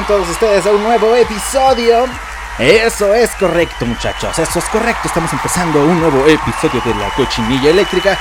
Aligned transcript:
Todos 0.00 0.28
ustedes 0.30 0.64
a 0.64 0.70
un 0.70 0.82
nuevo 0.82 1.14
episodio. 1.14 2.06
Eso 2.58 3.14
es 3.14 3.30
correcto, 3.32 3.84
muchachos. 3.84 4.38
Eso 4.38 4.58
es 4.58 4.64
correcto. 4.66 5.02
Estamos 5.04 5.30
empezando 5.32 5.84
un 5.84 6.00
nuevo 6.00 6.26
episodio 6.26 6.80
de 6.84 6.94
la 6.94 7.10
cochinilla 7.10 7.70
eléctrica. 7.70 8.18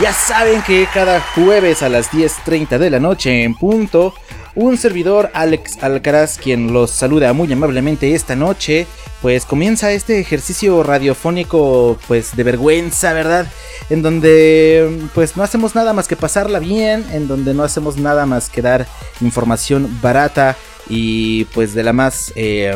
Ya 0.00 0.12
saben 0.12 0.62
que 0.62 0.88
cada 0.92 1.20
jueves 1.34 1.82
a 1.82 1.90
las 1.90 2.10
10:30 2.10 2.78
de 2.78 2.88
la 2.88 2.98
noche 2.98 3.44
en 3.44 3.54
punto, 3.54 4.14
un 4.54 4.76
servidor 4.76 5.30
Alex 5.34 5.82
Alcaraz, 5.82 6.38
quien 6.38 6.72
los 6.72 6.90
saluda 6.90 7.32
muy 7.32 7.52
amablemente 7.52 8.14
esta 8.14 8.36
noche, 8.36 8.86
pues 9.22 9.44
comienza 9.44 9.92
este 9.92 10.18
ejercicio 10.18 10.82
radiofónico, 10.82 11.98
pues 12.08 12.36
de 12.36 12.42
vergüenza, 12.42 13.12
¿verdad? 13.12 13.46
En 13.88 14.02
donde 14.02 15.08
pues 15.14 15.36
no 15.36 15.42
hacemos 15.42 15.74
nada 15.74 15.92
más 15.92 16.08
que 16.08 16.16
pasarla 16.16 16.58
bien, 16.58 17.04
en 17.12 17.28
donde 17.28 17.54
no 17.54 17.62
hacemos 17.62 17.96
nada 17.96 18.26
más 18.26 18.50
que 18.50 18.62
dar 18.62 18.86
información 19.20 19.98
barata 20.02 20.56
y 20.88 21.44
pues 21.46 21.74
de 21.74 21.84
la 21.84 21.92
más 21.92 22.32
eh, 22.34 22.74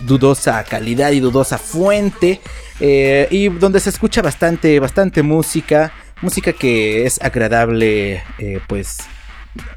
dudosa 0.00 0.62
calidad 0.64 1.10
y 1.10 1.20
dudosa 1.20 1.58
fuente, 1.58 2.40
eh, 2.80 3.26
y 3.30 3.48
donde 3.48 3.80
se 3.80 3.90
escucha 3.90 4.22
bastante, 4.22 4.78
bastante 4.78 5.22
música, 5.22 5.92
música 6.22 6.52
que 6.52 7.06
es 7.06 7.20
agradable, 7.20 8.22
eh, 8.38 8.60
pues 8.68 8.98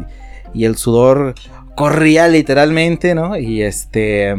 el 0.54 0.76
sudor 0.76 1.34
corría 1.74 2.28
literalmente, 2.28 3.14
¿no? 3.14 3.36
Y 3.36 3.62
este... 3.62 4.34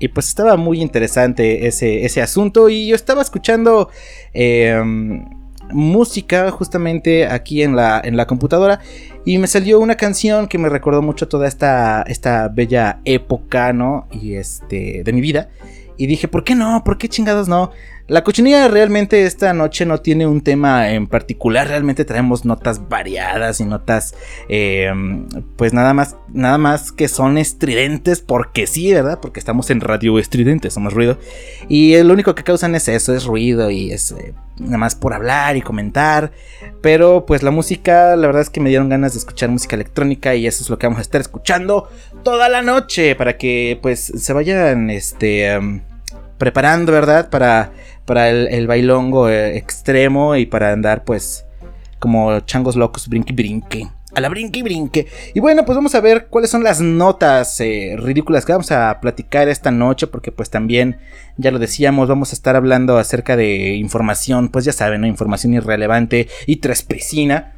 Y 0.00 0.06
pues 0.08 0.28
estaba 0.28 0.56
muy 0.56 0.80
interesante 0.80 1.66
ese, 1.66 2.04
ese 2.04 2.22
asunto 2.22 2.68
y 2.68 2.86
yo 2.86 2.94
estaba 2.94 3.20
escuchando 3.20 3.90
eh, 4.32 4.80
música 5.72 6.50
justamente 6.52 7.26
aquí 7.26 7.62
en 7.62 7.74
la, 7.76 8.00
en 8.04 8.16
la 8.16 8.26
computadora 8.26 8.80
y 9.24 9.38
me 9.38 9.46
salió 9.46 9.78
una 9.80 9.96
canción 9.96 10.48
que 10.48 10.58
me 10.58 10.68
recordó 10.68 11.02
mucho 11.02 11.28
toda 11.28 11.46
esta, 11.48 12.02
esta 12.02 12.48
bella 12.48 13.00
época, 13.04 13.72
¿no? 13.72 14.08
Y 14.10 14.36
este, 14.36 15.02
de 15.04 15.12
mi 15.12 15.20
vida. 15.20 15.50
Y 15.96 16.06
dije, 16.06 16.28
¿por 16.28 16.44
qué 16.44 16.54
no? 16.54 16.82
¿Por 16.84 16.96
qué 16.96 17.08
chingados 17.08 17.48
no? 17.48 17.70
La 18.08 18.24
cochinilla 18.24 18.68
realmente 18.68 19.24
esta 19.24 19.52
noche 19.52 19.84
no 19.84 20.00
tiene 20.00 20.26
un 20.26 20.40
tema 20.40 20.92
en 20.92 21.06
particular, 21.08 21.68
realmente 21.68 22.06
traemos 22.06 22.46
notas 22.46 22.88
variadas 22.88 23.60
y 23.60 23.66
notas 23.66 24.14
eh, 24.48 24.90
pues 25.56 25.74
nada 25.74 25.92
más, 25.92 26.16
nada 26.32 26.56
más 26.56 26.90
que 26.90 27.06
son 27.06 27.36
estridentes 27.36 28.22
porque 28.22 28.66
sí, 28.66 28.94
¿verdad? 28.94 29.20
Porque 29.20 29.38
estamos 29.38 29.68
en 29.68 29.82
radio 29.82 30.18
estridente, 30.18 30.70
somos 30.70 30.94
ruido. 30.94 31.18
Y 31.68 32.02
lo 32.02 32.14
único 32.14 32.34
que 32.34 32.44
causan 32.44 32.74
es 32.74 32.88
eso, 32.88 33.14
es 33.14 33.26
ruido 33.26 33.70
y 33.70 33.92
es 33.92 34.12
eh, 34.12 34.32
nada 34.58 34.78
más 34.78 34.94
por 34.94 35.12
hablar 35.12 35.58
y 35.58 35.60
comentar. 35.60 36.32
Pero 36.80 37.26
pues 37.26 37.42
la 37.42 37.50
música, 37.50 38.16
la 38.16 38.26
verdad 38.26 38.40
es 38.40 38.48
que 38.48 38.60
me 38.60 38.70
dieron 38.70 38.88
ganas 38.88 39.12
de 39.12 39.18
escuchar 39.18 39.50
música 39.50 39.76
electrónica 39.76 40.34
y 40.34 40.46
eso 40.46 40.62
es 40.62 40.70
lo 40.70 40.78
que 40.78 40.86
vamos 40.86 41.00
a 41.00 41.02
estar 41.02 41.20
escuchando 41.20 41.90
toda 42.22 42.48
la 42.48 42.62
noche 42.62 43.14
para 43.16 43.36
que 43.36 43.78
pues 43.82 44.00
se 44.00 44.32
vayan 44.32 44.88
este... 44.88 45.58
Um, 45.58 45.87
preparando, 46.38 46.92
¿verdad? 46.92 47.28
Para, 47.30 47.72
para 48.04 48.30
el, 48.30 48.66
bailongo 48.66 49.28
eh, 49.28 49.56
extremo 49.56 50.36
y 50.36 50.46
para 50.46 50.72
andar, 50.72 51.04
pues, 51.04 51.44
como 51.98 52.40
changos 52.40 52.76
locos, 52.76 53.08
brinque, 53.08 53.32
brinque. 53.32 53.88
A 54.14 54.20
la 54.20 54.30
brinque 54.30 54.62
brinque. 54.62 55.06
Y 55.34 55.40
bueno, 55.40 55.66
pues 55.66 55.76
vamos 55.76 55.94
a 55.94 56.00
ver 56.00 56.28
cuáles 56.28 56.50
son 56.50 56.64
las 56.64 56.80
notas 56.80 57.60
eh, 57.60 57.94
ridículas 57.98 58.46
que 58.46 58.52
vamos 58.52 58.72
a 58.72 59.00
platicar 59.00 59.48
esta 59.48 59.70
noche. 59.70 60.06
Porque 60.06 60.32
pues 60.32 60.48
también, 60.48 60.98
ya 61.36 61.50
lo 61.50 61.58
decíamos, 61.58 62.08
vamos 62.08 62.32
a 62.32 62.34
estar 62.34 62.56
hablando 62.56 62.96
acerca 62.96 63.36
de 63.36 63.74
información, 63.74 64.48
pues 64.48 64.64
ya 64.64 64.72
saben, 64.72 65.02
¿no? 65.02 65.06
Información 65.06 65.52
irrelevante 65.52 66.26
y 66.46 66.56
trespecina. 66.56 67.52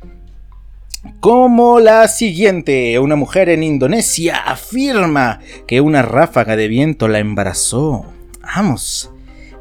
Como 1.20 1.80
la 1.80 2.08
siguiente, 2.08 2.98
una 2.98 3.16
mujer 3.16 3.48
en 3.48 3.62
Indonesia 3.62 4.36
afirma 4.36 5.40
que 5.66 5.80
una 5.80 6.02
ráfaga 6.02 6.56
de 6.56 6.68
viento 6.68 7.08
la 7.08 7.20
embarazó. 7.20 8.06
Vamos, 8.54 9.10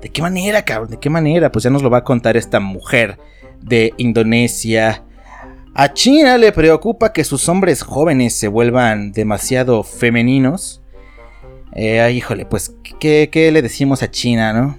¿de 0.01 0.09
qué 0.09 0.21
manera, 0.21 0.63
cabrón? 0.63 0.91
¿De 0.91 0.99
qué 0.99 1.09
manera? 1.09 1.51
Pues 1.51 1.63
ya 1.63 1.69
nos 1.69 1.83
lo 1.83 1.89
va 1.89 1.99
a 1.99 2.03
contar 2.03 2.37
esta 2.37 2.59
mujer 2.59 3.17
de 3.61 3.93
Indonesia. 3.97 5.03
A 5.75 5.93
China 5.93 6.37
le 6.37 6.51
preocupa 6.51 7.13
que 7.13 7.23
sus 7.23 7.47
hombres 7.49 7.83
jóvenes 7.83 8.35
se 8.35 8.47
vuelvan 8.47 9.11
demasiado 9.11 9.83
femeninos. 9.83 10.81
Eh, 11.73 12.11
híjole, 12.11 12.45
pues, 12.45 12.75
¿qué, 12.99 13.49
le 13.53 13.61
decimos 13.61 14.01
a 14.01 14.09
China, 14.09 14.53
no? 14.53 14.77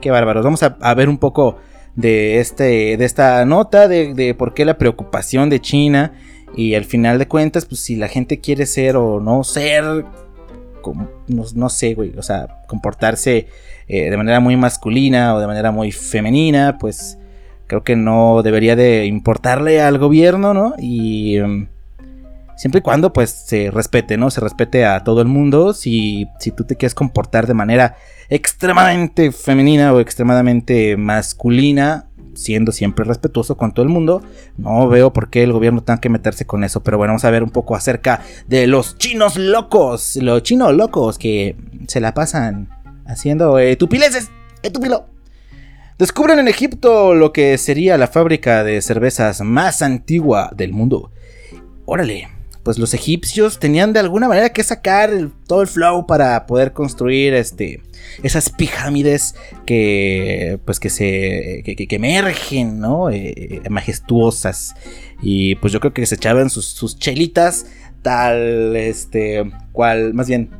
Qué 0.00 0.10
bárbaros. 0.10 0.44
Vamos 0.44 0.62
a 0.62 0.94
ver 0.94 1.08
un 1.08 1.18
poco 1.18 1.58
de, 1.96 2.40
este, 2.40 2.96
de 2.96 3.04
esta 3.04 3.44
nota, 3.44 3.88
de, 3.88 4.34
por 4.38 4.54
qué 4.54 4.64
la 4.64 4.78
preocupación 4.78 5.50
de 5.50 5.60
China. 5.60 6.12
Y 6.54 6.74
al 6.74 6.84
final 6.84 7.18
de 7.18 7.26
cuentas, 7.26 7.66
pues 7.66 7.80
si 7.80 7.96
la 7.96 8.08
gente 8.08 8.40
quiere 8.40 8.66
ser 8.66 8.96
o 8.96 9.20
no 9.20 9.42
ser, 9.42 10.04
no, 11.28 11.68
sé, 11.68 11.94
güey, 11.94 12.12
o 12.16 12.22
sea, 12.22 12.62
comportarse 12.66 13.48
eh, 13.88 14.10
de 14.10 14.16
manera 14.16 14.40
muy 14.40 14.56
masculina 14.56 15.34
o 15.34 15.40
de 15.40 15.46
manera 15.46 15.70
muy 15.70 15.92
femenina, 15.92 16.78
pues 16.78 17.18
creo 17.66 17.82
que 17.82 17.96
no 17.96 18.42
debería 18.42 18.76
de 18.76 19.06
importarle 19.06 19.80
al 19.80 19.98
gobierno, 19.98 20.54
¿no? 20.54 20.74
Y 20.78 21.36
em, 21.36 21.68
siempre 22.56 22.80
y 22.80 22.82
cuando 22.82 23.12
pues 23.12 23.30
se 23.30 23.70
respete, 23.70 24.16
¿no? 24.16 24.30
Se 24.30 24.40
respete 24.40 24.84
a 24.84 25.04
todo 25.04 25.20
el 25.20 25.28
mundo. 25.28 25.72
Si, 25.72 26.28
si 26.38 26.50
tú 26.50 26.64
te 26.64 26.76
quieres 26.76 26.94
comportar 26.94 27.46
de 27.46 27.54
manera 27.54 27.96
extremadamente 28.28 29.32
femenina 29.32 29.92
o 29.92 30.00
extremadamente 30.00 30.96
masculina, 30.96 32.06
siendo 32.36 32.70
siempre 32.70 33.04
respetuoso 33.04 33.56
con 33.56 33.72
todo 33.72 33.84
el 33.84 33.90
mundo, 33.90 34.22
no 34.56 34.88
veo 34.88 35.12
por 35.12 35.30
qué 35.30 35.42
el 35.42 35.52
gobierno 35.52 35.82
tenga 35.82 36.00
que 36.00 36.08
meterse 36.08 36.46
con 36.46 36.62
eso. 36.62 36.82
Pero 36.82 36.98
bueno, 36.98 37.12
vamos 37.12 37.24
a 37.24 37.30
ver 37.30 37.42
un 37.42 37.50
poco 37.50 37.74
acerca 37.74 38.22
de 38.46 38.66
los 38.66 38.96
chinos 38.98 39.36
locos, 39.36 40.16
los 40.16 40.42
chinos 40.42 40.74
locos 40.74 41.18
que 41.18 41.56
se 41.88 42.00
la 42.00 42.14
pasan 42.14 42.68
haciendo 43.06 43.58
eh, 43.58 43.76
tupileces, 43.76 44.30
etupilo. 44.62 45.06
Descubren 45.98 46.38
en 46.38 46.48
Egipto 46.48 47.14
lo 47.14 47.32
que 47.32 47.56
sería 47.56 47.96
la 47.96 48.06
fábrica 48.06 48.62
de 48.62 48.82
cervezas 48.82 49.40
más 49.40 49.80
antigua 49.80 50.50
del 50.54 50.72
mundo. 50.72 51.10
Órale, 51.86 52.28
pues 52.66 52.80
los 52.80 52.94
egipcios 52.94 53.60
tenían 53.60 53.92
de 53.92 54.00
alguna 54.00 54.26
manera 54.26 54.48
que 54.48 54.64
sacar 54.64 55.28
todo 55.46 55.62
el 55.62 55.68
flow 55.68 56.04
para 56.04 56.46
poder 56.46 56.72
construir 56.72 57.32
este 57.32 57.80
esas 58.24 58.50
pirámides 58.50 59.36
que 59.64 60.58
pues 60.64 60.80
que 60.80 60.90
se 60.90 61.62
que, 61.64 61.86
emergen 61.88 62.80
no 62.80 63.08
eh, 63.08 63.62
majestuosas. 63.70 64.74
Y 65.22 65.54
pues 65.54 65.72
yo 65.72 65.78
creo 65.78 65.94
que 65.94 66.04
se 66.06 66.16
echaban 66.16 66.50
sus, 66.50 66.98
chelitas 66.98 67.66
tal 68.02 68.74
este 68.74 69.48
cual 69.70 70.12
más 70.12 70.26
bien 70.26 70.50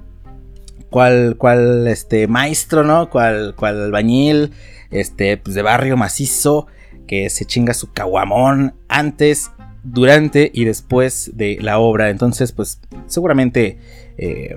cual 0.91 1.35
cual 1.37 1.88
este 1.88 2.29
maestro 2.29 2.85
no 2.85 3.11
cual 3.11 3.56
cual 3.56 3.82
albañil 3.82 4.52
este 4.93 5.38
pues 5.38 5.56
de 5.56 5.62
barrio 5.62 5.97
macizo 5.97 6.69
que 7.09 7.31
se 7.31 7.47
chinga 7.47 7.75
su 7.75 7.93
caguamón 7.93 8.76
antes 8.87 9.50
durante 9.93 10.50
y 10.53 10.65
después 10.65 11.31
de 11.35 11.59
la 11.61 11.79
obra. 11.79 12.11
Entonces, 12.11 12.53
pues 12.53 12.81
seguramente 13.06 13.79
eh, 14.19 14.56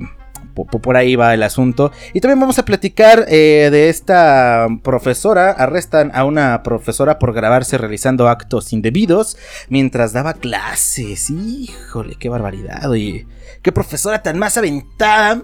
por 0.65 0.97
ahí 0.97 1.15
va 1.15 1.33
el 1.33 1.43
asunto. 1.43 1.91
Y 2.13 2.19
también 2.19 2.39
vamos 2.39 2.59
a 2.59 2.65
platicar 2.65 3.25
eh, 3.29 3.69
de 3.71 3.89
esta 3.89 4.67
profesora. 4.83 5.51
Arrestan 5.51 6.11
a 6.13 6.25
una 6.25 6.63
profesora 6.63 7.19
por 7.19 7.33
grabarse 7.33 7.77
realizando 7.77 8.27
actos 8.27 8.73
indebidos 8.73 9.37
mientras 9.69 10.13
daba 10.13 10.33
clases. 10.33 11.29
Híjole, 11.29 12.15
qué 12.15 12.29
barbaridad. 12.29 12.93
Y 12.93 13.25
qué 13.61 13.71
profesora 13.71 14.21
tan 14.21 14.37
más 14.37 14.57
aventada. 14.57 15.41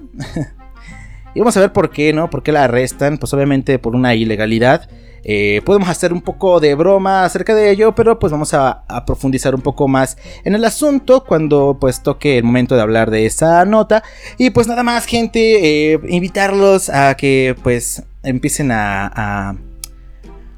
y 1.36 1.40
vamos 1.40 1.56
a 1.58 1.62
ver 1.62 1.72
por 1.72 1.92
qué, 1.92 2.14
¿no? 2.14 2.30
¿Por 2.30 2.44
qué 2.44 2.52
la 2.52 2.66
arrestan? 2.66 3.18
Pues 3.18 3.34
obviamente 3.34 3.80
por 3.80 3.96
una 3.96 4.16
ilegalidad. 4.16 4.90
Eh, 5.27 5.63
podemos 5.66 5.89
hacer 5.89 6.13
un 6.13 6.22
poco 6.22 6.60
de 6.60 6.75
broma 6.75 7.25
acerca 7.25 7.56
de 7.56 7.72
ello, 7.72 7.95
pero 7.95 8.19
pues 8.19 8.31
vamos 8.31 8.54
a, 8.54 8.83
profundizar 9.07 9.56
un 9.56 9.62
poco 9.62 9.88
más 9.88 10.18
en 10.44 10.54
el 10.54 10.63
asunto 10.63 11.24
cuando 11.25 11.77
pues 11.81 12.04
toque 12.04 12.38
el 12.38 12.44
momento 12.44 12.75
de 12.75 12.81
hablar 12.81 13.10
de 13.10 13.25
esa 13.25 13.66
nota. 13.66 14.04
Y 14.38 14.51
pues 14.51 14.68
nada 14.68 14.83
más 14.83 15.07
gente, 15.07 15.94
eh, 15.94 16.00
invitarlos 16.07 16.89
a 16.89 17.16
que 17.18 17.56
pues 17.63 18.04
empiecen 18.22 18.72
a, 18.72 19.57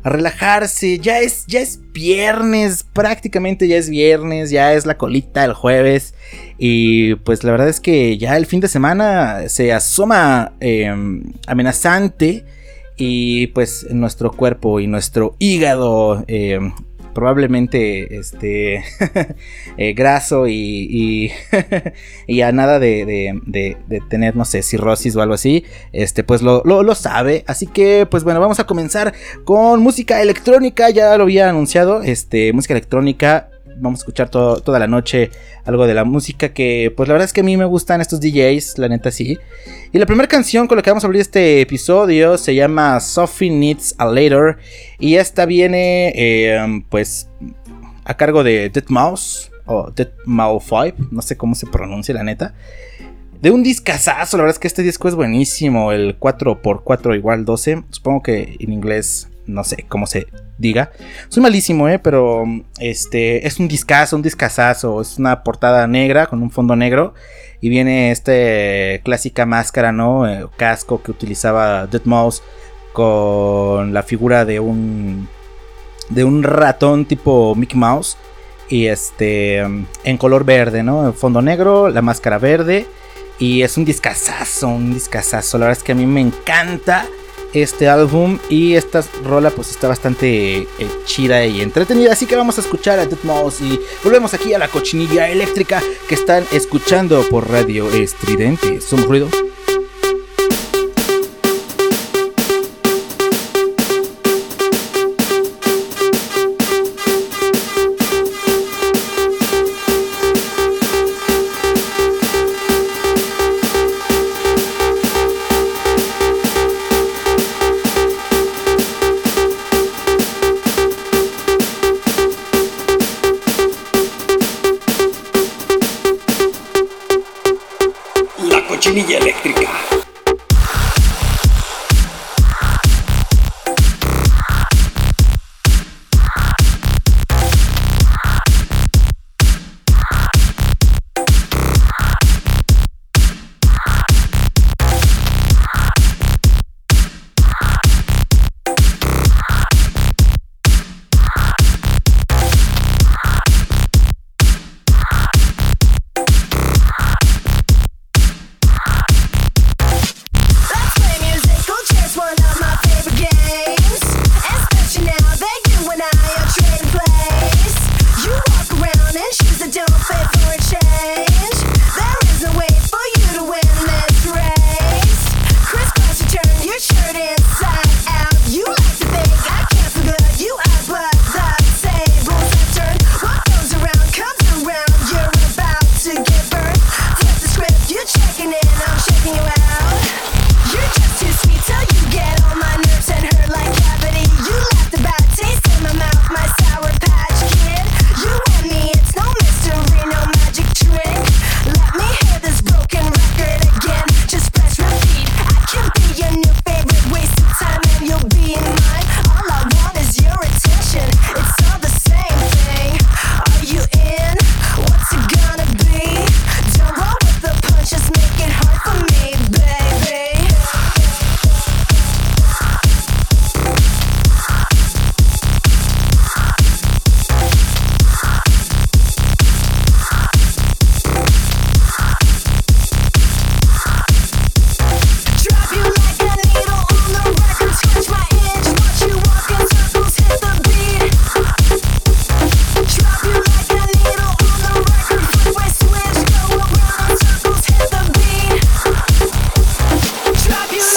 relajarse. 0.03 0.99
Ya 0.99 1.19
es, 1.19 1.45
ya 1.47 1.59
es 1.59 1.81
viernes, 1.91 2.85
prácticamente 2.93 3.67
ya 3.67 3.77
es 3.77 3.89
viernes, 3.89 4.49
ya 4.51 4.73
es 4.73 4.85
la 4.85 4.97
colita 4.97 5.45
el 5.45 5.53
jueves. 5.53 6.13
Y 6.57 7.15
pues 7.15 7.43
la 7.43 7.51
verdad 7.51 7.69
es 7.69 7.79
que 7.79 8.17
ya 8.17 8.35
el 8.37 8.45
fin 8.45 8.59
de 8.59 8.67
semana 8.67 9.47
se 9.47 9.73
asoma 9.73 10.53
em, 10.59 11.23
amenazante 11.45 12.45
y 12.97 13.47
pues 13.47 13.87
nuestro 13.91 14.31
cuerpo 14.31 14.79
y 14.79 14.87
nuestro 14.87 15.35
hígado 15.39 16.23
eh, 16.27 16.59
probablemente 17.17 18.19
este 18.19 18.75
eh, 19.77 19.93
graso 19.93 20.47
y, 20.47 21.31
y, 22.27 22.41
a 22.41 22.51
nada 22.51 22.77
de, 22.77 23.33
de, 23.43 24.01
tener 24.07 24.35
no 24.35 24.45
sé 24.45 24.61
cirrosis 24.61 25.15
o 25.15 25.23
algo 25.23 25.33
así 25.33 25.65
este 25.93 26.23
pues 26.23 26.43
lo, 26.43 26.63
lo, 26.63 26.93
sabe. 26.93 27.43
Así 27.47 27.65
que 27.65 28.05
pues 28.05 28.23
bueno 28.23 28.39
vamos 28.39 28.59
a 28.59 28.65
comenzar 28.65 29.15
con 29.45 29.81
música 29.81 30.21
electrónica. 30.21 30.91
Ya 30.91 31.17
lo 31.17 31.23
había 31.23 31.49
anunciado 31.49 32.03
este 32.03 32.53
música 32.53 32.75
electrónica 32.75 33.49
vamos 33.79 33.99
a 33.99 34.01
escuchar 34.01 34.29
toda 34.29 34.79
la 34.79 34.87
noche 34.87 35.31
algo 35.65 35.87
de 35.87 35.93
la 35.93 36.03
música 36.03 36.49
que 36.49 36.93
pues 36.95 37.07
la 37.07 37.13
verdad 37.13 37.25
es 37.25 37.33
que 37.33 37.41
a 37.41 37.43
mí 37.43 37.57
me 37.57 37.65
gustan 37.65 38.01
estos 38.01 38.19
DJs, 38.19 38.77
la 38.77 38.89
neta 38.89 39.11
sí. 39.11 39.37
Y 39.91 39.99
la 39.99 40.05
primera 40.05 40.27
canción 40.27 40.67
con 40.67 40.77
la 40.77 40.81
que 40.81 40.89
vamos 40.89 41.03
a 41.03 41.07
abrir 41.07 41.21
este 41.21 41.61
episodio 41.61 42.37
se 42.37 42.55
llama 42.55 42.99
Sophie 42.99 43.49
Needs 43.49 43.95
a 43.97 44.05
Later 44.05 44.57
y 44.99 45.15
esta 45.15 45.45
viene 45.45 46.13
eh, 46.15 46.83
pues 46.89 47.29
a 48.05 48.15
cargo 48.15 48.43
de 48.43 48.69
Dead 48.69 48.85
Mouse 48.87 49.51
o 49.65 49.91
Dead 49.91 50.09
Mouse 50.25 50.63
5, 50.63 51.09
no 51.11 51.21
sé 51.21 51.37
cómo 51.37 51.55
se 51.55 51.67
pronuncia 51.67 52.13
la 52.13 52.23
neta. 52.23 52.53
De 53.41 53.51
un 53.51 53.61
discazazo, 53.61 54.37
la 54.37 54.43
verdad 54.43 54.55
es 54.55 54.59
que 54.59 54.67
este 54.67 54.81
disco 54.81 55.07
es 55.07 55.13
buenísimo, 55.13 55.91
el 55.91 56.19
4x4 56.19 57.15
igual 57.15 57.45
12, 57.45 57.83
supongo 57.91 58.23
que 58.23 58.55
en 58.59 58.73
inglés 58.73 59.29
no 59.47 59.63
sé 59.63 59.85
cómo 59.87 60.05
se 60.05 60.27
diga. 60.57 60.91
Soy 61.29 61.41
malísimo, 61.41 61.89
¿eh? 61.89 61.99
Pero 61.99 62.45
este 62.79 63.47
es 63.47 63.59
un 63.59 63.67
discazo, 63.67 64.15
un 64.15 64.21
discazazo. 64.21 65.01
Es 65.01 65.17
una 65.17 65.43
portada 65.43 65.87
negra 65.87 66.27
con 66.27 66.41
un 66.41 66.51
fondo 66.51 66.75
negro. 66.75 67.13
Y 67.59 67.69
viene 67.69 68.11
esta 68.11 68.31
clásica 69.03 69.45
máscara, 69.45 69.91
¿no? 69.91 70.29
Eh, 70.29 70.45
casco 70.57 71.01
que 71.01 71.11
utilizaba 71.11 71.87
Dead 71.87 72.03
Mouse 72.05 72.43
con 72.93 73.93
la 73.93 74.03
figura 74.03 74.45
de 74.45 74.59
un 74.59 75.27
de 76.09 76.23
un 76.23 76.43
ratón 76.43 77.05
tipo 77.05 77.53
Mickey 77.55 77.77
Mouse 77.77 78.17
y 78.69 78.87
este 78.87 79.59
en 79.59 80.17
color 80.17 80.45
verde, 80.45 80.83
¿no? 80.83 81.13
fondo 81.13 81.41
negro, 81.41 81.89
la 81.89 82.01
máscara 82.01 82.37
verde 82.37 82.87
y 83.39 83.61
es 83.61 83.77
un 83.77 83.85
discazazo, 83.85 84.67
un 84.67 84.93
discazazo. 84.93 85.57
La 85.57 85.67
verdad 85.67 85.79
es 85.79 85.83
que 85.83 85.91
a 85.91 85.95
mí 85.95 86.05
me 86.05 86.21
encanta 86.21 87.05
este 87.53 87.87
álbum 87.87 88.39
y 88.49 88.75
esta 88.75 89.03
rola 89.23 89.49
pues 89.49 89.69
está 89.71 89.87
bastante 89.87 90.57
eh, 90.59 90.67
chida 91.05 91.45
y 91.45 91.61
entretenida. 91.61 92.13
Así 92.13 92.25
que 92.25 92.35
vamos 92.35 92.57
a 92.57 92.61
escuchar 92.61 92.99
a 92.99 93.05
Dead 93.05 93.19
Mouse 93.23 93.61
y 93.61 93.79
volvemos 94.03 94.33
aquí 94.33 94.53
a 94.53 94.59
la 94.59 94.67
cochinilla 94.67 95.29
eléctrica 95.29 95.81
que 96.07 96.15
están 96.15 96.45
escuchando 96.51 97.27
por 97.29 97.49
radio 97.49 97.89
estridente. 97.91 98.81
¿Son 98.81 99.03
ruido 99.03 99.29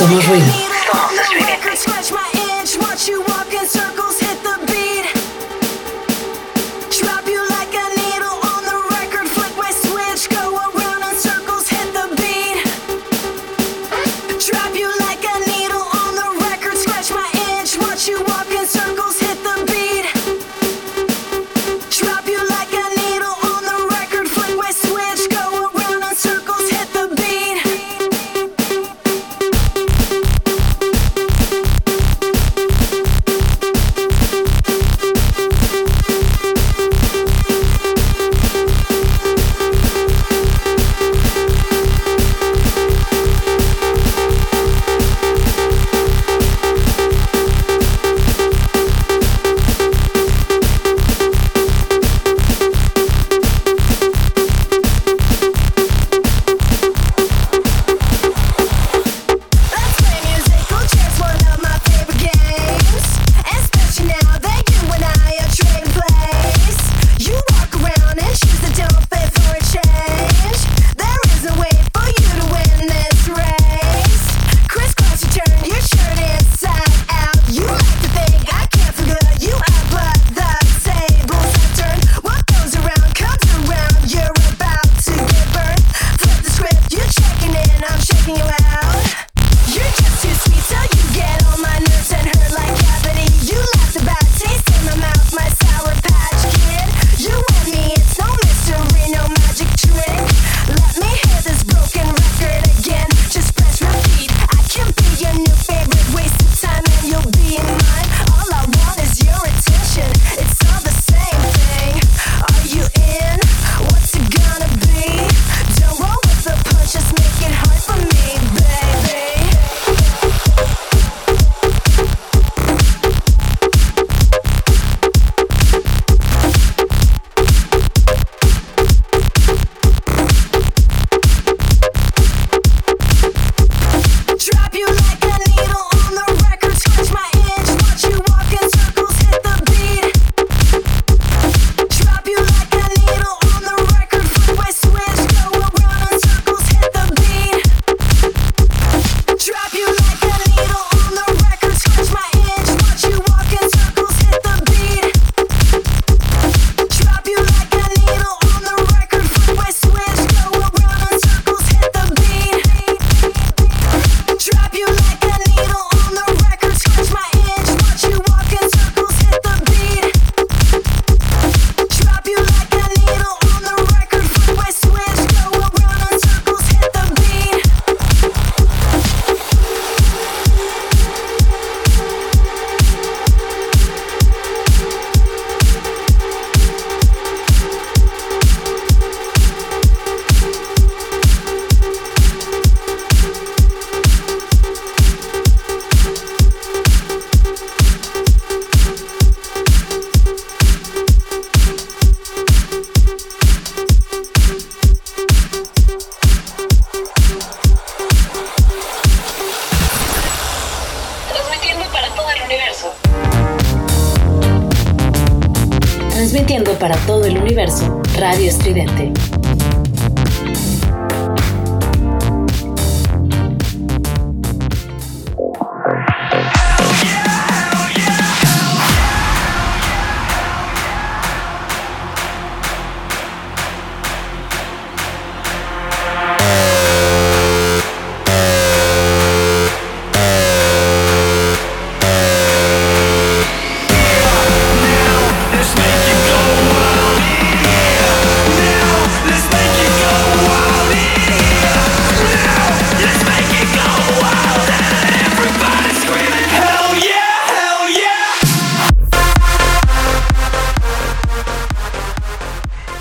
Somos 0.01 0.27
ruido. 0.29 0.70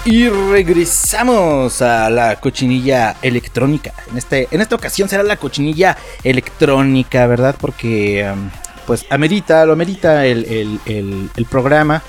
Somos 0.10 0.50
regresamos 0.50 1.82
a 1.84 2.10
la 2.10 2.40
cochinilla 2.40 3.18
electrónica. 3.22 3.94
En, 4.10 4.18
este, 4.18 4.48
en 4.50 4.60
esta 4.60 4.76
ocasión 4.76 5.08
será 5.08 5.22
la 5.22 5.38
cochinilla 5.38 5.98
electrónica, 6.24 7.28
¿verdad? 7.28 7.56
Porque 7.60 8.28
um, 8.34 8.50
pues 8.88 9.06
amerita, 9.12 9.64
lo 9.68 9.74
amerita 9.74 10.26
el, 10.26 10.80
programa. 11.48 12.02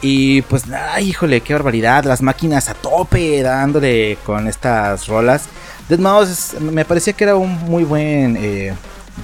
Y 0.00 0.42
pues, 0.42 0.62
ay, 0.70 1.08
híjole, 1.08 1.40
qué 1.40 1.52
barbaridad. 1.54 2.04
Las 2.04 2.22
máquinas 2.22 2.68
a 2.68 2.74
tope 2.74 3.42
dándole 3.42 4.16
con 4.24 4.46
estas 4.46 5.08
rolas. 5.08 5.48
Dead 5.88 5.98
Mouse 5.98 6.54
me 6.60 6.84
parecía 6.84 7.14
que 7.14 7.24
era 7.24 7.34
un 7.34 7.50
muy 7.64 7.82
buen 7.82 8.36
eh, 8.40 8.74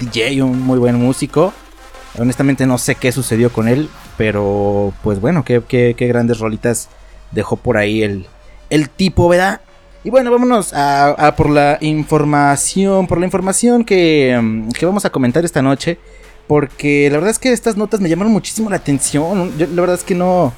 DJ, 0.00 0.42
un 0.42 0.60
muy 0.62 0.80
buen 0.80 0.96
músico. 0.96 1.52
Honestamente 2.18 2.66
no 2.66 2.76
sé 2.76 2.96
qué 2.96 3.12
sucedió 3.12 3.52
con 3.52 3.68
él. 3.68 3.88
Pero 4.16 4.92
pues 5.04 5.20
bueno, 5.20 5.44
qué, 5.44 5.62
qué, 5.68 5.94
qué 5.96 6.08
grandes 6.08 6.40
rolitas 6.40 6.88
dejó 7.32 7.56
por 7.56 7.76
ahí 7.76 8.02
el, 8.02 8.26
el 8.70 8.88
tipo, 8.88 9.28
¿verdad? 9.28 9.60
Y 10.04 10.10
bueno, 10.10 10.30
vámonos 10.30 10.72
a, 10.72 11.34
por 11.36 11.50
la 11.50 11.78
información, 11.80 13.08
por 13.08 13.18
la 13.18 13.24
información 13.24 13.84
que, 13.84 14.38
mm, 14.40 14.70
que, 14.70 14.86
vamos 14.86 15.04
a 15.04 15.10
comentar 15.10 15.44
esta 15.44 15.62
noche. 15.62 15.98
Porque 16.46 17.08
la 17.10 17.16
verdad 17.16 17.30
es 17.30 17.40
que 17.40 17.52
estas 17.52 17.76
notas 17.76 18.00
me 18.00 18.08
llamaron 18.08 18.32
muchísimo 18.32 18.70
la 18.70 18.76
atención. 18.76 19.52
La 19.58 19.80
verdad 19.80 19.96
es 19.96 20.04
que 20.04 20.14
no, 20.14 20.52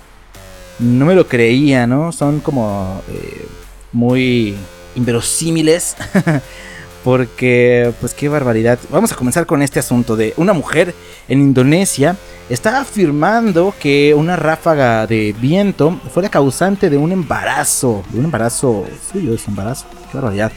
no 0.78 1.06
me 1.06 1.14
lo 1.14 1.26
creía, 1.26 1.86
¿no? 1.86 2.12
Son 2.12 2.40
como 2.40 3.00
eh, 3.08 3.46
muy 3.92 4.54
inverosímiles. 4.94 5.96
porque, 7.04 7.92
pues 8.00 8.14
qué 8.14 8.28
barbaridad. 8.28 8.78
Vamos 8.90 9.12
a 9.12 9.16
comenzar 9.16 9.46
con 9.46 9.62
este 9.62 9.78
asunto 9.78 10.16
de 10.16 10.34
una 10.36 10.52
mujer 10.52 10.94
en 11.28 11.40
Indonesia 11.40 12.16
está 12.48 12.80
afirmando 12.80 13.74
que 13.78 14.14
una 14.14 14.36
ráfaga 14.36 15.06
de 15.06 15.34
viento 15.38 16.00
fue 16.12 16.22
la 16.22 16.30
causante 16.30 16.88
de 16.88 16.96
un 16.96 17.12
embarazo. 17.12 18.02
De 18.10 18.18
un 18.18 18.26
embarazo 18.26 18.86
suyo, 19.12 19.34
ese 19.34 19.50
embarazo. 19.50 19.86
Qué 20.10 20.16
barbaridad. 20.16 20.52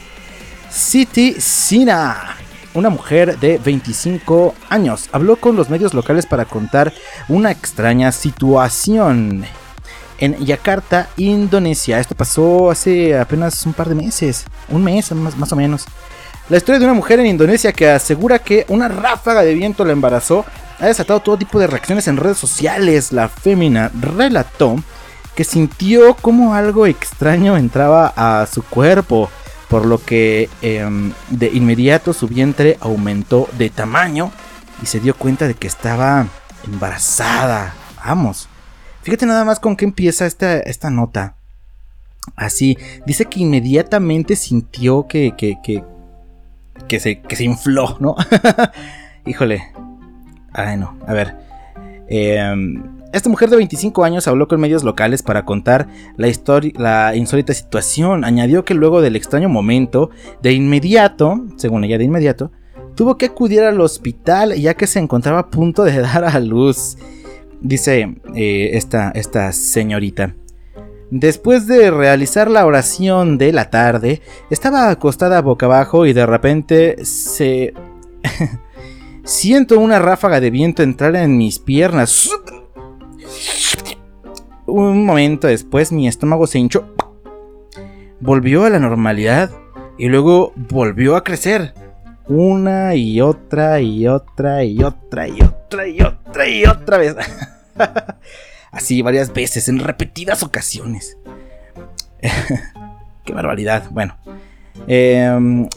Siti 0.70 1.36
Sina, 1.40 2.38
una 2.74 2.90
mujer 2.90 3.38
de 3.40 3.58
25 3.58 4.56
años, 4.70 5.10
habló 5.12 5.36
con 5.36 5.56
los 5.56 5.70
medios 5.70 5.94
locales 5.94 6.26
para 6.26 6.46
contar 6.46 6.94
una 7.28 7.52
extraña 7.52 8.12
situación 8.14 9.44
en 10.18 10.38
Yakarta, 10.38 11.10
Indonesia. 11.18 12.00
Esto 12.00 12.16
pasó 12.16 12.72
hace 12.72 13.18
apenas 13.18 13.66
un 13.66 13.74
par 13.74 13.90
de 13.90 13.96
meses, 13.96 14.46
un 14.70 14.84
mes 14.84 15.12
más 15.12 15.52
o 15.52 15.56
menos. 15.58 15.86
La 16.52 16.58
historia 16.58 16.80
de 16.80 16.86
una 16.86 16.94
mujer 16.94 17.18
en 17.22 17.28
Indonesia 17.28 17.72
que 17.72 17.90
asegura 17.90 18.38
que 18.38 18.66
una 18.68 18.90
ráfaga 18.90 19.42
de 19.42 19.54
viento 19.54 19.86
la 19.86 19.94
embarazó 19.94 20.44
ha 20.80 20.88
desatado 20.88 21.22
todo 21.22 21.38
tipo 21.38 21.58
de 21.62 21.68
reacciones 21.68 22.10
en 22.10 22.18
redes 22.18 22.40
sociales. 22.40 23.14
La 23.14 23.30
fémina 23.30 23.90
relató 23.98 24.76
que 25.34 25.46
sintió 25.46 26.14
como 26.16 26.54
algo 26.54 26.88
extraño 26.88 27.56
entraba 27.56 28.12
a 28.18 28.46
su 28.48 28.64
cuerpo, 28.64 29.30
por 29.70 29.86
lo 29.86 30.04
que 30.04 30.50
em, 30.62 31.14
de 31.30 31.48
inmediato 31.54 32.12
su 32.12 32.28
vientre 32.28 32.78
aumentó 32.82 33.48
de 33.58 33.70
tamaño 33.70 34.30
y 34.84 34.88
se 34.88 35.00
dio 35.00 35.16
cuenta 35.16 35.48
de 35.48 35.54
que 35.54 35.68
estaba 35.68 36.28
embarazada. 36.66 37.74
Vamos, 38.06 38.50
fíjate 39.04 39.26
nada 39.26 39.46
más 39.46 39.62
con 39.62 39.78
qué 39.78 39.86
empieza 39.86 40.26
esta, 40.26 40.60
esta 40.60 40.90
nota. 40.90 41.36
Así, 42.36 42.78
dice 43.06 43.24
que 43.24 43.40
inmediatamente 43.40 44.36
sintió 44.36 45.08
que, 45.08 45.34
que, 45.38 45.56
que, 45.64 45.82
que, 46.88 47.00
se, 47.00 47.22
que 47.22 47.36
se 47.36 47.44
infló, 47.44 47.98
¿no? 48.00 48.16
Híjole, 49.26 49.64
Ay, 50.54 50.78
no, 50.78 50.98
a 51.08 51.14
ver. 51.14 51.36
Em, 52.08 52.84
esta 53.14 53.30
mujer 53.30 53.50
de 53.50 53.58
25 53.58 54.04
años 54.04 54.28
habló 54.28 54.48
con 54.48 54.60
medios 54.60 54.84
locales 54.84 55.24
para 55.24 55.46
contar 55.46 55.88
la, 56.18 56.30
la 56.78 57.16
insólita 57.16 57.54
situación. 57.54 58.26
Añadió 58.26 58.66
que 58.66 58.74
luego 58.74 59.02
del 59.02 59.16
extraño 59.16 59.50
momento, 59.50 60.10
de 60.42 60.54
inmediato, 60.54 61.46
según 61.58 61.84
ella 61.84 61.98
de 61.98 62.06
inmediato, 62.06 62.52
tuvo 62.96 63.18
que 63.18 63.28
acudir 63.28 63.62
al 63.62 63.80
hospital 63.80 64.54
ya 64.56 64.74
que 64.74 64.88
se 64.88 65.00
encontraba 65.00 65.40
a 65.40 65.50
punto 65.50 65.84
de 65.84 65.98
dar 66.02 66.26
a 66.26 66.40
luz. 66.40 66.98
Dice 67.62 68.16
eh, 68.36 68.72
esta, 68.74 69.12
esta 69.12 69.52
señorita. 69.52 70.36
Después 71.12 71.68
de 71.68 71.92
realizar 71.92 72.50
la 72.50 72.66
oración 72.66 73.38
de 73.38 73.52
la 73.52 73.70
tarde, 73.70 74.22
estaba 74.50 74.90
acostada 74.90 75.42
boca 75.42 75.66
abajo 75.66 76.06
y 76.06 76.14
de 76.14 76.26
repente 76.26 77.04
se... 77.04 77.74
Siento 79.26 79.78
una 79.78 80.00
ráfaga 80.00 80.40
de 80.40 80.50
viento 80.50 80.84
entrar 80.84 81.14
en 81.18 81.38
mis 81.38 81.60
piernas. 81.60 82.30
Un 84.66 85.06
momento 85.06 85.48
después 85.48 85.92
mi 85.92 86.08
estómago 86.08 86.48
se 86.48 86.60
hinchó. 86.60 86.96
Volvió 88.22 88.64
a 88.64 88.70
la 88.70 88.80
normalidad 88.80 89.52
y 89.98 90.08
luego 90.08 90.54
volvió 90.56 91.18
a 91.18 91.26
crecer. 91.26 91.74
Una 92.30 92.96
y 92.96 93.20
otra 93.20 93.82
y 93.82 94.08
otra 94.08 94.64
y 94.64 94.82
otra 94.82 95.28
y 95.28 95.42
otra 95.42 95.88
y 95.88 96.02
otra 96.02 96.48
y 96.48 96.66
otra 96.66 96.98
vez. 96.98 97.16
Así 98.72 99.02
varias 99.02 99.34
veces, 99.34 99.68
en 99.70 99.80
repetidas 99.80 100.44
ocasiones. 100.44 101.18
Qué 103.26 103.34
barbaridad. 103.34 103.90
Bueno. 103.92 104.18
Eh, 104.88 105.68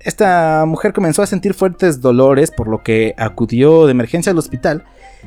esta 0.00 0.64
mujer 0.66 0.92
comenzó 0.92 1.22
a 1.22 1.26
sentir 1.26 1.54
fuertes 1.54 2.00
dolores, 2.00 2.50
por 2.50 2.68
lo 2.68 2.82
que 2.82 3.14
acudió 3.18 3.86
de 3.86 3.90
emergencia 3.90 4.30
al 4.30 4.38
hospital, 4.38 4.84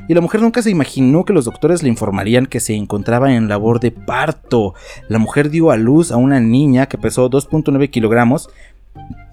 y 0.07 0.13
la 0.13 0.21
mujer 0.21 0.41
nunca 0.41 0.61
se 0.61 0.71
imaginó 0.71 1.25
que 1.25 1.33
los 1.33 1.45
doctores 1.45 1.83
le 1.83 1.89
informarían 1.89 2.45
que 2.45 2.59
se 2.59 2.73
encontraba 2.73 3.33
en 3.33 3.49
labor 3.49 3.79
de 3.79 3.91
parto. 3.91 4.73
La 5.09 5.19
mujer 5.19 5.49
dio 5.49 5.71
a 5.71 5.77
luz 5.77 6.11
a 6.11 6.17
una 6.17 6.39
niña 6.39 6.87
que 6.87 6.97
pesó 6.97 7.29
2.9 7.29 7.89
kilogramos. 7.89 8.49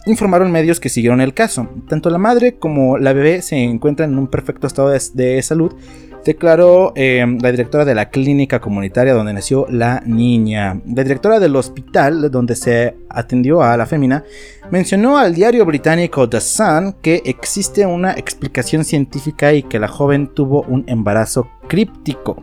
Informaron 0.06 0.50
medios 0.50 0.80
que 0.80 0.88
siguieron 0.88 1.20
el 1.20 1.34
caso. 1.34 1.68
Tanto 1.88 2.10
la 2.10 2.18
madre 2.18 2.56
como 2.56 2.98
la 2.98 3.12
bebé 3.12 3.40
se 3.40 3.56
encuentran 3.56 4.12
en 4.12 4.18
un 4.18 4.26
perfecto 4.26 4.66
estado 4.66 4.90
de 4.90 5.42
salud 5.42 5.74
declaró 6.24 6.92
eh, 6.94 7.24
la 7.40 7.50
directora 7.50 7.84
de 7.84 7.94
la 7.94 8.10
clínica 8.10 8.60
comunitaria 8.60 9.14
donde 9.14 9.32
nació 9.32 9.66
la 9.70 10.02
niña. 10.04 10.80
La 10.86 11.02
directora 11.02 11.40
del 11.40 11.56
hospital 11.56 12.30
donde 12.30 12.56
se 12.56 12.96
atendió 13.08 13.62
a 13.62 13.76
la 13.76 13.86
fémina 13.86 14.24
mencionó 14.70 15.18
al 15.18 15.34
diario 15.34 15.64
británico 15.64 16.28
The 16.28 16.40
Sun 16.40 16.96
que 17.00 17.22
existe 17.24 17.86
una 17.86 18.12
explicación 18.12 18.84
científica 18.84 19.52
y 19.52 19.62
que 19.62 19.78
la 19.78 19.88
joven 19.88 20.28
tuvo 20.34 20.62
un 20.62 20.84
embarazo 20.86 21.48
críptico, 21.68 22.42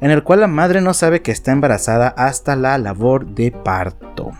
en 0.00 0.10
el 0.10 0.22
cual 0.22 0.40
la 0.40 0.46
madre 0.46 0.80
no 0.80 0.94
sabe 0.94 1.22
que 1.22 1.32
está 1.32 1.52
embarazada 1.52 2.08
hasta 2.08 2.56
la 2.56 2.78
labor 2.78 3.26
de 3.26 3.50
parto. 3.50 4.30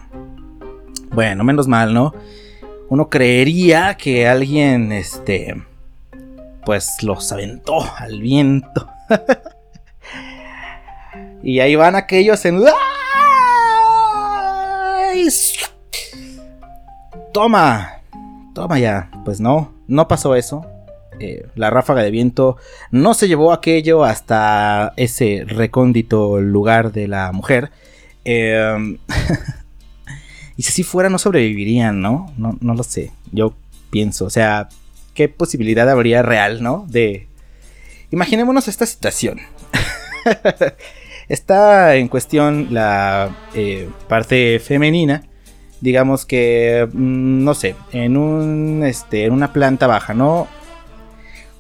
Bueno, 1.13 1.43
menos 1.43 1.67
mal, 1.67 1.93
¿no? 1.93 2.15
Uno 2.91 3.09
creería 3.09 3.97
que 3.97 4.27
alguien, 4.29 4.93
este, 4.93 5.55
pues 6.65 7.03
los 7.03 7.31
aventó 7.33 7.81
al 7.97 8.21
viento. 8.21 8.89
y 11.43 11.61
ahí 11.61 11.77
van 11.77 11.97
aquellos 11.97 12.45
en... 12.45 12.63
Toma, 17.33 18.01
toma 18.55 18.79
ya. 18.79 19.11
Pues 19.25 19.41
no, 19.41 19.73
no 19.87 20.09
pasó 20.09 20.35
eso. 20.35 20.67
Eh, 21.21 21.49
la 21.57 21.71
ráfaga 21.71 22.03
de 22.03 22.13
viento 22.13 22.59
no 22.93 23.13
se 23.13 23.27
llevó 23.27 23.53
aquello 23.53 24.05
hasta 24.05 24.93
ese 24.97 25.45
recóndito 25.47 26.41
lugar 26.41 26.93
de 26.93 27.09
la 27.09 27.33
mujer. 27.33 27.71
Em, 28.25 28.99
y 30.57 30.63
si 30.63 30.71
así 30.71 30.83
fuera, 30.83 31.11
no 31.11 31.19
sobrevivirían, 31.19 32.01
¿no? 32.01 32.33
¿no? 32.37 32.57
No 32.61 32.75
lo 32.75 32.83
sé. 32.83 33.13
Yo 33.33 33.55
pienso, 33.91 34.27
o 34.27 34.31
sea, 34.31 34.69
qué 35.19 35.29
posibilidad 35.29 35.91
habría 35.91 36.23
real, 36.23 36.63
¿no? 36.63 36.87
De... 36.89 37.27
Imaginémonos 38.13 38.69
esta 38.69 38.87
situación. 38.87 39.41
Está 41.29 41.97
en 41.97 42.07
cuestión 42.07 42.69
la 42.71 43.37
eh, 43.53 43.89
parte 44.09 44.61
femenina. 44.61 45.25
Digamos 45.81 46.25
que, 46.25 46.89
mm, 46.93 47.43
no 47.43 47.55
sé, 47.55 47.75
en, 47.91 48.17
un, 48.17 48.85
este, 48.85 49.25
en 49.25 49.33
una 49.33 49.53
planta 49.53 49.89
baja, 49.89 50.15
¿no? 50.15 50.47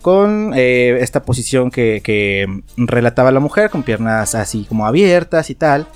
Con 0.02 0.52
eh, 0.54 0.96
esta 1.00 1.24
posición 1.24 1.72
que, 1.72 2.62
relataba 2.76 3.32
la 3.32 3.40
mujer, 3.40 3.70
con 3.70 3.82
piernas 3.82 4.36
así 4.36 4.66
como 4.68 4.86
abiertas 4.86 5.50
y 5.50 5.56
tal. 5.56 5.88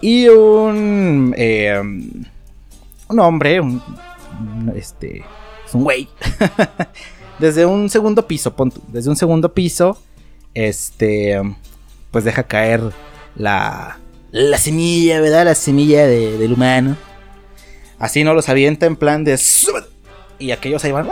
Y 0.00 0.26
un, 0.28 1.34
eh, 1.36 1.78
un 3.08 3.20
hombre, 3.20 3.60
un, 3.60 3.82
este, 4.74 5.22
un 5.74 5.84
güey. 5.84 6.08
desde 7.38 7.66
un 7.66 7.90
segundo 7.90 8.26
piso, 8.26 8.54
desde 8.88 9.10
un 9.10 9.16
segundo 9.16 9.52
piso, 9.52 9.98
este, 10.54 11.40
pues 12.10 12.24
deja 12.24 12.44
caer 12.44 12.82
la, 13.34 13.98
la 14.30 14.58
semilla, 14.58 15.20
¿verdad? 15.20 15.44
La 15.44 15.54
semilla 15.54 16.06
del 16.06 16.52
humano. 16.52 16.96
Así 17.98 18.24
no 18.24 18.34
los 18.34 18.48
avienta 18.48 18.86
en 18.86 18.96
plan 18.96 19.24
de... 19.24 19.38
Y 20.38 20.50
aquellos 20.50 20.84
ahí 20.84 20.92
van... 20.92 21.08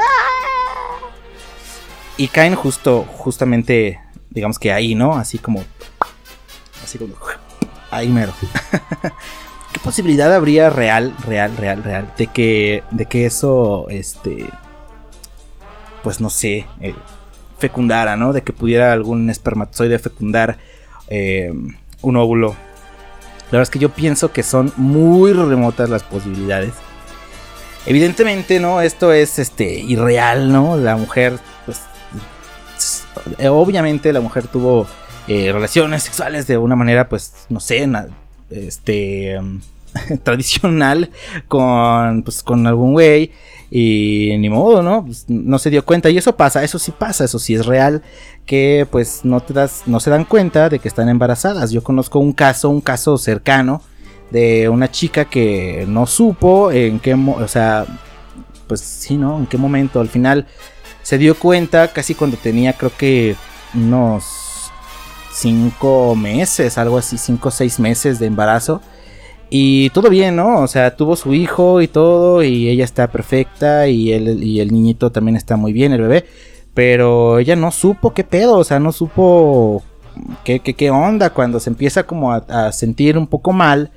Y 2.17 2.29
caen 2.29 2.55
justo, 2.55 3.05
justamente, 3.05 4.01
digamos 4.31 4.59
que 4.59 4.73
ahí, 4.73 4.95
¿no? 4.95 5.17
Así 5.17 5.39
como... 5.39 5.65
Así 6.83 6.99
como... 6.99 7.15
Ahí 7.91 8.09
mero. 8.09 8.33
¿Qué 9.73 9.79
posibilidad 9.79 10.35
habría 10.35 10.69
real, 10.69 11.15
real, 11.27 11.57
real, 11.57 11.83
real 11.85 12.13
de 12.17 12.27
que, 12.27 12.83
de 12.91 13.07
que 13.07 13.27
eso, 13.27 13.87
este, 13.89 14.49
pues 16.03 16.21
no 16.21 16.29
sé, 16.29 16.67
eh, 16.81 16.95
fecundara, 17.59 18.17
¿no? 18.17 18.33
De 18.33 18.43
que 18.43 18.53
pudiera 18.53 18.93
algún 18.93 19.31
espermatozoide 19.31 19.99
fecundar 19.99 20.59
eh, 21.09 21.53
un 22.03 22.17
óvulo. 22.17 22.57
La 23.47 23.59
verdad 23.59 23.63
es 23.63 23.71
que 23.71 23.79
yo 23.79 23.91
pienso 23.91 24.33
que 24.33 24.43
son 24.43 24.73
muy 24.77 25.33
remotas 25.33 25.89
las 25.89 26.03
posibilidades. 26.03 26.73
Evidentemente, 27.87 28.61
¿no? 28.61 28.81
Esto 28.81 29.13
es 29.13 29.39
este 29.39 29.73
irreal, 29.73 30.53
¿no? 30.53 30.77
La 30.77 30.97
mujer, 30.97 31.39
pues. 31.67 31.81
Obviamente 33.49 34.13
la 34.13 34.21
mujer 34.21 34.47
tuvo 34.47 34.87
eh, 35.29 35.53
relaciones 35.53 36.03
sexuales 36.03 36.47
de 36.47 36.57
una 36.59 36.77
manera, 36.77 37.09
pues, 37.09 37.47
no 37.49 37.61
sé, 37.61 37.87
este, 38.51 39.41
tradicional 40.23 41.11
con, 41.49 42.23
pues, 42.23 42.43
con 42.43 42.67
algún 42.67 42.93
güey 42.93 43.33
y 43.71 44.37
ni 44.39 44.49
modo, 44.49 44.83
¿no? 44.83 45.05
Pues, 45.05 45.27
no 45.29 45.59
se 45.59 45.71
dio 45.71 45.85
cuenta 45.85 46.11
y 46.11 46.19
eso 46.19 46.37
pasa, 46.37 46.65
eso 46.65 46.79
sí 46.79 46.93
pasa, 46.97 47.25
eso 47.25 47.39
sí 47.39 47.55
es 47.55 47.67
real 47.67 48.03
que 48.47 48.87
pues 48.91 49.21
no 49.25 49.41
te 49.41 49.53
das, 49.53 49.83
no 49.87 50.01
se 50.01 50.11
dan 50.11 50.25
cuenta 50.25 50.69
de 50.69 50.81
que 50.81 50.89
están 50.89 51.09
embarazadas. 51.09 51.71
Yo 51.71 51.85
conozco 51.85 52.19
un 52.19 52.33
caso, 52.33 52.69
un 52.69 52.81
caso 52.81 53.17
cercano 53.17 53.83
de 54.31 54.69
una 54.69 54.91
chica 54.91 55.25
que 55.25 55.85
no 55.89 56.07
supo 56.07 56.73
en 56.73 56.99
qué, 56.99 57.15
o 57.15 57.49
sea, 57.49 57.87
pues 58.67 58.81
sí, 58.81 59.17
¿no? 59.17 59.39
En 59.39 59.47
qué 59.47 59.57
momento 59.57 60.01
al 60.01 60.09
final 60.09 60.47
se 61.03 61.19
dio 61.19 61.37
cuenta 61.37 61.93
casi 61.93 62.15
cuando 62.15 62.37
tenía 62.37 62.73
creo 62.73 62.93
que 62.97 63.37
unos 63.75 64.50
cinco 65.33 66.15
meses, 66.17 66.79
algo 66.79 66.99
así, 66.99 67.19
cinco 67.19 67.49
o 67.49 67.53
seis 67.53 67.79
meses 67.79 68.19
de 68.19 68.27
embarazo. 68.27 68.81
Y 69.51 69.91
todo 69.91 70.11
bien, 70.11 70.37
¿no? 70.37 70.61
O 70.61 70.69
sea, 70.69 70.97
tuvo 70.97 71.17
su 71.17 71.35
hijo 71.35 71.81
y 71.81 71.89
todo, 71.89 72.43
y 72.45 72.69
ella 72.69 72.85
está 72.85 73.11
perfecta, 73.11 73.89
y, 73.89 74.13
él, 74.13 74.43
y 74.45 74.61
el 74.61 74.73
niñito 74.73 75.11
también 75.11 75.37
está 75.37 75.57
muy 75.57 75.73
bien, 75.73 75.93
el 75.93 76.03
bebé. 76.03 76.25
Pero 76.73 77.39
ella 77.41 77.57
no 77.57 77.73
supo 77.73 78.15
qué 78.15 78.23
pedo, 78.23 78.59
o 78.59 78.65
sea, 78.65 78.79
no 78.79 78.93
supo 78.93 79.83
qué, 80.45 80.61
qué, 80.61 80.91
onda 80.91 81.31
cuando 81.31 81.59
se 81.61 81.71
empieza 81.71 82.05
como 82.05 82.33
a, 82.33 82.73
sentir 82.73 83.19
un 83.19 83.27
poco 83.27 83.53
mal. 83.53 83.91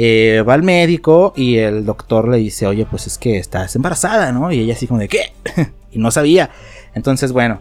Eh, 0.00 0.44
va 0.48 0.54
al 0.54 0.62
médico 0.62 1.32
y 1.34 1.56
el 1.56 1.84
doctor 1.84 2.28
le 2.28 2.36
dice, 2.36 2.66
oye, 2.68 2.86
pues 2.86 3.08
es 3.08 3.18
que 3.18 3.38
estás 3.38 3.74
embarazada, 3.74 4.30
¿no? 4.30 4.52
Y 4.52 4.60
ella 4.60 4.74
así 4.74 4.86
como 4.86 5.00
de, 5.00 5.08
¿qué? 5.08 5.32
y 5.90 5.98
no 5.98 6.10
sabía. 6.12 6.50
Entonces, 6.94 7.32
bueno, 7.32 7.60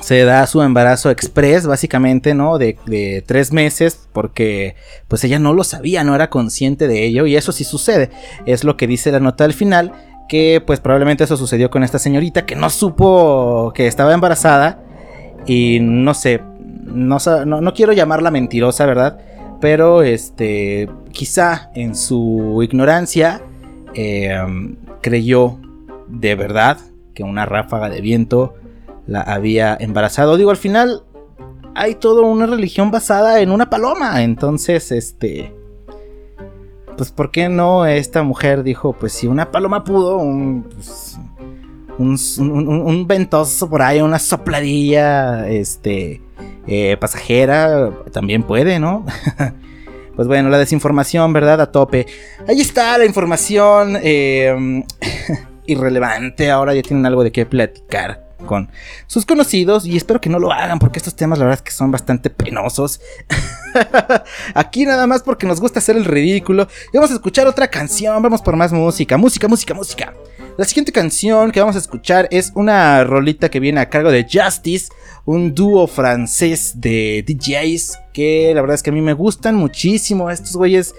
se 0.00 0.24
da 0.24 0.46
su 0.46 0.62
embarazo 0.62 1.10
express, 1.10 1.66
básicamente, 1.66 2.34
¿no? 2.34 2.58
De, 2.58 2.76
de, 2.86 3.22
tres 3.26 3.52
meses, 3.52 4.08
porque 4.12 4.76
pues 5.08 5.24
ella 5.24 5.38
no 5.38 5.52
lo 5.52 5.64
sabía, 5.64 6.04
no 6.04 6.14
era 6.14 6.30
consciente 6.30 6.88
de 6.88 7.04
ello, 7.04 7.26
y 7.26 7.36
eso 7.36 7.52
sí 7.52 7.64
sucede. 7.64 8.10
Es 8.46 8.64
lo 8.64 8.76
que 8.76 8.86
dice 8.86 9.12
la 9.12 9.20
nota 9.20 9.44
al 9.44 9.52
final, 9.52 9.92
que 10.28 10.62
pues 10.64 10.80
probablemente 10.80 11.24
eso 11.24 11.36
sucedió 11.36 11.70
con 11.70 11.82
esta 11.82 11.98
señorita 11.98 12.46
que 12.46 12.54
no 12.54 12.70
supo 12.70 13.72
que 13.74 13.86
estaba 13.86 14.14
embarazada, 14.14 14.82
y 15.46 15.78
no 15.80 16.14
sé, 16.14 16.42
no, 16.84 17.18
no, 17.44 17.74
quiero 17.74 17.92
llamarla 17.92 18.30
mentirosa, 18.30 18.86
¿verdad? 18.86 19.18
Pero 19.60 20.02
este, 20.02 20.88
quizá 21.12 21.70
en 21.74 21.94
su 21.94 22.60
ignorancia 22.62 23.42
em, 23.94 24.76
creyó 25.00 25.58
de 26.08 26.34
verdad 26.34 26.78
que 27.14 27.22
una 27.22 27.46
ráfaga 27.46 27.88
de 27.88 28.00
viento 28.00 28.54
la 29.08 29.22
había 29.22 29.76
embarazado. 29.80 30.36
Digo, 30.36 30.50
al 30.50 30.56
final 30.56 31.02
hay 31.74 31.96
toda 31.96 32.22
una 32.22 32.46
religión 32.46 32.90
basada 32.90 33.40
en 33.40 33.50
una 33.50 33.68
paloma. 33.68 34.22
Entonces, 34.22 34.92
este... 34.92 35.54
Pues, 36.96 37.12
¿por 37.12 37.30
qué 37.30 37.48
no 37.48 37.86
esta 37.86 38.24
mujer 38.24 38.64
dijo, 38.64 38.92
pues 38.92 39.12
si 39.12 39.28
una 39.28 39.52
paloma 39.52 39.84
pudo, 39.84 40.16
un, 40.16 40.64
pues, 41.96 42.38
un, 42.38 43.06
ventoso 43.06 43.70
por 43.70 43.82
ahí, 43.82 44.00
una 44.00 44.18
sopladilla, 44.18 45.48
este, 45.48 46.20
eh, 46.66 46.96
pasajera, 47.00 47.92
también 48.10 48.42
puede, 48.42 48.80
¿no? 48.80 49.06
pues 50.16 50.26
bueno, 50.26 50.48
la 50.48 50.58
desinformación, 50.58 51.32
¿verdad? 51.32 51.60
A 51.60 51.70
tope. 51.70 52.06
Ahí 52.48 52.60
está 52.60 52.98
la 52.98 53.04
información 53.04 53.96
eh, 54.02 54.82
irrelevante. 55.66 56.50
Ahora 56.50 56.74
ya 56.74 56.82
tienen 56.82 57.06
algo 57.06 57.22
de 57.22 57.30
qué 57.30 57.46
platicar 57.46 58.27
con 58.46 58.70
sus 59.06 59.26
conocidos 59.26 59.86
y 59.86 59.96
espero 59.96 60.20
que 60.20 60.30
no 60.30 60.38
lo 60.38 60.52
hagan 60.52 60.78
porque 60.78 60.98
estos 60.98 61.16
temas 61.16 61.38
la 61.38 61.46
verdad 61.46 61.60
que 61.60 61.70
son 61.70 61.90
bastante 61.90 62.30
penosos. 62.30 63.00
Aquí 64.54 64.84
nada 64.86 65.06
más 65.06 65.22
porque 65.22 65.46
nos 65.46 65.60
gusta 65.60 65.78
hacer 65.78 65.96
el 65.96 66.04
ridículo. 66.04 66.68
Y 66.92 66.96
vamos 66.96 67.10
a 67.10 67.14
escuchar 67.14 67.46
otra 67.46 67.68
canción, 67.68 68.22
vamos 68.22 68.42
por 68.42 68.56
más 68.56 68.72
música, 68.72 69.16
música, 69.16 69.48
música, 69.48 69.74
música. 69.74 70.14
La 70.56 70.64
siguiente 70.64 70.92
canción 70.92 71.52
que 71.52 71.60
vamos 71.60 71.76
a 71.76 71.80
escuchar 71.80 72.28
es 72.30 72.52
una 72.54 73.04
rolita 73.04 73.48
que 73.48 73.60
viene 73.60 73.80
a 73.80 73.88
cargo 73.88 74.10
de 74.10 74.26
Justice, 74.30 74.88
un 75.24 75.54
dúo 75.54 75.86
francés 75.86 76.72
de 76.80 77.24
DJs 77.26 77.98
que 78.12 78.52
la 78.54 78.60
verdad 78.60 78.74
es 78.74 78.82
que 78.82 78.90
a 78.90 78.92
mí 78.92 79.00
me 79.00 79.12
gustan 79.12 79.54
muchísimo 79.54 80.30
estos 80.30 80.56
güeyes. 80.56 80.94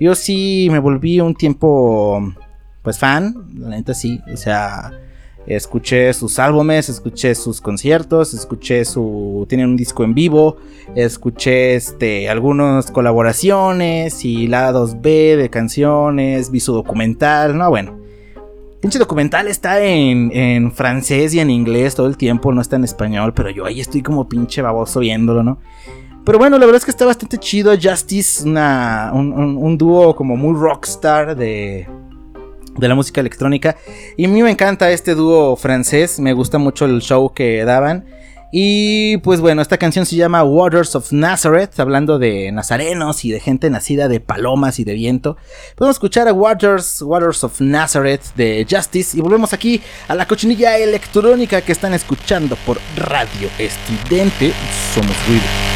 Yo 0.00 0.14
sí 0.14 0.68
me 0.70 0.78
volví 0.78 1.20
un 1.20 1.34
tiempo 1.34 2.34
pues 2.82 2.98
fan, 2.98 3.48
la 3.54 3.70
neta 3.70 3.94
sí, 3.94 4.20
o 4.32 4.36
sea, 4.36 4.92
Escuché 5.46 6.12
sus 6.12 6.40
álbumes, 6.40 6.88
escuché 6.88 7.34
sus 7.36 7.60
conciertos, 7.60 8.34
escuché 8.34 8.84
su. 8.84 9.46
Tienen 9.48 9.68
un 9.68 9.76
disco 9.76 10.02
en 10.02 10.12
vivo, 10.12 10.56
escuché 10.96 11.76
este, 11.76 12.28
algunas 12.28 12.90
colaboraciones 12.90 14.24
y 14.24 14.48
lados 14.48 15.00
B 15.00 15.36
de 15.36 15.48
canciones, 15.48 16.50
vi 16.50 16.58
su 16.58 16.72
documental, 16.72 17.56
no, 17.56 17.70
bueno. 17.70 17.96
Pinche 18.80 18.98
documental 18.98 19.46
está 19.46 19.80
en, 19.80 20.30
en, 20.32 20.72
francés 20.72 21.32
y 21.32 21.40
en 21.40 21.50
inglés 21.50 21.94
todo 21.94 22.08
el 22.08 22.16
tiempo, 22.16 22.52
no 22.52 22.60
está 22.60 22.76
en 22.76 22.84
español, 22.84 23.32
pero 23.32 23.50
yo 23.50 23.64
ahí 23.66 23.80
estoy 23.80 24.02
como 24.02 24.28
pinche 24.28 24.62
baboso 24.62 25.00
viéndolo, 25.00 25.44
¿no? 25.44 25.58
Pero 26.24 26.38
bueno, 26.38 26.58
la 26.58 26.66
verdad 26.66 26.78
es 26.78 26.84
que 26.84 26.90
está 26.90 27.06
bastante 27.06 27.38
chido. 27.38 27.72
Justice, 27.80 28.46
una, 28.46 29.12
un 29.14 29.78
dúo 29.78 30.16
como 30.16 30.36
muy 30.36 30.58
rockstar 30.58 31.36
de, 31.36 31.86
de 32.78 32.88
la 32.88 32.94
música 32.94 33.20
electrónica. 33.20 33.76
Y 34.16 34.24
a 34.24 34.28
mí 34.28 34.42
me 34.42 34.50
encanta 34.50 34.90
este 34.90 35.14
dúo 35.14 35.56
francés, 35.56 36.20
me 36.20 36.32
gusta 36.32 36.58
mucho 36.58 36.84
el 36.84 37.00
show 37.00 37.32
que 37.32 37.64
daban. 37.64 38.06
Y 38.52 39.18
pues 39.18 39.40
bueno, 39.40 39.60
esta 39.60 39.76
canción 39.76 40.06
se 40.06 40.16
llama 40.16 40.44
Waters 40.44 40.94
of 40.94 41.12
Nazareth, 41.12 41.78
hablando 41.80 42.18
de 42.18 42.52
nazarenos 42.52 43.24
y 43.24 43.30
de 43.30 43.40
gente 43.40 43.68
nacida 43.70 44.08
de 44.08 44.20
palomas 44.20 44.78
y 44.78 44.84
de 44.84 44.94
viento. 44.94 45.36
Podemos 45.74 45.96
escuchar 45.96 46.28
a 46.28 46.32
Waters, 46.32 47.02
Waters 47.02 47.42
of 47.44 47.60
Nazareth 47.60 48.34
de 48.36 48.66
Justice 48.68 49.16
y 49.16 49.20
volvemos 49.20 49.52
aquí 49.52 49.82
a 50.08 50.14
la 50.14 50.26
cochinilla 50.26 50.78
electrónica 50.78 51.60
que 51.60 51.72
están 51.72 51.92
escuchando 51.92 52.56
por 52.64 52.78
Radio 52.96 53.50
Estridente. 53.58 54.52
Somos 54.94 55.14
ruido. 55.26 55.75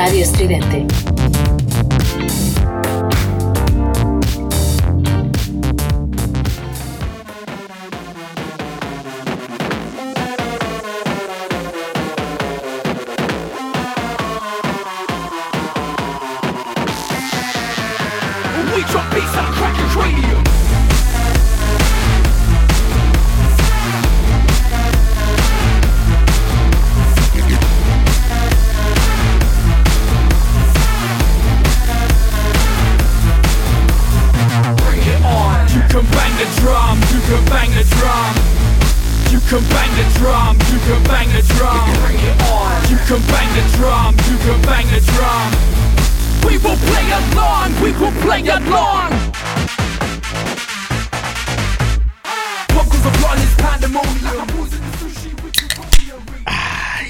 Radio 0.00 0.22
Estridente. 0.22 0.79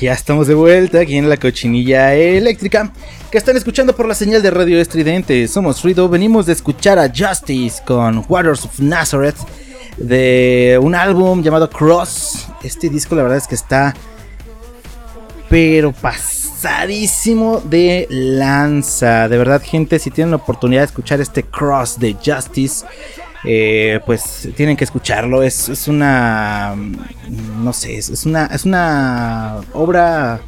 Ya 0.01 0.15
estamos 0.15 0.47
de 0.47 0.55
vuelta 0.55 1.01
aquí 1.01 1.19
en 1.19 1.29
la 1.29 1.37
cochinilla 1.37 2.15
eléctrica 2.15 2.91
que 3.31 3.37
están 3.37 3.59
escuchando 3.59 3.95
por 3.95 4.09
la 4.09 4.15
señal 4.15 4.41
de 4.41 4.51
radio 4.51 4.81
estridente. 4.81 5.47
Somos 5.47 5.83
Ruido, 5.83 6.09
venimos 6.09 6.47
de 6.47 6.55
escuchar 6.55 6.99
a 6.99 7.13
Justice 7.15 7.83
con 7.87 8.25
Waters 8.27 8.65
of 8.65 8.81
Nazareth 8.81 9.37
de 9.99 10.81
un 10.81 10.95
álbum 10.95 11.43
llamado 11.43 11.69
Cross. 11.69 12.49
Este 12.63 12.89
disco 12.89 13.15
la 13.15 13.25
verdad 13.25 13.37
es 13.37 13.47
que 13.47 13.55
está 13.55 13.95
pero 15.51 15.93
pasadísimo 15.93 17.61
de 17.61 18.07
lanza. 18.09 19.29
De 19.29 19.37
verdad 19.37 19.61
gente, 19.63 19.99
si 19.99 20.11
tienen 20.11 20.31
la 20.31 20.37
oportunidad 20.37 20.81
de 20.81 20.87
escuchar 20.87 21.21
este 21.21 21.43
Cross 21.43 21.99
de 21.99 22.15
Justice 22.15 22.87
eh, 23.45 24.01
pues 24.05 24.49
tienen 24.57 24.77
que 24.77 24.85
escucharlo. 24.85 25.43
Es, 25.43 25.89
una, 25.89 26.75
no 27.59 27.73
sé, 27.73 27.97
es, 27.97 28.27
una, 28.27 28.47
es 28.47 28.65
una 28.65 29.61
obra, 29.73 30.41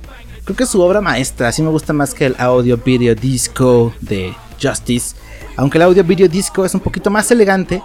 creo 0.44 0.56
que 0.56 0.64
es 0.64 0.68
su 0.68 0.80
obra 0.80 1.00
maestra. 1.00 1.48
Así 1.48 1.62
me 1.62 1.70
gusta 1.70 1.92
más 1.92 2.14
que 2.14 2.26
el 2.26 2.36
audio 2.38 2.76
video 2.76 3.14
disco 3.14 3.94
de 4.00 4.34
Justice. 4.60 5.16
Aunque 5.56 5.78
el 5.78 5.82
audio 5.82 6.04
video 6.04 6.28
disco 6.28 6.64
es 6.64 6.74
un 6.74 6.80
poquito 6.80 7.10
más 7.10 7.30
elegante, 7.30 7.82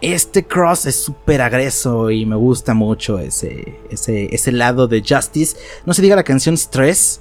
este 0.00 0.44
cross 0.46 0.86
es 0.86 0.96
súper 0.96 1.42
agreso 1.42 2.10
y 2.10 2.24
me 2.24 2.36
gusta 2.36 2.72
mucho 2.72 3.18
ese, 3.18 3.78
ese, 3.90 4.34
ese 4.34 4.52
lado 4.52 4.88
de 4.88 5.04
Justice. 5.06 5.56
No 5.84 5.92
se 5.92 6.02
diga 6.02 6.16
la 6.16 6.24
canción 6.24 6.56
Stress. 6.56 7.20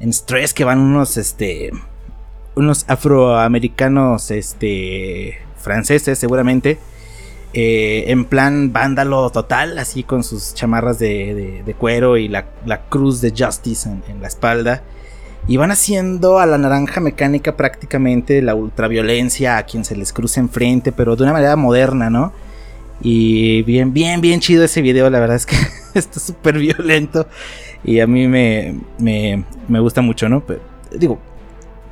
En 0.00 0.12
Stress 0.12 0.54
que 0.54 0.64
van 0.64 0.78
unos, 0.78 1.16
este, 1.16 1.72
unos 2.54 2.84
afroamericanos, 2.88 4.30
este, 4.30 5.38
franceses 5.58 6.18
seguramente, 6.18 6.78
eh, 7.54 8.04
en 8.08 8.24
plan 8.24 8.72
vándalo 8.72 9.30
total, 9.30 9.78
así 9.78 10.02
con 10.02 10.22
sus 10.22 10.54
chamarras 10.54 10.98
de, 10.98 11.74
cuero 11.78 12.16
y 12.16 12.28
la, 12.28 12.46
cruz 12.88 13.20
de 13.20 13.32
Justice 13.36 13.88
en, 13.88 14.20
la 14.20 14.28
espalda. 14.28 14.82
Y 15.46 15.56
van 15.56 15.70
haciendo 15.70 16.40
a 16.40 16.46
la 16.46 16.58
naranja 16.58 17.00
mecánica 17.00 17.56
prácticamente 17.56 18.42
la 18.42 18.54
ultraviolencia 18.54 19.56
a 19.56 19.62
quien 19.62 19.84
se 19.84 19.96
les 19.96 20.12
cruce 20.12 20.40
enfrente, 20.40 20.92
pero 20.92 21.16
de 21.16 21.22
una 21.22 21.32
manera 21.32 21.56
moderna, 21.56 22.10
¿no? 22.10 22.32
Y 23.00 23.62
bien, 23.62 23.92
bien, 23.94 24.20
bien 24.20 24.40
chido 24.40 24.64
ese 24.64 24.82
video, 24.82 25.08
la 25.08 25.20
verdad 25.20 25.36
es 25.36 25.46
que 25.46 25.56
está 25.94 26.20
súper 26.20 26.58
violento 26.58 27.26
y 27.84 28.00
a 28.00 28.06
mí 28.06 28.26
me, 28.26 28.78
me, 28.98 29.44
me 29.68 29.80
gusta 29.80 30.02
mucho, 30.02 30.28
¿no? 30.28 30.44
Pero, 30.44 30.60
digo, 30.92 31.18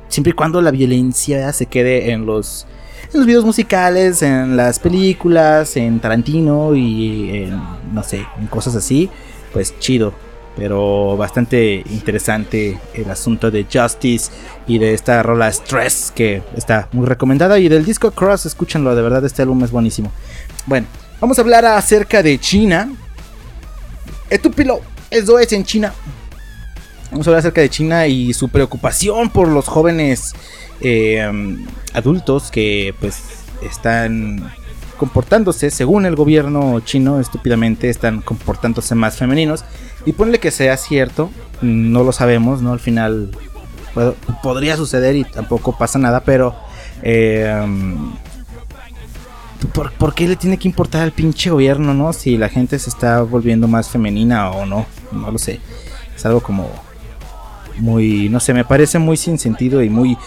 siempre 0.07 0.31
y 0.31 0.33
cuando 0.33 0.61
la 0.61 0.71
violencia 0.71 1.51
se 1.53 1.65
quede 1.65 2.11
en 2.11 2.25
los 2.25 2.67
en 3.13 3.19
los 3.19 3.25
videos 3.25 3.45
musicales, 3.45 4.21
en 4.21 4.57
las 4.57 4.79
películas, 4.79 5.77
en 5.77 5.99
Tarantino 5.99 6.75
y 6.75 7.43
en, 7.43 7.61
no 7.93 8.03
sé, 8.03 8.25
en 8.39 8.47
cosas 8.47 8.75
así, 8.75 9.09
pues 9.53 9.77
chido. 9.79 10.13
Pero 10.55 11.15
bastante 11.15 11.83
interesante 11.91 12.79
el 12.95 13.09
asunto 13.11 13.51
de 13.51 13.67
Justice 13.71 14.31
y 14.65 14.79
de 14.79 14.95
esta 14.95 15.21
rola 15.21 15.51
Stress 15.51 16.11
que 16.15 16.41
está 16.55 16.89
muy 16.93 17.05
recomendada. 17.05 17.59
Y 17.59 17.69
del 17.69 17.85
disco 17.85 18.09
Cross, 18.09 18.47
escúchenlo, 18.47 18.95
de 18.95 19.03
verdad 19.03 19.23
este 19.23 19.43
álbum 19.43 19.63
es 19.63 19.69
buenísimo. 19.69 20.11
Bueno, 20.65 20.87
vamos 21.21 21.37
a 21.37 21.41
hablar 21.41 21.63
acerca 21.65 22.23
de 22.23 22.39
China. 22.39 22.91
Etúpilo, 24.31 24.81
eso 25.11 25.37
es 25.37 25.53
en 25.53 25.63
China. 25.63 25.93
Vamos 27.11 27.27
a 27.27 27.29
hablar 27.29 27.39
acerca 27.39 27.61
de 27.61 27.69
China 27.69 28.07
y 28.07 28.33
su 28.33 28.49
preocupación 28.49 29.29
por 29.29 29.47
los 29.47 29.67
jóvenes 29.67 30.33
eh, 30.81 31.29
adultos 31.93 32.51
que 32.51 32.93
pues 32.99 33.21
están 33.61 34.51
comportándose, 34.97 35.69
según 35.69 36.05
el 36.05 36.15
gobierno 36.15 36.79
chino, 36.81 37.19
estúpidamente 37.19 37.89
están 37.89 38.21
comportándose 38.21 38.95
más 38.95 39.17
femeninos. 39.17 39.63
Y 40.05 40.13
ponle 40.13 40.39
que 40.39 40.51
sea 40.51 40.77
cierto, 40.77 41.29
no 41.61 42.03
lo 42.03 42.11
sabemos, 42.11 42.61
¿no? 42.61 42.73
Al 42.73 42.79
final 42.79 43.31
podría 44.43 44.77
suceder 44.77 45.15
y 45.15 45.23
tampoco 45.23 45.77
pasa 45.77 45.99
nada, 45.99 46.21
pero... 46.21 46.55
Eh, 47.03 47.53
¿por, 49.73 50.13
qué 50.13 50.27
le 50.27 50.35
tiene 50.35 50.57
que 50.57 50.67
importar 50.67 51.01
al 51.01 51.11
pinche 51.11 51.49
gobierno, 51.49 51.93
no? 51.93 52.13
Si 52.13 52.37
la 52.37 52.49
gente 52.49 52.79
se 52.79 52.89
está 52.89 53.21
volviendo 53.21 53.67
más 53.67 53.89
femenina 53.89 54.51
o 54.51 54.65
no, 54.65 54.85
no 55.11 55.31
lo 55.31 55.37
sé. 55.37 55.59
Es 56.15 56.25
algo 56.25 56.41
como 56.41 56.69
muy, 57.79 58.29
no 58.29 58.39
sé, 58.39 58.53
me 58.53 58.65
parece 58.65 58.99
muy 58.99 59.17
sin 59.17 59.37
sentido 59.37 59.81
y 59.83 59.89
muy 59.89 60.17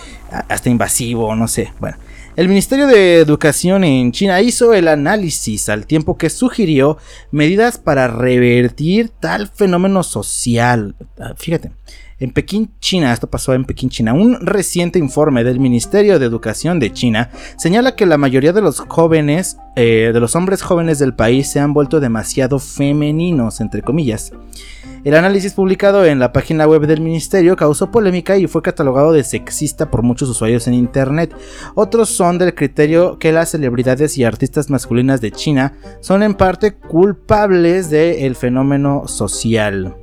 hasta 0.48 0.70
invasivo, 0.70 1.34
no 1.34 1.48
sé. 1.48 1.72
Bueno, 1.80 1.96
el 2.36 2.48
Ministerio 2.48 2.86
de 2.86 3.18
Educación 3.18 3.84
en 3.84 4.12
China 4.12 4.40
hizo 4.40 4.72
el 4.72 4.88
análisis 4.88 5.68
al 5.68 5.86
tiempo 5.86 6.16
que 6.16 6.30
sugirió 6.30 6.96
medidas 7.30 7.78
para 7.78 8.08
revertir 8.08 9.08
tal 9.08 9.48
fenómeno 9.48 10.02
social. 10.02 10.94
Ah, 11.18 11.34
fíjate, 11.36 11.72
en 12.20 12.32
Pekín, 12.32 12.70
China, 12.80 13.12
esto 13.12 13.28
pasó 13.28 13.54
en 13.54 13.64
Pekín, 13.64 13.88
China, 13.88 14.12
un 14.12 14.38
reciente 14.46 14.98
informe 14.98 15.42
del 15.42 15.58
Ministerio 15.58 16.18
de 16.18 16.26
Educación 16.26 16.78
de 16.78 16.92
China 16.92 17.30
señala 17.56 17.96
que 17.96 18.04
la 18.04 18.18
mayoría 18.18 18.52
de 18.52 18.60
los 18.60 18.80
jóvenes, 18.80 19.56
eh, 19.74 20.10
de 20.12 20.20
los 20.20 20.36
hombres 20.36 20.60
jóvenes 20.62 20.98
del 20.98 21.14
país 21.14 21.50
se 21.50 21.60
han 21.60 21.72
vuelto 21.72 21.98
demasiado 21.98 22.58
femeninos, 22.58 23.60
entre 23.60 23.80
comillas. 23.82 24.32
El 25.02 25.14
análisis 25.14 25.54
publicado 25.54 26.04
en 26.04 26.18
la 26.18 26.30
página 26.30 26.66
web 26.66 26.86
del 26.86 27.00
ministerio 27.00 27.56
causó 27.56 27.90
polémica 27.90 28.36
y 28.36 28.46
fue 28.46 28.60
catalogado 28.60 29.12
de 29.12 29.24
sexista 29.24 29.90
por 29.90 30.02
muchos 30.02 30.28
usuarios 30.28 30.66
en 30.66 30.74
internet. 30.74 31.34
Otros 31.74 32.10
son 32.10 32.36
del 32.36 32.54
criterio 32.54 33.18
que 33.18 33.32
las 33.32 33.50
celebridades 33.50 34.18
y 34.18 34.24
artistas 34.24 34.68
masculinas 34.68 35.22
de 35.22 35.32
China 35.32 35.72
son 36.00 36.22
en 36.22 36.34
parte 36.34 36.74
culpables 36.74 37.88
del 37.88 38.36
fenómeno 38.36 39.08
social. 39.08 39.96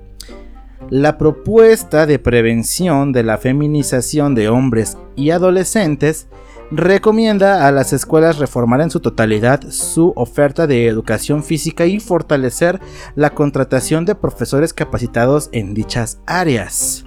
La 0.89 1.17
propuesta 1.17 2.05
de 2.05 2.19
prevención 2.19 3.11
de 3.11 3.23
la 3.23 3.37
feminización 3.37 4.35
de 4.35 4.47
hombres 4.47 4.97
y 5.15 5.31
adolescentes 5.31 6.27
recomienda 6.71 7.67
a 7.67 7.71
las 7.71 7.93
escuelas 7.93 8.39
reformar 8.39 8.81
en 8.81 8.89
su 8.89 8.99
totalidad 8.99 9.61
su 9.69 10.13
oferta 10.15 10.67
de 10.67 10.87
educación 10.87 11.43
física 11.43 11.85
y 11.85 11.99
fortalecer 11.99 12.79
la 13.15 13.31
contratación 13.31 14.05
de 14.05 14.15
profesores 14.15 14.73
capacitados 14.73 15.49
en 15.51 15.73
dichas 15.73 16.19
áreas. 16.25 17.05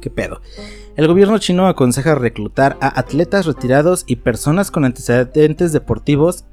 ¿Qué 0.00 0.10
pedo? 0.10 0.40
El 0.96 1.08
gobierno 1.08 1.38
chino 1.38 1.66
aconseja 1.66 2.14
reclutar 2.14 2.76
a 2.80 3.00
atletas 3.00 3.46
retirados 3.46 4.04
y 4.06 4.16
personas 4.16 4.70
con 4.70 4.84
antecedentes 4.84 5.72
deportivos 5.72 6.44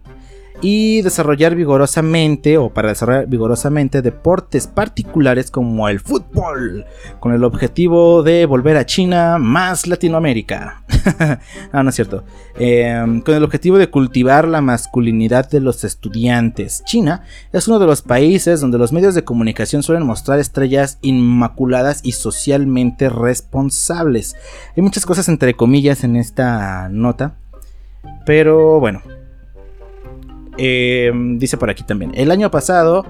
y 0.61 1.01
desarrollar 1.01 1.55
vigorosamente 1.55 2.57
o 2.57 2.69
para 2.69 2.89
desarrollar 2.89 3.27
vigorosamente 3.27 4.01
deportes 4.01 4.67
particulares 4.67 5.49
como 5.49 5.89
el 5.89 5.99
fútbol, 5.99 6.85
con 7.19 7.33
el 7.33 7.43
objetivo 7.43 8.23
de 8.23 8.45
volver 8.45 8.77
a 8.77 8.85
China 8.85 9.37
más 9.39 9.87
Latinoamérica. 9.87 10.83
ah, 11.71 11.83
no 11.83 11.89
es 11.89 11.95
cierto. 11.95 12.23
Em, 12.55 13.21
con 13.21 13.35
el 13.35 13.43
objetivo 13.43 13.77
de 13.77 13.89
cultivar 13.89 14.47
la 14.47 14.61
masculinidad 14.61 15.49
de 15.49 15.61
los 15.61 15.83
estudiantes. 15.83 16.83
China 16.85 17.23
es 17.51 17.67
uno 17.67 17.79
de 17.79 17.87
los 17.87 18.01
países 18.01 18.61
donde 18.61 18.77
los 18.77 18.93
medios 18.93 19.15
de 19.15 19.23
comunicación 19.23 19.83
suelen 19.83 20.05
mostrar 20.05 20.39
estrellas 20.39 20.99
inmaculadas 21.01 22.01
y 22.03 22.11
socialmente 22.11 23.09
responsables. 23.09 24.35
Hay 24.75 24.83
muchas 24.83 25.05
cosas 25.05 25.27
entre 25.27 25.55
comillas 25.55 26.03
en 26.03 26.15
esta 26.15 26.89
nota. 26.89 27.35
Pero 28.25 28.79
bueno, 28.79 29.01
Em, 30.57 31.37
dice 31.37 31.57
por 31.57 31.69
aquí 31.69 31.83
también. 31.83 32.11
El 32.15 32.31
año 32.31 32.51
pasado, 32.51 33.05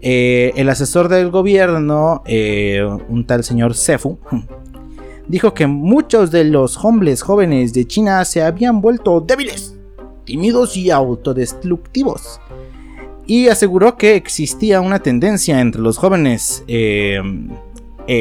eh, 0.00 0.52
el 0.56 0.68
asesor 0.68 1.08
del 1.08 1.30
gobierno, 1.30 2.22
eh, 2.26 2.86
un 3.08 3.26
tal 3.26 3.44
señor 3.44 3.74
Sefu, 3.74 4.18
dijo 5.28 5.54
que 5.54 5.66
muchos 5.66 6.30
de 6.30 6.44
los 6.44 6.84
hombres 6.84 7.22
jóvenes 7.22 7.72
de 7.72 7.86
China 7.86 8.24
se 8.24 8.42
habían 8.42 8.80
vuelto 8.80 9.20
débiles, 9.20 9.76
tímidos 10.24 10.76
y 10.76 10.90
autodestructivos. 10.90 12.40
Y 13.26 13.48
aseguró 13.48 13.96
que 13.96 14.14
existía 14.14 14.80
una 14.80 15.00
tendencia 15.00 15.60
entre 15.60 15.80
los 15.80 15.98
jóvenes 15.98 16.62
eh, 16.68 17.20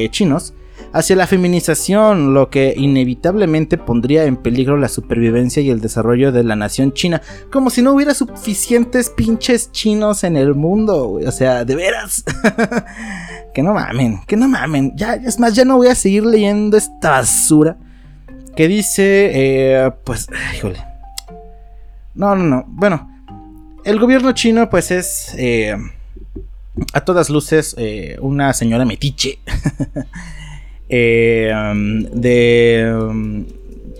chinos 0.09 0.53
hacia 0.95 1.17
la 1.17 1.27
feminización, 1.27 2.33
lo 2.33 2.49
que 2.49 2.73
inevitablemente 2.77 3.77
pondría 3.77 4.23
en 4.23 4.37
peligro 4.37 4.77
la 4.77 4.87
supervivencia 4.87 5.61
y 5.61 5.69
el 5.69 5.81
desarrollo 5.81 6.31
de 6.31 6.45
la 6.45 6.55
nación 6.55 6.93
china, 6.93 7.21
como 7.51 7.69
si 7.69 7.81
no 7.81 7.91
hubiera 7.91 8.13
suficientes 8.13 9.09
pinches 9.09 9.73
chinos 9.73 10.23
en 10.23 10.37
el 10.37 10.55
mundo, 10.55 11.19
o 11.25 11.31
sea, 11.31 11.65
de 11.65 11.75
veras. 11.75 12.23
que 13.53 13.61
no 13.61 13.73
mamen, 13.73 14.21
que 14.25 14.37
no 14.37 14.47
mamen, 14.47 14.93
ya, 14.95 15.15
es 15.15 15.37
más, 15.37 15.53
ya 15.53 15.65
no 15.65 15.75
voy 15.75 15.89
a 15.89 15.95
seguir 15.95 16.25
leyendo 16.25 16.77
esta 16.77 17.09
basura 17.09 17.75
que 18.55 18.69
dice, 18.69 19.31
eh, 19.33 19.91
pues, 20.05 20.29
híjole. 20.55 20.79
No, 22.13 22.37
no, 22.37 22.43
no, 22.45 22.63
bueno, 22.67 23.11
el 23.83 23.99
gobierno 23.99 24.31
chino 24.31 24.69
pues 24.69 24.91
es... 24.91 25.35
Eh, 25.37 25.75
a 26.91 27.01
todas 27.01 27.29
luces, 27.29 27.73
eh, 27.77 28.17
una 28.21 28.53
señora 28.53 28.85
metiche. 28.85 29.39
Eh, 30.89 31.51
um, 31.53 32.03
de, 32.11 32.95
um, 32.95 33.45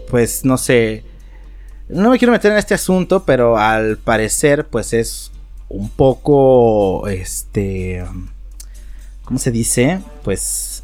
pues 0.09 0.45
no 0.45 0.57
sé, 0.57 1.03
no 1.89 2.11
me 2.11 2.19
quiero 2.19 2.31
meter 2.31 2.51
en 2.51 2.57
este 2.57 2.75
asunto, 2.75 3.23
pero 3.25 3.57
al 3.57 3.97
parecer 3.97 4.67
pues 4.67 4.93
es 4.93 5.31
un 5.67 5.89
poco, 5.89 7.07
este, 7.07 8.03
um, 8.03 8.27
¿cómo 9.23 9.39
se 9.39 9.51
dice? 9.51 9.99
Pues 10.23 10.83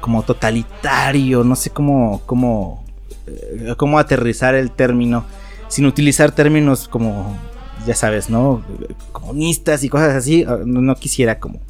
como 0.00 0.22
totalitario, 0.24 1.44
no 1.44 1.54
sé 1.54 1.70
cómo, 1.70 2.22
cómo, 2.26 2.84
eh, 3.26 3.74
cómo 3.76 3.98
aterrizar 3.98 4.54
el 4.56 4.72
término 4.72 5.24
sin 5.68 5.86
utilizar 5.86 6.32
términos 6.32 6.88
como, 6.88 7.38
ya 7.86 7.94
sabes, 7.94 8.28
¿no? 8.30 8.64
Comunistas 9.12 9.84
y 9.84 9.88
cosas 9.88 10.14
así, 10.14 10.44
no 10.64 10.94
quisiera 10.96 11.38
como 11.38 11.60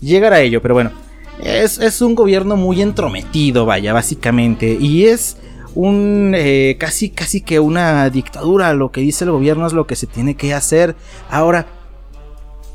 llegar 0.00 0.32
a 0.32 0.40
ello, 0.40 0.60
pero 0.62 0.74
bueno. 0.74 1.05
Es, 1.42 2.00
un 2.00 2.14
gobierno 2.14 2.56
muy 2.56 2.82
entrometido, 2.82 3.66
vaya, 3.66 3.92
básicamente. 3.92 4.76
Y 4.80 5.06
es 5.06 5.36
un 5.74 6.32
eh, 6.34 6.76
casi 6.78 7.10
casi 7.10 7.40
que 7.40 7.60
una 7.60 8.08
dictadura. 8.10 8.72
Lo 8.74 8.90
que 8.90 9.00
dice 9.00 9.24
el 9.24 9.30
gobierno 9.30 9.66
es 9.66 9.72
lo 9.72 9.86
que 9.86 9.96
se 9.96 10.06
tiene 10.06 10.34
que 10.34 10.54
hacer. 10.54 10.96
Ahora, 11.30 11.66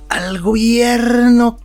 al 0.10 0.40
gobierno 0.42 1.58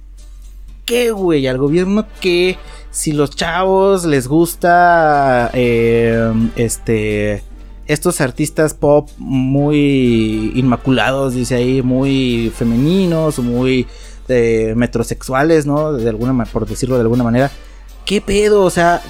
qué, 0.86 1.10
güey, 1.10 1.46
al 1.48 1.58
gobierno 1.58 2.06
que 2.20 2.56
si 2.90 3.12
los 3.12 3.30
chavos 3.30 4.06
les 4.06 4.28
gusta 4.28 5.50
eh, 5.52 6.32
este 6.54 7.42
estos 7.86 8.20
artistas 8.20 8.74
pop 8.74 9.08
muy 9.18 10.52
inmaculados, 10.54 11.34
dice 11.34 11.56
ahí, 11.56 11.82
muy 11.82 12.52
femeninos, 12.56 13.38
muy 13.38 13.86
de 14.26 14.74
metrosexuales, 14.76 15.66
¿no? 15.66 15.92
De 15.92 16.08
alguna 16.08 16.44
por 16.46 16.66
decirlo 16.66 16.96
de 16.96 17.02
alguna 17.02 17.24
manera. 17.24 17.50
¿Qué 18.04 18.20
pedo? 18.20 18.62
O 18.62 18.70
sea, 18.70 19.02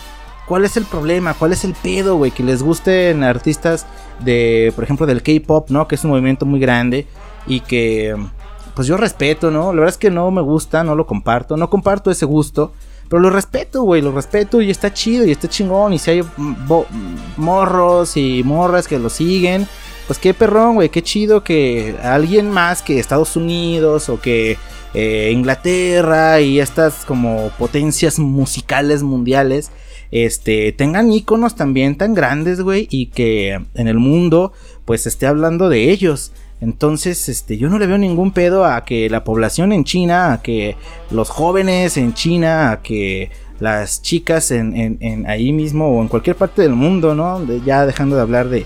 ¿cuál 0.47 0.65
es 0.65 0.77
el 0.77 0.85
problema? 0.85 1.35
¿Cuál 1.35 1.53
es 1.53 1.65
el 1.65 1.75
pedo, 1.75 2.17
güey? 2.17 2.31
Que 2.31 2.43
les 2.43 2.63
gusten 2.63 3.23
artistas 3.25 3.87
de, 4.21 4.73
por 4.75 4.85
ejemplo, 4.85 5.07
del 5.07 5.23
K-pop, 5.23 5.71
¿no? 5.71 5.87
Que 5.87 5.97
es 5.97 6.05
un 6.05 6.11
movimiento 6.11 6.47
muy 6.47 6.61
grande 6.61 7.07
y 7.47 7.61
que, 7.61 8.17
pues 8.75 8.89
yo 8.89 8.97
respeto, 8.97 9.51
¿no? 9.51 9.73
La 9.73 9.81
verdad 9.81 9.95
es 9.95 9.99
que 9.99 10.11
no 10.11 10.31
me 10.31 10.43
gusta, 10.43 10.83
no 10.85 10.95
lo 10.95 11.07
comparto, 11.07 11.57
no 11.57 11.69
comparto 11.69 12.11
ese 12.11 12.25
gusto. 12.25 12.73
Pero 13.09 13.21
lo 13.21 13.31
respeto, 13.31 13.83
güey, 13.83 14.03
lo 14.03 14.11
respeto 14.11 14.61
y 14.61 14.71
está 14.71 14.93
chido 14.93 15.25
y 15.25 15.31
está 15.31 15.49
chingón. 15.49 15.93
Y 15.93 15.99
si 15.99 16.11
hay 16.11 16.25
morros 17.37 18.17
y 18.17 18.43
morras 18.43 18.89
que 18.89 18.99
lo 18.99 19.11
siguen, 19.11 19.69
pues 20.07 20.19
qué 20.19 20.35
perrón, 20.35 20.75
güey, 20.75 20.89
qué 20.89 21.03
chido 21.03 21.45
que 21.45 21.97
alguien 22.03 22.51
más 22.51 22.83
que 22.83 22.99
Estados 22.99 23.37
Unidos 23.37 24.09
o 24.09 24.21
que 24.21 24.59
eh, 24.97 25.31
Inglaterra 25.31 26.41
y 26.41 26.59
estas 26.59 27.05
como 27.05 27.51
potencias 27.59 28.19
musicales 28.19 29.03
mundiales 29.03 29.71
este, 30.11 30.73
tengan 30.73 31.13
iconos 31.13 31.55
también 31.55 31.97
tan 31.97 32.15
grandes, 32.15 32.63
güey, 32.63 32.89
y 32.91 33.07
que 33.07 33.61
en 33.75 33.89
el 33.89 33.99
mundo 33.99 34.53
pues 34.87 35.07
esté 35.07 35.27
hablando 35.27 35.69
de 35.69 35.91
ellos. 35.91 36.33
Entonces, 36.63 37.29
este, 37.29 37.59
yo 37.59 37.69
no 37.69 37.79
le 37.79 37.87
veo 37.87 37.99
ningún 37.99 38.33
pedo 38.33 38.65
a 38.65 38.85
que 38.87 39.11
la 39.11 39.25
población 39.25 39.73
en 39.73 39.85
China, 39.85 40.33
a 40.33 40.43
que 40.43 40.77
los 41.11 41.29
jóvenes 41.29 41.99
en 41.99 42.15
China, 42.15 42.71
a 42.71 42.83
que 42.83 43.31
las 43.61 44.01
chicas 44.01 44.51
en, 44.51 45.25
ahí 45.29 45.53
mismo 45.53 45.89
o 45.89 46.01
en 46.01 46.09
cualquier 46.09 46.37
parte 46.37 46.63
del 46.63 46.73
mundo, 46.73 47.15
¿no? 47.15 47.45
ya 47.67 47.85
dejando 47.85 48.17
de 48.17 48.23
hablar 48.23 48.49
de, 48.49 48.65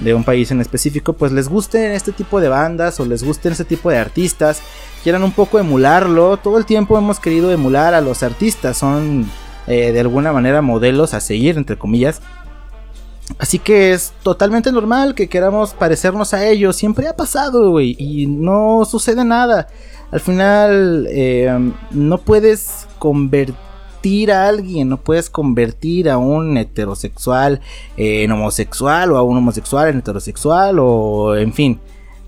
de 0.00 0.14
un 0.14 0.24
país 0.24 0.50
en 0.50 0.60
específico, 0.60 1.12
pues 1.12 1.32
les 1.32 1.48
gusten 1.48 1.92
este 1.92 2.12
tipo 2.12 2.40
de 2.40 2.48
bandas 2.48 2.98
o 3.00 3.06
les 3.06 3.22
gusten 3.22 3.52
este 3.52 3.64
tipo 3.64 3.90
de 3.90 3.98
artistas, 3.98 4.62
quieran 5.02 5.22
un 5.22 5.32
poco 5.32 5.58
emularlo. 5.58 6.36
Todo 6.36 6.58
el 6.58 6.66
tiempo 6.66 6.96
hemos 6.98 7.20
querido 7.20 7.50
emular 7.50 7.94
a 7.94 8.00
los 8.00 8.22
artistas, 8.22 8.76
son 8.76 9.26
eh, 9.66 9.92
de 9.92 10.00
alguna 10.00 10.32
manera 10.32 10.62
modelos 10.62 11.14
a 11.14 11.20
seguir, 11.20 11.56
entre 11.56 11.78
comillas. 11.78 12.20
Así 13.38 13.58
que 13.58 13.92
es 13.92 14.12
totalmente 14.22 14.72
normal 14.72 15.14
que 15.14 15.28
queramos 15.28 15.72
parecernos 15.72 16.34
a 16.34 16.46
ellos. 16.46 16.76
Siempre 16.76 17.06
ha 17.06 17.16
pasado, 17.16 17.70
güey. 17.70 17.94
Y 17.98 18.26
no 18.26 18.84
sucede 18.84 19.24
nada. 19.24 19.68
Al 20.10 20.20
final, 20.20 21.06
eh, 21.08 21.72
no 21.92 22.18
puedes 22.18 22.88
convertir 22.98 24.32
a 24.32 24.48
alguien, 24.48 24.88
no 24.88 24.96
puedes 24.96 25.30
convertir 25.30 26.10
a 26.10 26.18
un 26.18 26.56
heterosexual 26.56 27.60
en 27.96 28.32
homosexual 28.32 29.12
o 29.12 29.18
a 29.18 29.22
un 29.22 29.36
homosexual 29.36 29.88
en 29.88 29.98
heterosexual 29.98 30.78
o 30.80 31.36
en 31.36 31.52
fin. 31.52 31.80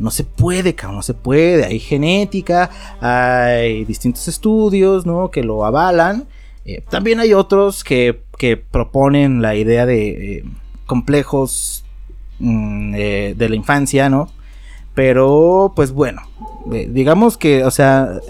No 0.02 0.10
se 0.10 0.24
puede, 0.24 0.74
cabrón, 0.74 0.96
no 0.96 1.02
se 1.02 1.14
puede. 1.14 1.64
Hay 1.64 1.78
genética, 1.78 2.70
hay 3.00 3.84
distintos 3.84 4.28
estudios, 4.28 5.06
¿no? 5.06 5.30
Que 5.30 5.42
lo 5.42 5.64
avalan. 5.64 6.26
Eh, 6.64 6.82
también 6.90 7.20
hay 7.20 7.32
otros 7.32 7.84
que, 7.84 8.22
que, 8.38 8.56
proponen 8.56 9.42
la 9.42 9.54
idea 9.54 9.86
de 9.86 10.38
eh, 10.38 10.44
complejos 10.86 11.84
mm, 12.38 12.94
eh, 12.96 13.34
de 13.36 13.48
la 13.48 13.56
infancia, 13.56 14.08
¿no? 14.08 14.30
Pero, 14.94 15.72
pues 15.74 15.92
bueno, 15.92 16.20
digamos 16.66 17.38
que, 17.38 17.64
o 17.64 17.70
sea, 17.70 18.20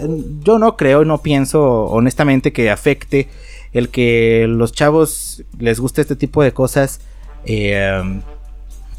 yo 0.43 0.59
no 0.59 0.77
creo, 0.77 1.03
no 1.03 1.17
pienso 1.17 1.85
honestamente 1.85 2.53
que 2.53 2.71
afecte 2.71 3.27
el 3.73 3.89
que 3.89 4.45
los 4.47 4.71
chavos 4.71 5.43
les 5.59 5.79
guste 5.79 6.01
este 6.01 6.15
tipo 6.15 6.41
de 6.41 6.53
cosas, 6.53 7.01
eh, 7.45 8.21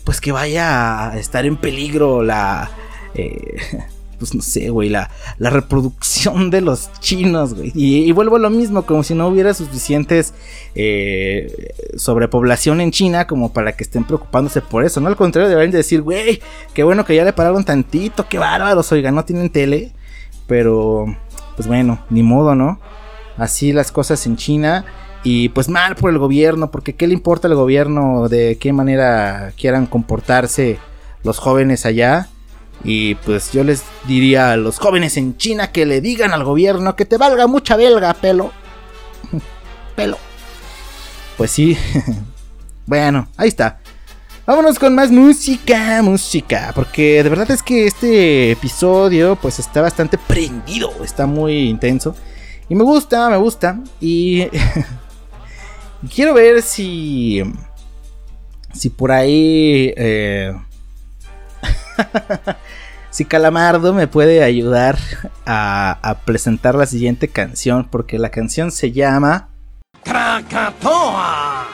pues 0.05 0.21
que 0.21 0.33
vaya 0.33 1.11
a 1.11 1.19
estar 1.19 1.47
en 1.47 1.57
peligro 1.57 2.23
la... 2.23 2.71
Eh, 3.15 3.57
pues 4.19 4.35
no 4.35 4.43
sé, 4.43 4.71
güey, 4.71 4.89
la, 4.89 5.11
la 5.39 5.51
reproducción 5.51 6.51
de 6.51 6.61
los 6.61 6.91
chinos, 7.01 7.55
güey. 7.55 7.73
Y, 7.75 8.11
vuelvo 8.13 8.37
a 8.37 8.39
lo 8.39 8.51
mismo, 8.51 8.87
como 8.87 9.03
si 9.03 9.15
no 9.15 9.27
hubiera 9.29 9.55
suficientes 9.55 10.35
eh, 10.75 11.75
sobrepoblación 11.97 12.81
en 12.81 12.91
China 12.91 13.27
como 13.27 13.53
para 13.53 13.73
que 13.73 13.85
estén 13.85 14.05
preocupándose 14.05 14.61
por 14.61 14.85
eso, 14.85 15.01
¿no? 15.01 15.09
Al 15.09 15.17
contrario, 15.17 15.49
deberían 15.49 15.73
decir, 15.73 16.03
güey, 16.03 16.41
qué 16.73 16.85
bueno 16.85 17.05
que 17.05 17.17
ya 17.17 17.25
le 17.25 17.33
pararon 17.33 17.65
tantito, 17.65 18.27
qué 18.29 18.39
bárbaros, 18.39 18.91
oiga, 18.93 19.11
no 19.11 19.25
tienen 19.25 19.51
tele. 19.51 19.93
Pero, 20.47 21.07
pues 21.57 21.67
bueno, 21.67 22.05
ni 22.11 22.23
modo, 22.23 22.55
¿no? 22.55 22.79
Así 23.37 23.73
las 23.73 23.91
cosas 23.91 24.27
en 24.27 24.37
China. 24.37 24.85
Y 25.25 25.49
pues 25.49 25.70
mal 25.70 25.97
por 25.97 26.11
el 26.11 26.18
gobierno, 26.18 26.70
porque 26.70 26.95
¿qué 26.95 27.07
le 27.07 27.14
importa 27.14 27.49
al 27.49 27.55
gobierno 27.55 28.29
de 28.29 28.59
qué 28.59 28.75
manera 28.75 29.53
quieran 29.57 29.87
comportarse 29.87 30.79
los 31.22 31.39
jóvenes 31.39 31.87
allá? 31.87 32.29
Y 32.85 33.14
pues 33.14 33.51
yo 33.53 33.64
les 33.64 33.83
diría 34.07 34.53
a 34.53 34.57
los 34.59 34.79
jóvenes 34.79 35.16
en 35.16 35.39
China 35.39 35.72
que 35.72 35.87
le 35.87 36.03
digan 36.03 36.35
al 36.35 36.45
gobierno 36.45 36.95
que 36.95 37.07
te 37.07 37.16
valga 37.16 37.47
mucha 37.47 37.77
belga, 37.77 38.12
pelo. 38.12 38.53
pelo. 39.97 40.18
Pues 41.39 41.51
sí. 41.51 41.79
bueno, 42.87 43.27
ahí 43.39 43.49
está. 43.49 43.81
Vámonos 44.47 44.79
con 44.79 44.95
más 44.95 45.11
música, 45.11 46.03
música, 46.03 46.72
porque 46.75 47.22
de 47.22 47.31
verdad 47.31 47.51
es 47.51 47.62
que 47.62 47.87
este 47.87 48.51
episodio 48.51 49.37
pues 49.41 49.59
está 49.59 49.81
bastante 49.81 50.18
prendido, 50.18 50.93
está 51.03 51.25
muy 51.25 51.70
intenso. 51.70 52.14
Y 52.68 52.75
me 52.75 52.85
gusta, 52.85 53.31
me 53.31 53.39
gusta. 53.39 53.81
Y 54.03 54.47
quiero 56.13 56.35
ver 56.35 56.63
si... 56.63 57.43
Si 58.73 58.91
por 58.91 59.13
ahí... 59.13 59.93
Eh, 59.97 60.53
si 63.11 63.25
Calamardo 63.25 63.95
me 63.95 64.09
puede 64.09 64.43
ayudar 64.43 64.99
a, 65.47 65.99
a, 66.03 66.19
presentar 66.21 66.75
la 66.75 66.87
siguiente 66.87 67.29
canción, 67.29 67.89
porque 67.91 68.19
la 68.19 68.31
canción 68.31 68.73
se 68.73 68.93
llama... 68.93 69.49
Krakatoa. 70.03 71.69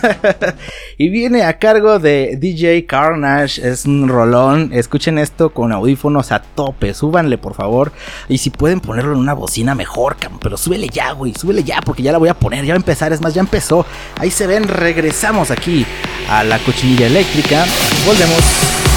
y 1.00 1.08
viene 1.08 1.44
a 1.44 1.58
cargo 1.58 1.98
de 1.98 2.36
DJ 2.38 2.84
Carnage. 2.84 3.66
Es 3.66 3.86
un 3.86 4.06
rolón. 4.06 4.68
Escuchen 4.74 5.16
esto 5.16 5.48
con 5.48 5.72
audífonos 5.72 6.30
a 6.30 6.42
tope. 6.42 6.92
Súbanle, 6.92 7.38
por 7.38 7.54
favor. 7.54 7.90
Y 8.28 8.36
si 8.36 8.50
pueden 8.50 8.80
ponerlo 8.80 9.12
en 9.14 9.18
una 9.20 9.32
bocina, 9.32 9.74
mejor, 9.74 10.18
Pero 10.42 10.58
súbele 10.58 10.88
ya, 10.90 11.12
güey. 11.12 11.32
Súbele 11.32 11.64
ya, 11.64 11.80
porque 11.80 12.02
ya 12.02 12.12
la 12.12 12.18
voy 12.18 12.28
a 12.28 12.34
poner. 12.34 12.66
Ya 12.66 12.74
va 12.74 12.76
a 12.76 12.84
empezar. 12.84 13.14
Es 13.14 13.22
más, 13.22 13.32
ya 13.32 13.40
empezó. 13.40 13.86
Ahí 14.18 14.30
se 14.30 14.46
ven. 14.46 14.68
Regresamos 14.68 15.50
aquí 15.50 15.86
a 16.28 16.44
la 16.44 16.58
cochinilla 16.58 17.06
eléctrica. 17.06 17.64
Volvemos. 18.04 18.89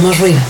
Somos 0.00 0.18
ruido. 0.18 0.49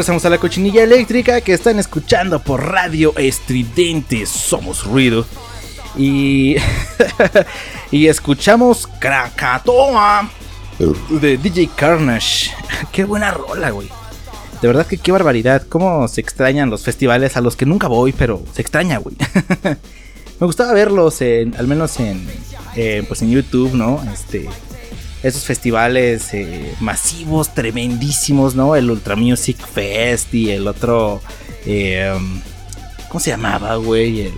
Regresamos 0.00 0.24
a 0.24 0.30
la 0.30 0.38
cochinilla 0.38 0.82
eléctrica 0.82 1.42
que 1.42 1.52
están 1.52 1.78
escuchando 1.78 2.42
por 2.42 2.64
Radio 2.64 3.12
Estridente. 3.18 4.24
Somos 4.24 4.84
ruido. 4.84 5.26
Y, 5.94 6.56
y 7.90 8.06
escuchamos 8.06 8.88
Krakatoa 8.98 10.30
de 11.10 11.36
DJ 11.36 11.68
Carnage. 11.76 12.50
Qué 12.90 13.04
buena 13.04 13.30
rola, 13.30 13.68
güey. 13.68 13.90
De 14.62 14.68
verdad 14.68 14.86
que 14.86 14.96
qué 14.96 15.12
barbaridad. 15.12 15.66
Cómo 15.68 16.08
se 16.08 16.22
extrañan 16.22 16.70
los 16.70 16.82
festivales 16.82 17.36
a 17.36 17.42
los 17.42 17.54
que 17.54 17.66
nunca 17.66 17.86
voy, 17.86 18.12
pero 18.12 18.42
se 18.54 18.62
extraña, 18.62 18.96
güey. 18.96 19.16
Me 20.40 20.46
gustaba 20.46 20.72
verlos, 20.72 21.20
en, 21.20 21.54
al 21.56 21.66
menos 21.66 22.00
en, 22.00 22.26
eh, 22.74 23.04
pues 23.06 23.20
en 23.20 23.32
YouTube, 23.32 23.74
¿no? 23.74 24.02
Este, 24.10 24.48
esos 25.22 25.44
festivales 25.44 26.32
eh, 26.32 26.74
masivos, 26.80 27.54
tremendísimos, 27.54 28.54
¿no? 28.54 28.76
El 28.76 28.90
Ultra 28.90 29.16
Music 29.16 29.58
Fest 29.58 30.34
y 30.34 30.50
el 30.50 30.66
otro... 30.66 31.20
Eh, 31.66 32.12
¿Cómo 33.08 33.20
se 33.20 33.30
llamaba, 33.30 33.74
güey? 33.76 34.30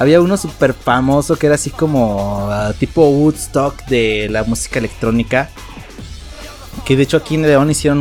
Había 0.00 0.22
uno 0.22 0.38
súper 0.38 0.72
famoso 0.72 1.36
que 1.36 1.44
era 1.44 1.56
así 1.56 1.68
como 1.68 2.48
ah, 2.50 2.72
tipo 2.78 3.06
Woodstock 3.06 3.84
de 3.84 4.28
la 4.30 4.44
música 4.44 4.78
electrónica. 4.78 5.50
Que 6.86 6.96
de 6.96 7.02
hecho 7.02 7.18
aquí 7.18 7.34
en 7.34 7.42
León 7.42 7.70
hicieron 7.70 8.00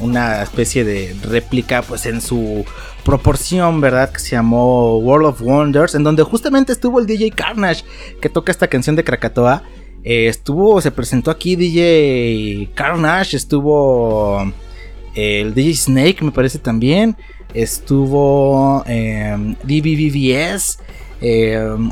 una 0.00 0.42
especie 0.42 0.84
de 0.84 1.16
réplica 1.22 1.80
pues 1.80 2.04
en 2.04 2.20
su 2.20 2.66
proporción, 3.02 3.80
¿verdad? 3.80 4.10
Que 4.10 4.18
se 4.18 4.32
llamó 4.32 4.98
World 4.98 5.28
of 5.28 5.40
Wonders. 5.40 5.94
En 5.94 6.04
donde 6.04 6.22
justamente 6.22 6.74
estuvo 6.74 7.00
el 7.00 7.06
DJ 7.06 7.30
Carnage 7.30 7.84
que 8.20 8.28
toca 8.28 8.52
esta 8.52 8.68
canción 8.68 8.94
de 8.94 9.02
Krakatoa. 9.02 9.62
Eh, 10.08 10.28
estuvo, 10.28 10.80
se 10.80 10.92
presentó 10.92 11.32
aquí 11.32 11.56
DJ 11.56 12.68
Carnage, 12.74 13.36
estuvo 13.36 14.40
eh, 15.16 15.40
el 15.40 15.52
DJ 15.52 15.74
Snake, 15.74 16.18
me 16.22 16.30
parece 16.30 16.60
también. 16.60 17.16
Estuvo 17.52 18.84
eh, 18.86 19.36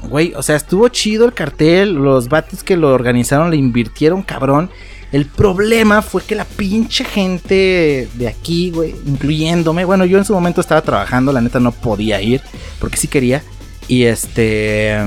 güey, 0.09 0.33
o 0.35 0.43
sea, 0.45 0.55
estuvo 0.55 0.89
chido 0.91 1.27
el 1.27 1.33
cartel. 1.33 1.95
Los 1.95 2.29
bates 2.29 2.63
que 2.63 2.77
lo 2.77 2.95
organizaron 2.95 3.51
le 3.51 3.57
invirtieron 3.57 4.23
cabrón. 4.23 4.71
El 5.11 5.27
problema 5.27 6.01
fue 6.01 6.23
que 6.23 6.37
la 6.37 6.45
pinche 6.45 7.05
gente 7.05 8.09
de 8.15 8.29
aquí, 8.29 8.71
güey, 8.71 8.95
incluyéndome. 9.07 9.85
Bueno, 9.85 10.05
yo 10.05 10.19
en 10.19 10.25
su 10.25 10.35
momento 10.35 10.61
estaba 10.61 10.83
trabajando, 10.83 11.33
la 11.33 11.41
neta 11.41 11.59
no 11.59 11.73
podía 11.73 12.23
ir, 12.23 12.43
porque 12.79 12.97
sí 12.97 13.09
quería. 13.09 13.43
Y 13.89 14.05
este 14.05 15.05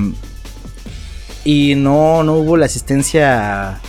y 1.47 1.75
no, 1.75 2.23
no 2.23 2.33
hubo 2.33 2.57
la 2.57 2.65
asistencia 2.65 3.79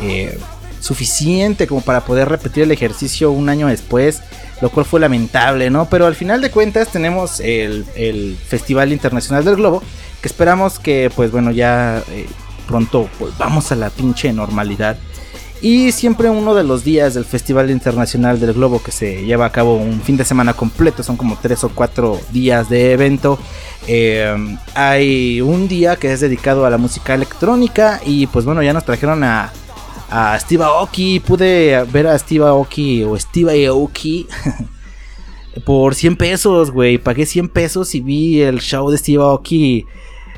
eh, 0.00 0.38
suficiente 0.78 1.66
como 1.66 1.80
para 1.80 2.02
poder 2.04 2.28
repetir 2.28 2.62
el 2.62 2.70
ejercicio 2.70 3.32
un 3.32 3.48
año 3.48 3.66
después, 3.66 4.22
lo 4.60 4.70
cual 4.70 4.86
fue 4.86 5.00
lamentable, 5.00 5.68
¿no? 5.68 5.86
Pero 5.90 6.06
al 6.06 6.14
final 6.14 6.40
de 6.40 6.52
cuentas 6.52 6.86
tenemos 6.92 7.40
el, 7.40 8.36
Festival 8.46 8.92
Internacional 8.92 9.44
del 9.44 9.56
Globo, 9.56 9.82
que 10.22 10.28
esperamos 10.28 10.78
que, 10.78 11.10
pues 11.16 11.32
bueno, 11.32 11.50
ya 11.50 12.04
eh, 12.08 12.26
pronto 12.68 13.08
volvamos 13.18 13.72
a 13.72 13.74
la 13.74 13.90
pinche 13.90 14.32
normalidad. 14.32 14.96
Y 15.62 15.90
siempre 15.92 16.28
uno 16.28 16.54
de 16.54 16.64
los 16.64 16.84
días 16.84 17.14
del 17.14 17.24
Festival 17.24 17.70
Internacional 17.70 18.38
del 18.38 18.52
Globo 18.52 18.82
que 18.82 18.92
se 18.92 19.24
lleva 19.24 19.46
a 19.46 19.52
cabo 19.52 19.76
un 19.76 20.00
fin 20.02 20.16
de 20.16 20.24
semana 20.24 20.52
completo, 20.52 21.02
son 21.02 21.16
como 21.16 21.38
tres 21.40 21.64
o 21.64 21.70
cuatro 21.70 22.20
días 22.30 22.68
de 22.68 22.92
evento. 22.92 23.38
Eh, 23.86 24.36
hay 24.74 25.40
un 25.40 25.66
día 25.66 25.96
que 25.96 26.12
es 26.12 26.20
dedicado 26.20 26.66
a 26.66 26.70
la 26.70 26.76
música 26.76 27.14
electrónica 27.14 28.00
y 28.04 28.26
pues 28.26 28.44
bueno, 28.44 28.62
ya 28.62 28.74
nos 28.74 28.84
trajeron 28.84 29.24
a, 29.24 29.50
a 30.10 30.38
Steve 30.38 30.62
Aoki. 30.62 31.20
Pude 31.20 31.84
ver 31.84 32.06
a 32.06 32.18
Steve 32.18 32.44
Aoki 32.44 33.02
o 33.04 33.18
Steve 33.18 33.66
Aoki 33.66 34.26
por 35.64 35.94
100 35.94 36.16
pesos, 36.16 36.70
güey. 36.70 36.98
Pagué 36.98 37.24
100 37.24 37.48
pesos 37.48 37.94
y 37.94 38.00
vi 38.00 38.42
el 38.42 38.60
show 38.60 38.90
de 38.90 38.98
Steve 38.98 39.22
Aoki 39.22 39.86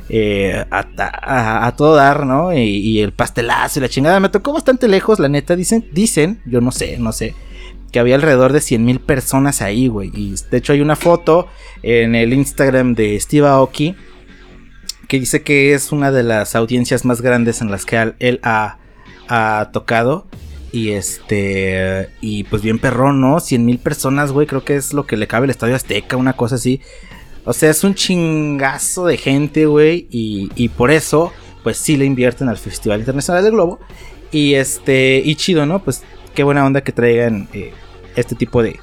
eh, 0.09 0.65
a, 0.71 1.75
todo 1.77 1.95
dar, 1.95 2.25
¿no? 2.25 2.57
Y, 2.57 3.01
el 3.01 3.13
pastelazo 3.13 3.79
y 3.79 3.83
la 3.83 3.89
chingada. 3.89 4.21
Me 4.21 4.29
tocó 4.29 4.53
bastante 4.53 4.89
lejos, 4.89 5.19
la 5.19 5.29
neta. 5.29 5.57
Dicen, 5.57 5.89
dicen, 5.93 6.41
yo 6.47 6.61
no 6.61 6.73
sé, 6.73 6.99
no 6.99 7.13
sé. 7.13 7.35
Que 7.93 8.01
había 8.01 8.15
alrededor 8.17 8.53
de 8.53 8.61
100 8.61 8.85
mil 8.85 9.01
personas 9.01 9.63
ahí, 9.63 9.89
güey. 9.89 10.11
Y 10.15 10.35
de 10.51 10.59
hecho 10.59 10.73
hay 10.73 10.81
una 10.81 10.97
foto 10.97 11.49
en 11.83 12.15
el 12.15 12.33
Instagram 12.33 12.95
de 12.95 13.19
Steve 13.21 13.47
Aoki. 13.47 13.95
Que 15.09 15.21
dice 15.21 15.43
que 15.43 15.73
es 15.73 15.91
una 15.91 16.11
de 16.11 16.23
las 16.23 16.55
audiencias 16.55 17.05
más 17.07 17.23
grandes 17.23 17.63
en 17.63 17.71
las 17.71 17.87
que 17.87 18.13
él 18.19 18.41
ha, 18.43 18.79
tocado. 19.73 20.27
Y 20.71 20.91
este. 20.91 22.11
Y 22.21 22.45
pues 22.45 22.63
bien 22.63 22.79
perrón, 22.79 23.21
¿no? 23.21 23.41
100 23.41 23.65
mil 23.65 23.79
personas, 23.79 24.33
güey. 24.33 24.47
Creo 24.47 24.65
que 24.65 24.77
es 24.77 24.93
lo 24.93 25.07
que 25.07 25.17
le 25.17 25.27
cabe 25.27 25.45
al 25.45 25.51
Estadio 25.51 25.77
Azteca, 25.77 26.17
una 26.17 26.35
cosa 26.35 26.57
así. 26.57 26.81
O 27.49 27.55
sea, 27.55 27.71
es 27.71 27.83
un 27.83 27.95
chingazo 27.95 29.07
de 29.07 29.17
gente, 29.17 29.65
güey. 29.65 30.07
Y, 30.11 30.69
por 30.69 30.91
eso, 30.91 31.33
pues 31.63 31.79
sí 31.79 31.97
le 31.97 32.05
invierten 32.05 32.47
al 32.51 32.59
Festival 32.59 33.01
Internacional 33.01 33.43
del 33.43 33.53
Globo. 33.53 33.81
Y 34.31 34.53
este, 34.53 35.23
y 35.25 35.35
chido, 35.35 35.65
¿no? 35.65 35.83
Pues 35.83 36.03
qué 36.35 36.43
buena 36.43 36.67
onda 36.67 36.83
que 36.83 36.93
traigan 36.93 37.49
eh, 37.55 37.73
este 38.17 38.35
tipo 38.35 38.63
de, 38.63 38.79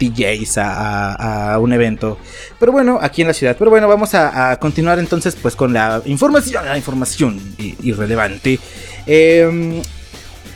DJs 0.00 0.58
a, 0.58 1.56
un 1.60 1.72
evento. 1.72 2.18
Pero 2.58 2.72
bueno, 2.72 2.98
aquí 3.00 3.22
en 3.22 3.28
la 3.28 3.34
ciudad. 3.34 3.54
Pero 3.56 3.70
bueno, 3.70 3.86
vamos 3.86 4.16
a, 4.16 4.58
continuar 4.58 4.98
entonces 4.98 5.36
pues 5.40 5.54
con 5.54 5.72
la 5.72 6.02
información, 6.04 6.64
la 6.64 6.76
información 6.76 7.40
irrelevante. 7.84 8.58
Em, 9.06 9.80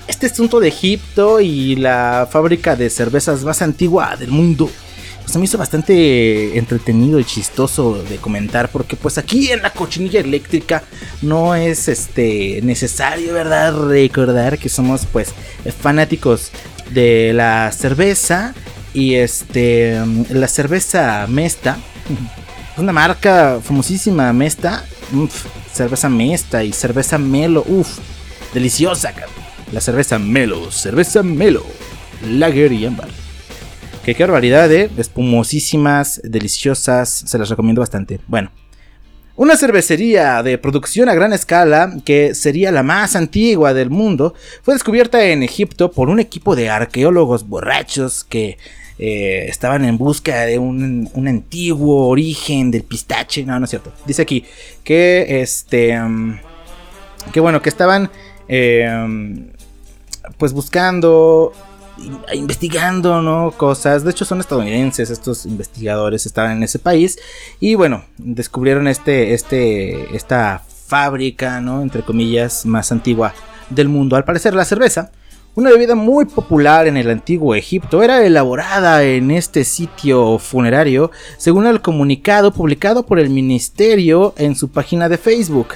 este 0.08 0.26
asunto 0.26 0.58
de 0.58 0.66
Egipto 0.66 1.38
y 1.38 1.76
la 1.76 2.28
fábrica 2.28 2.74
de 2.74 2.90
cervezas 2.90 3.44
más 3.44 3.62
antigua 3.62 4.16
del 4.16 4.32
mundo 4.32 4.68
pues 5.26 5.32
se 5.32 5.40
me 5.40 5.46
hizo 5.46 5.58
bastante 5.58 6.56
entretenido 6.56 7.18
y 7.18 7.24
chistoso 7.24 8.00
de 8.00 8.18
comentar 8.18 8.70
porque 8.70 8.94
pues 8.94 9.18
aquí 9.18 9.50
en 9.50 9.60
la 9.60 9.72
cochinilla 9.72 10.20
eléctrica 10.20 10.84
no 11.20 11.56
es 11.56 11.88
este 11.88 12.60
necesario, 12.62 13.34
¿verdad? 13.34 13.74
Recordar 13.88 14.56
que 14.56 14.68
somos 14.68 15.04
pues 15.12 15.30
fanáticos 15.82 16.52
de 16.90 17.32
la 17.34 17.72
cerveza 17.72 18.54
y 18.94 19.16
este 19.16 19.98
la 20.30 20.46
cerveza 20.46 21.26
Mesta. 21.28 21.76
Es 22.74 22.78
una 22.78 22.92
marca 22.92 23.58
famosísima 23.60 24.32
Mesta, 24.32 24.84
cerveza 25.72 26.08
Mesta 26.08 26.62
y 26.62 26.72
cerveza 26.72 27.18
Melo, 27.18 27.64
uff, 27.66 27.98
deliciosa, 28.54 29.12
la 29.72 29.80
cerveza 29.80 30.20
Melo, 30.20 30.70
cerveza 30.70 31.24
Melo, 31.24 31.66
Lager 32.24 32.70
y 32.70 32.86
Ámbar. 32.86 33.25
Que 34.06 34.14
qué 34.14 34.22
barbaridad, 34.22 34.72
¿eh? 34.72 34.88
Espumosísimas, 34.98 36.20
deliciosas, 36.22 37.08
se 37.08 37.38
las 37.38 37.48
recomiendo 37.48 37.80
bastante. 37.80 38.20
Bueno, 38.28 38.52
una 39.34 39.56
cervecería 39.56 40.44
de 40.44 40.58
producción 40.58 41.08
a 41.08 41.14
gran 41.16 41.32
escala, 41.32 41.92
que 42.04 42.32
sería 42.36 42.70
la 42.70 42.84
más 42.84 43.16
antigua 43.16 43.74
del 43.74 43.90
mundo, 43.90 44.32
fue 44.62 44.74
descubierta 44.74 45.24
en 45.24 45.42
Egipto 45.42 45.90
por 45.90 46.08
un 46.08 46.20
equipo 46.20 46.54
de 46.54 46.70
arqueólogos 46.70 47.48
borrachos 47.48 48.22
que 48.22 48.58
eh, 49.00 49.46
estaban 49.48 49.84
en 49.84 49.98
busca 49.98 50.42
de 50.42 50.60
un, 50.60 51.10
antiguo 51.26 52.06
origen 52.06 52.70
del 52.70 52.84
pistache. 52.84 53.44
No, 53.44 53.58
no 53.58 53.64
es 53.64 53.70
cierto. 53.70 53.92
Dice 54.06 54.22
aquí 54.22 54.44
que 54.84 55.40
este. 55.40 55.98
Mm, 55.98 56.38
que 57.32 57.40
bueno, 57.40 57.60
que 57.60 57.70
estaban. 57.70 58.08
Eh, 58.46 58.88
pues 60.38 60.52
buscando 60.52 61.52
investigando, 62.32 63.22
¿no? 63.22 63.52
Cosas. 63.52 64.04
De 64.04 64.10
hecho, 64.10 64.24
son 64.24 64.40
estadounidenses 64.40 65.10
estos 65.10 65.46
investigadores, 65.46 66.26
estaban 66.26 66.58
en 66.58 66.62
ese 66.62 66.78
país. 66.78 67.18
Y 67.60 67.74
bueno, 67.74 68.04
descubrieron 68.18 68.88
este, 68.88 69.34
este, 69.34 70.14
esta 70.14 70.62
fábrica, 70.86 71.60
¿no? 71.60 71.82
Entre 71.82 72.02
comillas, 72.02 72.66
más 72.66 72.92
antigua 72.92 73.34
del 73.70 73.88
mundo. 73.88 74.16
Al 74.16 74.24
parecer, 74.24 74.54
la 74.54 74.64
cerveza, 74.64 75.10
una 75.54 75.70
bebida 75.70 75.94
muy 75.94 76.26
popular 76.26 76.86
en 76.86 76.96
el 76.96 77.10
antiguo 77.10 77.54
Egipto, 77.54 78.02
era 78.02 78.24
elaborada 78.24 79.02
en 79.02 79.30
este 79.30 79.64
sitio 79.64 80.38
funerario, 80.38 81.10
según 81.38 81.66
el 81.66 81.80
comunicado 81.80 82.52
publicado 82.52 83.06
por 83.06 83.18
el 83.18 83.30
ministerio 83.30 84.34
en 84.36 84.54
su 84.54 84.68
página 84.68 85.08
de 85.08 85.18
Facebook. 85.18 85.68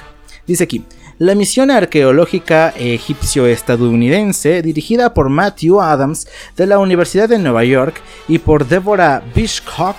Dice 0.45 0.63
aquí. 0.63 0.83
La 1.21 1.35
misión 1.35 1.69
arqueológica 1.69 2.73
egipcio-estadounidense, 2.75 4.63
dirigida 4.63 5.13
por 5.13 5.29
Matthew 5.29 5.79
Adams 5.79 6.27
de 6.57 6.65
la 6.65 6.79
Universidad 6.79 7.29
de 7.29 7.37
Nueva 7.37 7.63
York 7.63 8.01
y 8.27 8.39
por 8.39 8.67
Deborah 8.67 9.21
Bishcock 9.35 9.97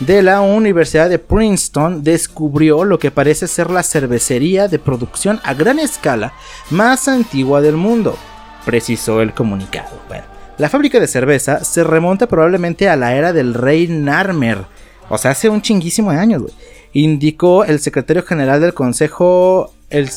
de 0.00 0.22
la 0.22 0.42
Universidad 0.42 1.08
de 1.08 1.18
Princeton, 1.18 2.04
descubrió 2.04 2.84
lo 2.84 2.98
que 2.98 3.10
parece 3.10 3.46
ser 3.46 3.70
la 3.70 3.82
cervecería 3.82 4.68
de 4.68 4.78
producción 4.78 5.40
a 5.42 5.54
gran 5.54 5.78
escala 5.78 6.34
más 6.68 7.08
antigua 7.08 7.62
del 7.62 7.78
mundo, 7.78 8.18
precisó 8.66 9.22
el 9.22 9.32
comunicado. 9.32 9.88
la 10.58 10.68
fábrica 10.68 11.00
de 11.00 11.06
cerveza 11.06 11.64
se 11.64 11.82
remonta 11.82 12.26
probablemente 12.26 12.90
a 12.90 12.96
la 12.96 13.14
era 13.14 13.32
del 13.32 13.54
rey 13.54 13.88
Narmer, 13.88 14.66
o 15.08 15.16
sea, 15.16 15.30
hace 15.30 15.48
un 15.48 15.62
chinguísimo 15.62 16.12
de 16.12 16.18
años, 16.18 16.42
indicó 16.92 17.64
el 17.64 17.80
secretario 17.80 18.22
general 18.22 18.60
del 18.60 18.74
Consejo 18.74 19.72
el, 19.90 20.08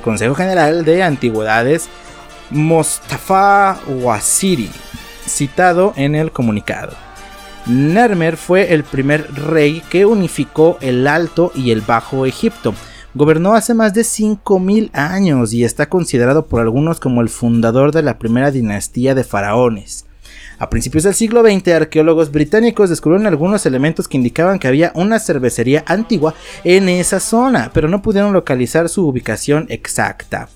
Consejo 0.00 0.34
General 0.34 0.84
de 0.84 1.02
Antigüedades 1.02 1.88
Mostafa 2.50 3.80
Wasiri, 3.88 4.70
citado 5.26 5.92
en 5.96 6.14
el 6.14 6.32
comunicado. 6.32 6.92
Nermer 7.66 8.36
fue 8.36 8.74
el 8.74 8.84
primer 8.84 9.32
rey 9.32 9.82
que 9.88 10.04
unificó 10.04 10.78
el 10.80 11.06
Alto 11.06 11.52
y 11.54 11.70
el 11.70 11.80
Bajo 11.80 12.26
Egipto. 12.26 12.74
Gobernó 13.14 13.54
hace 13.54 13.74
más 13.74 13.94
de 13.94 14.02
5.000 14.02 14.90
años 14.94 15.52
y 15.52 15.64
está 15.64 15.88
considerado 15.88 16.46
por 16.46 16.60
algunos 16.60 16.98
como 16.98 17.20
el 17.20 17.28
fundador 17.28 17.92
de 17.92 18.02
la 18.02 18.18
primera 18.18 18.50
dinastía 18.50 19.14
de 19.14 19.24
faraones. 19.24 20.06
A 20.58 20.70
principios 20.70 21.04
del 21.04 21.14
siglo 21.14 21.42
XX, 21.42 21.68
arqueólogos 21.68 22.30
británicos 22.30 22.90
descubrieron 22.90 23.26
algunos 23.26 23.66
elementos 23.66 24.08
que 24.08 24.16
indicaban 24.16 24.58
que 24.58 24.68
había 24.68 24.92
una 24.94 25.18
cervecería 25.18 25.84
antigua 25.86 26.34
en 26.64 26.88
esa 26.88 27.20
zona, 27.20 27.70
pero 27.74 27.88
no 27.88 28.02
pudieron 28.02 28.32
localizar 28.32 28.88
su 28.88 29.06
ubicación 29.06 29.66
exacta. 29.68 30.48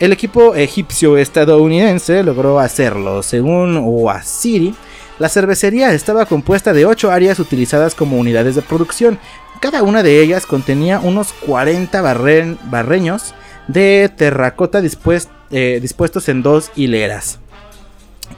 El 0.00 0.12
equipo 0.12 0.56
egipcio-estadounidense 0.56 2.22
logró 2.24 2.58
hacerlo. 2.58 3.22
Según 3.22 3.76
Wasiri, 3.76 4.74
la 5.18 5.28
cervecería 5.28 5.92
estaba 5.92 6.26
compuesta 6.26 6.72
de 6.72 6.86
8 6.86 7.12
áreas 7.12 7.38
utilizadas 7.38 7.94
como 7.94 8.18
unidades 8.18 8.56
de 8.56 8.62
producción. 8.62 9.18
Cada 9.60 9.84
una 9.84 10.02
de 10.02 10.20
ellas 10.20 10.46
contenía 10.46 10.98
unos 10.98 11.32
40 11.46 12.02
barreños 12.02 13.34
de 13.68 14.10
terracota 14.16 14.82
eh, 15.50 15.78
dispuestos 15.80 16.28
en 16.28 16.42
dos 16.42 16.72
hileras. 16.74 17.38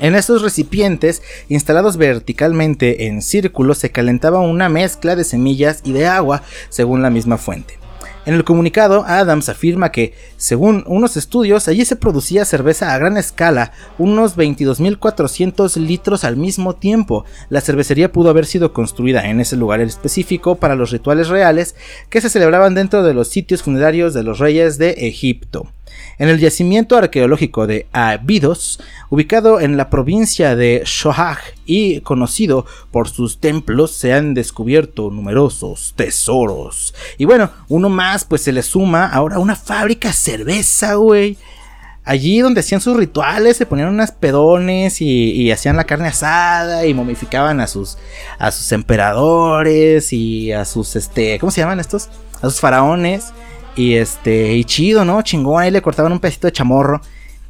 En 0.00 0.14
estos 0.14 0.42
recipientes, 0.42 1.22
instalados 1.48 1.96
verticalmente 1.96 3.06
en 3.06 3.22
círculo, 3.22 3.74
se 3.74 3.90
calentaba 3.90 4.40
una 4.40 4.68
mezcla 4.68 5.16
de 5.16 5.24
semillas 5.24 5.80
y 5.84 5.92
de 5.92 6.06
agua, 6.06 6.42
según 6.68 7.02
la 7.02 7.10
misma 7.10 7.38
fuente. 7.38 7.78
En 8.26 8.32
el 8.32 8.44
comunicado, 8.44 9.04
Adams 9.06 9.50
afirma 9.50 9.92
que, 9.92 10.14
según 10.38 10.82
unos 10.86 11.18
estudios, 11.18 11.68
allí 11.68 11.84
se 11.84 11.96
producía 11.96 12.46
cerveza 12.46 12.94
a 12.94 12.98
gran 12.98 13.18
escala, 13.18 13.72
unos 13.98 14.34
22.400 14.36 15.76
litros 15.76 16.24
al 16.24 16.38
mismo 16.38 16.74
tiempo. 16.74 17.26
La 17.50 17.60
cervecería 17.60 18.12
pudo 18.12 18.30
haber 18.30 18.46
sido 18.46 18.72
construida 18.72 19.28
en 19.28 19.40
ese 19.40 19.56
lugar 19.56 19.82
específico 19.82 20.54
para 20.54 20.74
los 20.74 20.90
rituales 20.90 21.28
reales 21.28 21.76
que 22.08 22.22
se 22.22 22.30
celebraban 22.30 22.74
dentro 22.74 23.02
de 23.02 23.12
los 23.12 23.28
sitios 23.28 23.62
funerarios 23.62 24.14
de 24.14 24.22
los 24.22 24.38
reyes 24.38 24.78
de 24.78 24.92
Egipto. 25.06 25.73
En 26.18 26.28
el 26.28 26.38
yacimiento 26.38 26.96
arqueológico 26.96 27.66
de 27.66 27.86
Abidos, 27.92 28.80
ubicado 29.10 29.60
en 29.60 29.76
la 29.76 29.90
provincia 29.90 30.54
de 30.54 30.82
Shohag 30.84 31.38
y 31.66 32.00
conocido 32.00 32.66
por 32.90 33.08
sus 33.08 33.40
templos, 33.40 33.90
se 33.90 34.12
han 34.12 34.34
descubierto 34.34 35.10
numerosos 35.10 35.94
tesoros. 35.96 36.94
Y 37.18 37.24
bueno, 37.24 37.50
uno 37.68 37.88
más, 37.88 38.24
pues 38.24 38.42
se 38.42 38.52
le 38.52 38.62
suma 38.62 39.06
ahora 39.06 39.38
una 39.38 39.56
fábrica 39.56 40.12
cerveza, 40.12 40.94
güey. 40.94 41.36
Allí 42.06 42.40
donde 42.40 42.60
hacían 42.60 42.82
sus 42.82 42.96
rituales, 42.96 43.56
se 43.56 43.64
ponían 43.64 43.88
unas 43.88 44.12
pedones 44.12 45.00
y, 45.00 45.50
hacían 45.50 45.76
la 45.76 45.84
carne 45.84 46.08
asada 46.08 46.84
y 46.84 46.92
momificaban 46.92 47.60
a 47.60 47.66
sus, 47.66 47.96
a 48.38 48.50
sus 48.52 48.70
emperadores 48.72 50.12
y 50.12 50.52
a 50.52 50.66
sus, 50.66 50.96
este, 50.96 51.38
¿cómo 51.38 51.50
se 51.50 51.62
llaman 51.62 51.80
estos? 51.80 52.10
A 52.42 52.50
sus 52.50 52.60
faraones. 52.60 53.32
Y 53.76 53.94
este, 53.94 54.52
y 54.52 54.64
chido, 54.64 55.04
¿no? 55.04 55.22
Chingón, 55.22 55.62
ahí 55.62 55.70
le 55.70 55.82
cortaban 55.82 56.12
un 56.12 56.20
pedacito 56.20 56.46
de 56.46 56.52
chamorro 56.52 57.00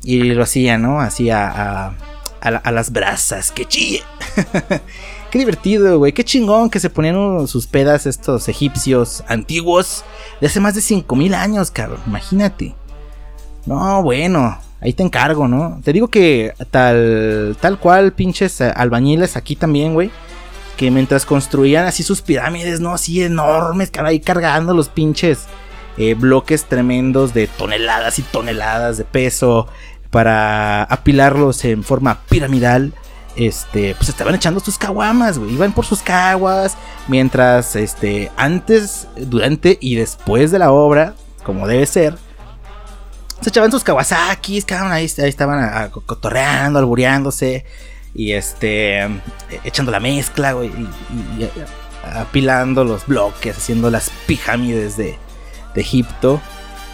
y 0.02 0.22
lo 0.22 0.42
hacían, 0.42 0.82
¿no? 0.82 1.00
Así 1.00 1.30
a, 1.30 1.94
a, 2.40 2.70
las 2.70 2.92
brasas, 2.92 3.50
que 3.50 3.64
chille. 3.64 4.02
Qué 5.30 5.38
divertido, 5.38 5.98
güey. 5.98 6.12
Qué 6.12 6.24
chingón 6.24 6.70
que 6.70 6.78
se 6.78 6.90
ponían 6.90 7.48
sus 7.48 7.66
pedas 7.66 8.06
estos 8.06 8.48
egipcios 8.48 9.24
antiguos 9.26 10.04
de 10.40 10.46
hace 10.46 10.60
más 10.60 10.74
de 10.74 10.80
5000 10.80 11.34
años, 11.34 11.70
cabrón. 11.70 12.00
Imagínate. 12.06 12.74
No, 13.66 14.02
bueno, 14.02 14.56
ahí 14.80 14.92
te 14.92 15.02
encargo, 15.02 15.48
¿no? 15.48 15.80
Te 15.82 15.92
digo 15.92 16.08
que 16.08 16.52
tal, 16.70 17.56
tal 17.60 17.80
cual, 17.80 18.12
pinches 18.12 18.60
albañiles 18.60 19.36
aquí 19.36 19.56
también, 19.56 19.94
güey. 19.94 20.10
Que 20.76 20.90
mientras 20.90 21.26
construían 21.26 21.86
así 21.86 22.02
sus 22.02 22.20
pirámides, 22.20 22.78
¿no? 22.78 22.94
Así 22.94 23.22
enormes, 23.22 23.90
cara, 23.90 24.10
ahí 24.10 24.20
cargando 24.20 24.74
los 24.74 24.88
pinches 24.88 25.46
eh, 25.96 26.14
bloques 26.14 26.64
tremendos 26.64 27.34
de 27.34 27.46
toneladas 27.46 28.18
y 28.18 28.22
toneladas 28.22 28.96
de 28.98 29.04
peso 29.04 29.68
para 30.10 30.84
apilarlos 30.84 31.64
en 31.64 31.82
forma 31.84 32.20
piramidal. 32.28 32.92
Este, 33.36 33.96
pues 33.96 34.08
estaban 34.08 34.34
echando 34.36 34.60
sus 34.60 34.78
caguamas, 34.78 35.38
güey. 35.38 35.54
Iban 35.54 35.72
por 35.72 35.84
sus 35.84 36.02
caguas. 36.02 36.76
Mientras, 37.08 37.74
este, 37.74 38.30
antes, 38.36 39.08
durante 39.16 39.76
y 39.80 39.96
después 39.96 40.50
de 40.52 40.60
la 40.60 40.70
obra, 40.70 41.14
como 41.42 41.66
debe 41.66 41.86
ser, 41.86 42.16
se 43.40 43.50
echaban 43.50 43.70
sus 43.70 43.84
kawasakis, 43.84 44.64
ahí, 44.70 45.04
estaban 45.04 45.90
cotorreando, 45.90 46.78
albureándose. 46.78 47.64
Y 48.14 48.32
este, 48.32 49.00
echando 49.64 49.90
la 49.90 50.00
mezcla, 50.00 50.52
güey. 50.52 50.68
Y, 50.68 51.50
apilando 52.04 52.84
los 52.84 53.06
bloques, 53.06 53.56
haciendo 53.56 53.90
las 53.90 54.10
pirámides 54.26 54.96
de, 54.96 55.18
de 55.74 55.80
Egipto. 55.80 56.40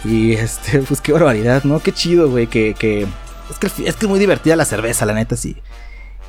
Y 0.03 0.33
este, 0.33 0.79
pues 0.87 1.01
qué 1.01 1.11
barbaridad, 1.11 1.63
¿no? 1.63 1.79
Qué 1.79 1.91
chido, 1.91 2.29
güey, 2.29 2.47
que, 2.47 2.75
que... 2.77 3.07
Es 3.49 3.59
que, 3.59 3.67
es 3.67 3.95
que 3.95 4.05
es 4.05 4.09
muy 4.09 4.19
divertida 4.19 4.55
la 4.55 4.65
cerveza, 4.65 5.05
la 5.05 5.13
neta, 5.13 5.35
sí. 5.35 5.57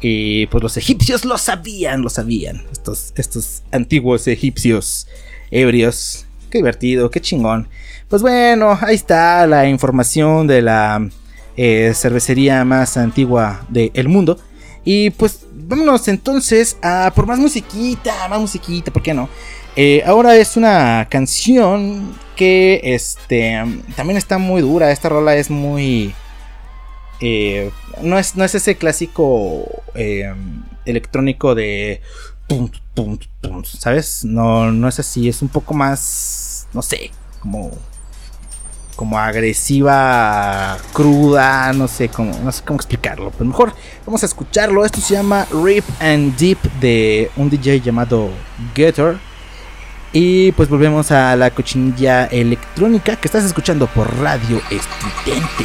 Y 0.01 0.47
pues 0.47 0.63
los 0.63 0.77
egipcios 0.77 1.25
lo 1.25 1.39
sabían, 1.39 2.03
lo 2.03 2.11
sabían. 2.11 2.65
Estos, 2.73 3.13
estos 3.17 3.63
antiguos 3.71 4.27
egipcios 4.27 5.07
ebrios. 5.53 6.27
Qué 6.51 6.59
divertido, 6.59 7.11
qué 7.11 7.21
chingón. 7.21 7.69
Pues 8.09 8.21
bueno, 8.21 8.77
ahí 8.83 8.97
está 8.97 9.47
la 9.47 9.69
información 9.69 10.49
de 10.49 10.61
la 10.61 11.09
eh, 11.57 11.93
cervecería 11.95 12.65
más 12.65 12.97
antigua 12.97 13.65
del 13.69 14.09
mundo. 14.09 14.39
Y 14.85 15.11
pues 15.11 15.47
vámonos 15.53 16.09
entonces 16.09 16.77
a 16.83 17.13
por 17.15 17.27
más 17.27 17.39
musiquita, 17.39 18.27
más 18.29 18.41
musiquita, 18.41 18.91
¿por 18.91 19.03
qué 19.03 19.15
no? 19.15 19.29
Eh, 19.75 20.03
ahora 20.05 20.37
es 20.37 20.59
una 20.59 21.07
canción 21.09 22.15
que 22.37 22.81
este 22.83 23.63
también 23.97 24.19
está 24.19 24.39
muy 24.39 24.61
dura. 24.61 24.91
Esta 24.91 25.09
rola 25.09 25.37
es 25.37 25.51
muy. 25.51 26.15
Eh, 27.21 27.71
no, 28.03 28.19
es, 28.19 28.37
no 28.37 28.45
es 28.45 28.55
ese 28.55 28.77
clásico 28.77 29.65
eh, 29.95 30.33
electrónico 30.85 31.55
de. 31.55 32.03
¿Sabes? 33.65 34.25
No, 34.25 34.71
no 34.71 34.89
es 34.89 34.99
así. 34.99 35.29
Es 35.29 35.41
un 35.41 35.49
poco 35.49 35.73
más. 35.73 36.69
No 36.73 36.83
sé. 36.83 37.11
Como. 37.41 37.71
Como 38.95 39.19
agresiva, 39.19 40.77
cruda, 40.93 41.73
no 41.73 41.89
sé 41.89 42.11
cómo, 42.11 42.39
no 42.45 42.53
sé 42.53 42.63
cómo 42.63 42.77
explicarlo. 42.77 43.31
Pero 43.31 43.47
mejor 43.47 43.75
vamos 44.05 44.23
a 44.23 44.27
escucharlo. 44.27 44.85
Esto 44.85 45.01
se 45.01 45.15
llama 45.15 45.47
Rip 45.65 45.85
and 45.99 46.37
Deep 46.37 46.59
de 46.79 47.31
un 47.37 47.49
DJ 47.49 47.81
llamado 47.81 48.29
Getter. 48.75 49.17
Y 50.13 50.53
pues 50.53 50.69
volvemos 50.69 51.11
a 51.11 51.35
la 51.37 51.51
cochinilla 51.51 52.27
electrónica 52.27 53.17
que 53.17 53.29
estás 53.29 53.45
escuchando 53.45 53.87
por 53.87 54.15
Radio 54.19 54.61
Estridente. 54.71 55.65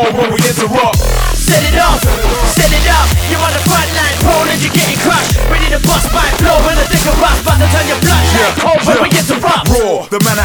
home 0.00 0.16
when 0.16 0.30
we 0.32 0.40
interrupt. 0.40 0.96
Set 1.36 1.60
it 1.60 1.76
off, 1.76 2.00
set 2.56 2.72
it 2.72 2.86
up. 2.88 3.06
You're 3.28 3.42
on 3.42 3.52
the 3.52 3.62
front 3.68 3.90
line, 3.92 4.16
pulling, 4.24 4.60
you're 4.64 4.72
getting 4.72 4.96
crushed. 5.04 5.36
Ready 5.52 5.68
to 5.76 5.80
bust 5.84 6.08
by 6.14 6.24
flow 6.40 6.56
when 6.64 6.76
the 6.80 6.86
thicker 6.88 7.12
rough. 7.20 7.36
About 7.44 7.60
to 7.60 7.68
turn 7.68 7.84
your 7.84 8.00
blood. 8.00 8.24
yeah, 8.32 8.64
home 8.64 8.80
when 8.88 8.96
yeah. 8.96 9.04
we 9.04 9.08
interrupt. 9.12 9.68
Raw, 9.68 10.08
the 10.08 10.20
man 10.24 10.40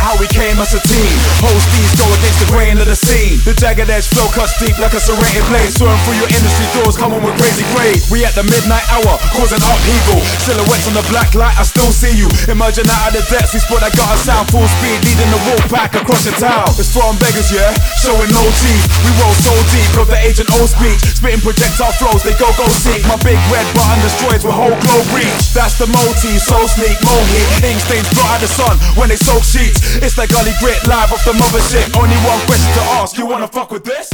deep 4.60 4.78
like 4.80 4.94
a 4.94 5.02
serrated 5.02 5.46
blade. 5.48 5.72
Soaring 5.72 5.98
through 6.06 6.20
your 6.20 6.30
industry 6.30 6.68
doors, 6.76 6.98
coming 6.98 7.22
with 7.22 7.36
crazy 7.40 7.66
grade. 7.74 8.00
We 8.12 8.26
at 8.26 8.34
the 8.36 8.44
midnight 8.44 8.84
hour, 8.92 9.18
causing 9.34 9.62
upheaval. 9.62 10.20
Silhouettes 10.44 10.88
on 10.88 10.96
the 10.96 11.06
black 11.10 11.34
light, 11.36 11.56
I 11.56 11.64
still 11.64 11.92
see 11.92 12.14
you. 12.14 12.28
Emerging 12.48 12.88
out 12.90 13.12
of 13.12 13.22
the 13.22 13.24
depths, 13.32 13.54
we 13.54 13.60
spot 13.62 13.82
that 13.82 13.96
gutter 13.96 14.20
sound 14.22 14.48
Full 14.52 14.68
speed, 14.80 15.00
leading 15.04 15.32
the 15.32 15.42
wolf 15.50 15.64
pack 15.72 15.96
across 15.96 16.24
the 16.26 16.36
town. 16.38 16.70
It's 16.78 16.92
from 16.92 17.18
beggars, 17.18 17.50
yeah, 17.50 17.74
showing 18.02 18.30
no 18.32 18.44
teeth. 18.62 18.86
We 19.02 19.10
roll 19.22 19.36
so 19.42 19.54
deep, 19.74 19.90
got 19.96 20.08
the 20.12 20.20
agent 20.22 20.50
old 20.60 20.70
speech. 20.70 21.02
Spitting 21.18 21.42
projectile 21.42 21.94
flows, 21.98 22.22
they 22.22 22.36
go 22.38 22.50
go 22.60 22.68
seek. 22.70 23.02
My 23.10 23.18
big 23.26 23.40
red 23.50 23.66
button 23.74 24.00
destroys 24.06 24.46
with 24.46 24.54
whole 24.54 24.76
globe 24.76 25.10
reach. 25.18 25.54
That's 25.54 25.78
the 25.82 25.90
motif, 25.90 26.42
so 26.42 26.58
sneak, 26.70 26.98
mohi 27.02 27.42
Ink 27.66 27.80
stains 27.82 28.08
blot 28.14 28.38
out 28.38 28.42
the 28.42 28.50
sun 28.50 28.78
when 28.94 29.10
they 29.10 29.18
soak 29.18 29.42
sheets. 29.42 29.98
It's 29.98 30.18
like 30.18 30.30
gully 30.30 30.45
grit, 30.60 30.82
live 30.86 31.12
off 31.12 31.24
the 31.26 31.34
mother 31.34 31.62
shit 31.62 31.96
Only 31.96 32.16
one 32.28 32.40
question 32.46 32.72
to 32.74 32.82
ask, 33.02 33.18
you 33.18 33.26
wanna 33.28 33.48
fuck 33.48 33.72
with 33.72 33.84
this? 33.84 34.10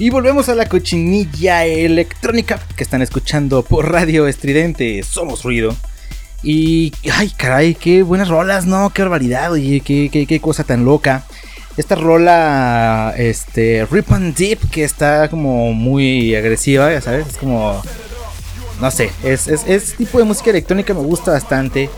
Y 0.00 0.10
volvemos 0.10 0.48
a 0.48 0.54
la 0.54 0.66
cochinilla 0.66 1.64
electrónica 1.64 2.60
que 2.76 2.84
están 2.84 3.02
escuchando 3.02 3.64
por 3.64 3.90
Radio 3.90 4.28
Estridente. 4.28 5.02
Somos 5.02 5.42
ruido. 5.42 5.74
Y, 6.44 6.92
ay, 7.12 7.32
caray, 7.36 7.74
qué 7.74 8.04
buenas 8.04 8.28
rolas, 8.28 8.64
¿no? 8.64 8.90
Qué 8.90 9.02
barbaridad, 9.02 9.50
oye, 9.50 9.80
qué, 9.80 10.08
qué, 10.08 10.40
cosa 10.40 10.62
tan 10.62 10.84
loca. 10.84 11.24
Esta 11.76 11.96
rola, 11.96 13.12
este, 13.16 13.86
Rip 13.90 14.12
and 14.12 14.36
Deep, 14.36 14.70
que 14.70 14.84
está 14.84 15.28
como 15.28 15.72
muy 15.72 16.34
agresiva, 16.36 16.92
ya 16.92 17.00
sabes, 17.00 17.26
es 17.26 17.36
como, 17.36 17.82
no 18.80 18.90
sé, 18.92 19.10
es, 19.24 19.48
es, 19.48 19.96
tipo 19.96 20.18
de 20.18 20.24
música 20.24 20.50
electrónica 20.50 20.94
me 20.94 21.00
gusta 21.00 21.32
bastante. 21.32 21.90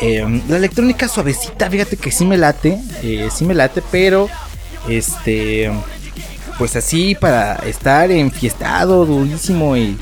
Em, 0.00 0.40
la 0.48 0.56
electrónica 0.56 1.08
suavecita, 1.08 1.68
fíjate 1.68 1.96
que 1.98 2.10
sí 2.10 2.24
me 2.24 2.38
late, 2.38 2.78
eh, 3.02 3.28
sí 3.30 3.44
me 3.44 3.54
late, 3.54 3.82
pero, 3.90 4.28
este, 4.88 5.70
pues 6.56 6.74
así 6.74 7.14
para 7.14 7.56
estar 7.66 8.10
enfiestado, 8.10 9.04
durísimo 9.04 9.76
y, 9.76 9.98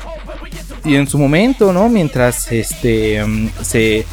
y 0.85 0.95
en 0.95 1.05
su 1.05 1.17
momento, 1.17 1.73
¿no? 1.73 1.89
Mientras 1.89 2.49
este 2.51 3.25
mm, 3.25 3.49
se, 3.61 4.05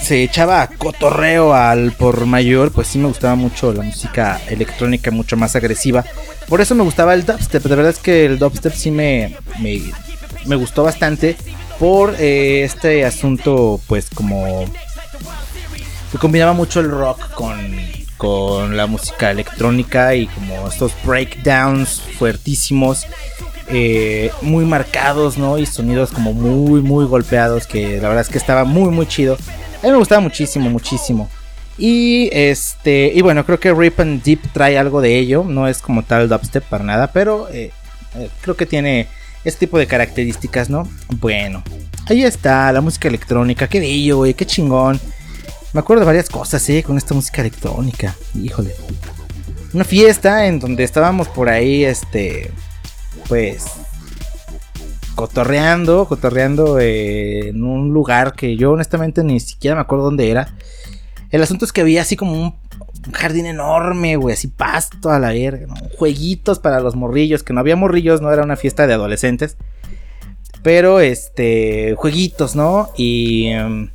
se 0.00 0.22
echaba 0.22 0.66
cotorreo 0.66 1.52
al 1.52 1.92
por 1.92 2.24
mayor, 2.24 2.72
pues 2.72 2.88
sí 2.88 2.98
me 2.98 3.08
gustaba 3.08 3.34
mucho 3.34 3.74
la 3.74 3.82
música 3.82 4.40
electrónica 4.48 5.10
mucho 5.10 5.36
más 5.36 5.54
agresiva. 5.54 6.04
Por 6.48 6.62
eso 6.62 6.74
me 6.74 6.82
gustaba 6.82 7.12
el 7.12 7.26
dubstep, 7.26 7.62
de 7.62 7.76
verdad 7.76 7.90
es 7.90 7.98
que 7.98 8.24
el 8.24 8.38
dubstep 8.38 8.72
sí 8.72 8.90
me, 8.90 9.36
me, 9.60 10.56
gustó 10.56 10.82
bastante 10.82 11.36
por 11.78 12.14
eh, 12.18 12.64
este 12.64 13.04
asunto 13.04 13.80
pues 13.86 14.08
como 14.14 14.64
que 16.14 16.18
combinaba 16.18 16.52
mucho 16.52 16.78
el 16.78 16.92
rock 16.92 17.34
con 17.34 17.58
con 18.16 18.76
la 18.76 18.86
música 18.86 19.32
electrónica 19.32 20.14
y 20.14 20.28
como 20.28 20.68
estos 20.68 20.92
breakdowns 21.04 22.00
fuertísimos, 22.16 23.06
eh, 23.68 24.30
muy 24.40 24.64
marcados, 24.64 25.36
¿no? 25.36 25.58
Y 25.58 25.66
sonidos 25.66 26.12
como 26.12 26.32
muy, 26.32 26.80
muy 26.80 27.04
golpeados, 27.06 27.66
que 27.66 28.00
la 28.00 28.08
verdad 28.08 28.20
es 28.20 28.28
que 28.28 28.38
estaba 28.38 28.64
muy, 28.64 28.90
muy 28.90 29.06
chido. 29.06 29.36
A 29.82 29.86
mí 29.86 29.90
me 29.90 29.98
gustaba 29.98 30.20
muchísimo, 30.20 30.70
muchísimo. 30.70 31.28
Y 31.76 32.30
este, 32.32 33.10
y 33.12 33.20
bueno, 33.22 33.44
creo 33.44 33.58
que 33.58 33.74
Rip 33.74 33.98
and 33.98 34.22
Deep 34.22 34.52
trae 34.52 34.78
algo 34.78 35.00
de 35.00 35.18
ello, 35.18 35.44
no 35.44 35.66
es 35.66 35.82
como 35.82 36.04
tal 36.04 36.28
dubstep 36.28 36.62
para 36.64 36.84
nada, 36.84 37.08
pero 37.12 37.48
eh, 37.50 37.72
eh, 38.14 38.30
creo 38.42 38.56
que 38.56 38.66
tiene 38.66 39.08
este 39.44 39.66
tipo 39.66 39.76
de 39.76 39.88
características, 39.88 40.70
¿no? 40.70 40.88
Bueno, 41.18 41.64
ahí 42.06 42.22
está 42.22 42.70
la 42.70 42.80
música 42.80 43.08
electrónica, 43.08 43.66
qué 43.66 43.80
bello, 43.80 44.18
güey, 44.18 44.34
qué 44.34 44.46
chingón. 44.46 45.00
Me 45.74 45.80
acuerdo 45.80 46.02
de 46.02 46.06
varias 46.06 46.28
cosas, 46.28 46.70
¿eh? 46.70 46.84
Con 46.84 46.96
esta 46.96 47.14
música 47.14 47.40
electrónica. 47.40 48.14
Híjole. 48.40 48.76
una 49.72 49.82
fiesta 49.82 50.46
en 50.46 50.60
donde 50.60 50.84
estábamos 50.84 51.26
por 51.26 51.48
ahí, 51.48 51.84
este, 51.84 52.52
pues, 53.28 53.66
cotorreando, 55.16 56.06
cotorreando 56.06 56.78
eh, 56.78 57.48
en 57.48 57.64
un 57.64 57.92
lugar 57.92 58.34
que 58.34 58.56
yo 58.56 58.70
honestamente 58.70 59.24
ni 59.24 59.40
siquiera 59.40 59.74
me 59.74 59.82
acuerdo 59.82 60.04
dónde 60.04 60.30
era. 60.30 60.54
El 61.30 61.42
asunto 61.42 61.64
es 61.64 61.72
que 61.72 61.80
había 61.80 62.02
así 62.02 62.14
como 62.14 62.40
un, 62.40 62.54
jardín 63.12 63.46
enorme, 63.46 64.14
güey, 64.14 64.34
así 64.34 64.46
pasto 64.46 65.10
a 65.10 65.18
la 65.18 65.32
verga, 65.32 65.66
¿no? 65.66 65.74
Jueguitos 65.98 66.60
para 66.60 66.78
los 66.78 66.94
morrillos, 66.94 67.42
que 67.42 67.52
no 67.52 67.58
había 67.58 67.74
morrillos, 67.74 68.20
no 68.20 68.32
era 68.32 68.44
una 68.44 68.54
fiesta 68.54 68.86
de 68.86 68.94
adolescentes. 68.94 69.56
Pero, 70.62 71.00
este, 71.00 71.96
jueguitos, 71.96 72.54
¿no? 72.54 72.90
Y, 72.96 73.46
em, 73.48 73.90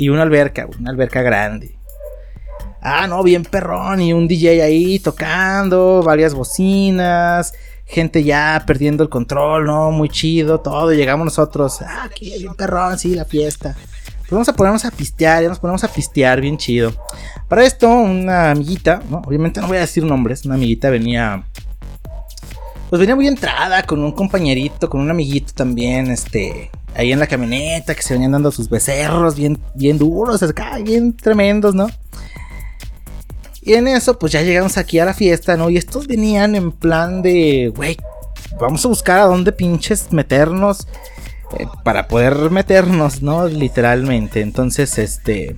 y 0.00 0.08
una 0.08 0.22
alberca, 0.22 0.66
una 0.78 0.90
alberca 0.90 1.20
grande. 1.20 1.76
Ah, 2.80 3.06
no, 3.06 3.22
bien 3.22 3.44
perrón. 3.44 4.00
Y 4.00 4.14
un 4.14 4.26
DJ 4.26 4.62
ahí 4.62 4.98
tocando, 4.98 6.02
varias 6.02 6.32
bocinas. 6.32 7.52
Gente 7.84 8.24
ya 8.24 8.64
perdiendo 8.66 9.02
el 9.02 9.10
control, 9.10 9.66
¿no? 9.66 9.90
Muy 9.90 10.08
chido, 10.08 10.60
todo. 10.60 10.90
llegamos 10.92 11.26
nosotros. 11.26 11.82
Ah, 11.82 12.08
qué 12.14 12.38
bien 12.38 12.54
perrón, 12.54 12.98
sí, 12.98 13.14
la 13.14 13.26
fiesta. 13.26 13.76
Pues 14.20 14.30
vamos 14.30 14.48
a 14.48 14.54
ponernos 14.54 14.86
a 14.86 14.90
pistear, 14.90 15.42
ya 15.42 15.50
nos 15.50 15.58
ponemos 15.58 15.84
a 15.84 15.88
pistear, 15.88 16.40
bien 16.40 16.56
chido. 16.56 16.94
Para 17.46 17.66
esto, 17.66 17.86
una 17.90 18.52
amiguita, 18.52 19.02
¿no? 19.10 19.18
Obviamente 19.18 19.60
no 19.60 19.66
voy 19.66 19.76
a 19.76 19.80
decir 19.80 20.02
nombres. 20.02 20.46
Una 20.46 20.54
amiguita 20.54 20.88
venía. 20.88 21.44
Pues 22.88 23.00
venía 23.00 23.16
muy 23.16 23.28
entrada 23.28 23.82
con 23.82 24.02
un 24.02 24.12
compañerito, 24.12 24.88
con 24.88 25.02
un 25.02 25.10
amiguito 25.10 25.52
también, 25.54 26.10
este, 26.10 26.70
ahí 26.94 27.12
en 27.12 27.18
la 27.18 27.26
camioneta, 27.26 27.94
que 27.94 28.02
se 28.02 28.14
venían 28.14 28.32
dando 28.32 28.50
sus 28.50 28.68
becerros 28.68 29.36
bien, 29.36 29.58
bien 29.74 29.98
duros, 29.98 30.44
bien 30.84 31.16
tremendos, 31.16 31.74
¿no? 31.74 31.88
Y 33.62 33.74
en 33.74 33.88
eso, 33.88 34.18
pues 34.18 34.32
ya 34.32 34.42
llegamos 34.42 34.78
aquí 34.78 34.98
a 34.98 35.04
la 35.04 35.14
fiesta, 35.14 35.56
¿no? 35.56 35.68
Y 35.70 35.76
estos 35.76 36.06
venían 36.06 36.54
en 36.54 36.72
plan 36.72 37.22
de, 37.22 37.72
güey, 37.74 37.96
vamos 38.58 38.84
a 38.84 38.88
buscar 38.88 39.20
a 39.20 39.26
dónde 39.26 39.52
pinches 39.52 40.12
meternos 40.12 40.86
eh, 41.58 41.66
para 41.84 42.08
poder 42.08 42.50
meternos, 42.50 43.22
¿no? 43.22 43.46
Literalmente. 43.46 44.40
Entonces, 44.40 44.98
este... 44.98 45.56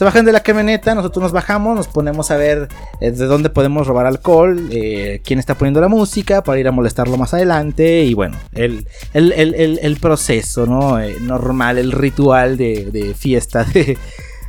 Se 0.00 0.04
bajan 0.06 0.24
de 0.24 0.32
la 0.32 0.40
camioneta, 0.40 0.94
nosotros 0.94 1.24
nos 1.24 1.32
bajamos, 1.32 1.76
nos 1.76 1.86
ponemos 1.86 2.30
a 2.30 2.38
ver 2.38 2.68
eh, 3.02 3.10
de 3.10 3.26
dónde 3.26 3.50
podemos 3.50 3.86
robar 3.86 4.06
alcohol, 4.06 4.70
eh, 4.70 5.20
quién 5.22 5.38
está 5.38 5.58
poniendo 5.58 5.78
la 5.78 5.88
música 5.88 6.42
para 6.42 6.58
ir 6.58 6.66
a 6.68 6.72
molestarlo 6.72 7.18
más 7.18 7.34
adelante 7.34 8.04
y 8.04 8.14
bueno, 8.14 8.38
el, 8.52 8.86
el, 9.12 9.96
proceso, 10.00 10.64
¿no? 10.64 10.98
normal, 11.20 11.76
el 11.76 11.92
ritual 11.92 12.56
de, 12.56 12.86
de 12.86 13.12
fiesta 13.12 13.64
de, 13.74 13.98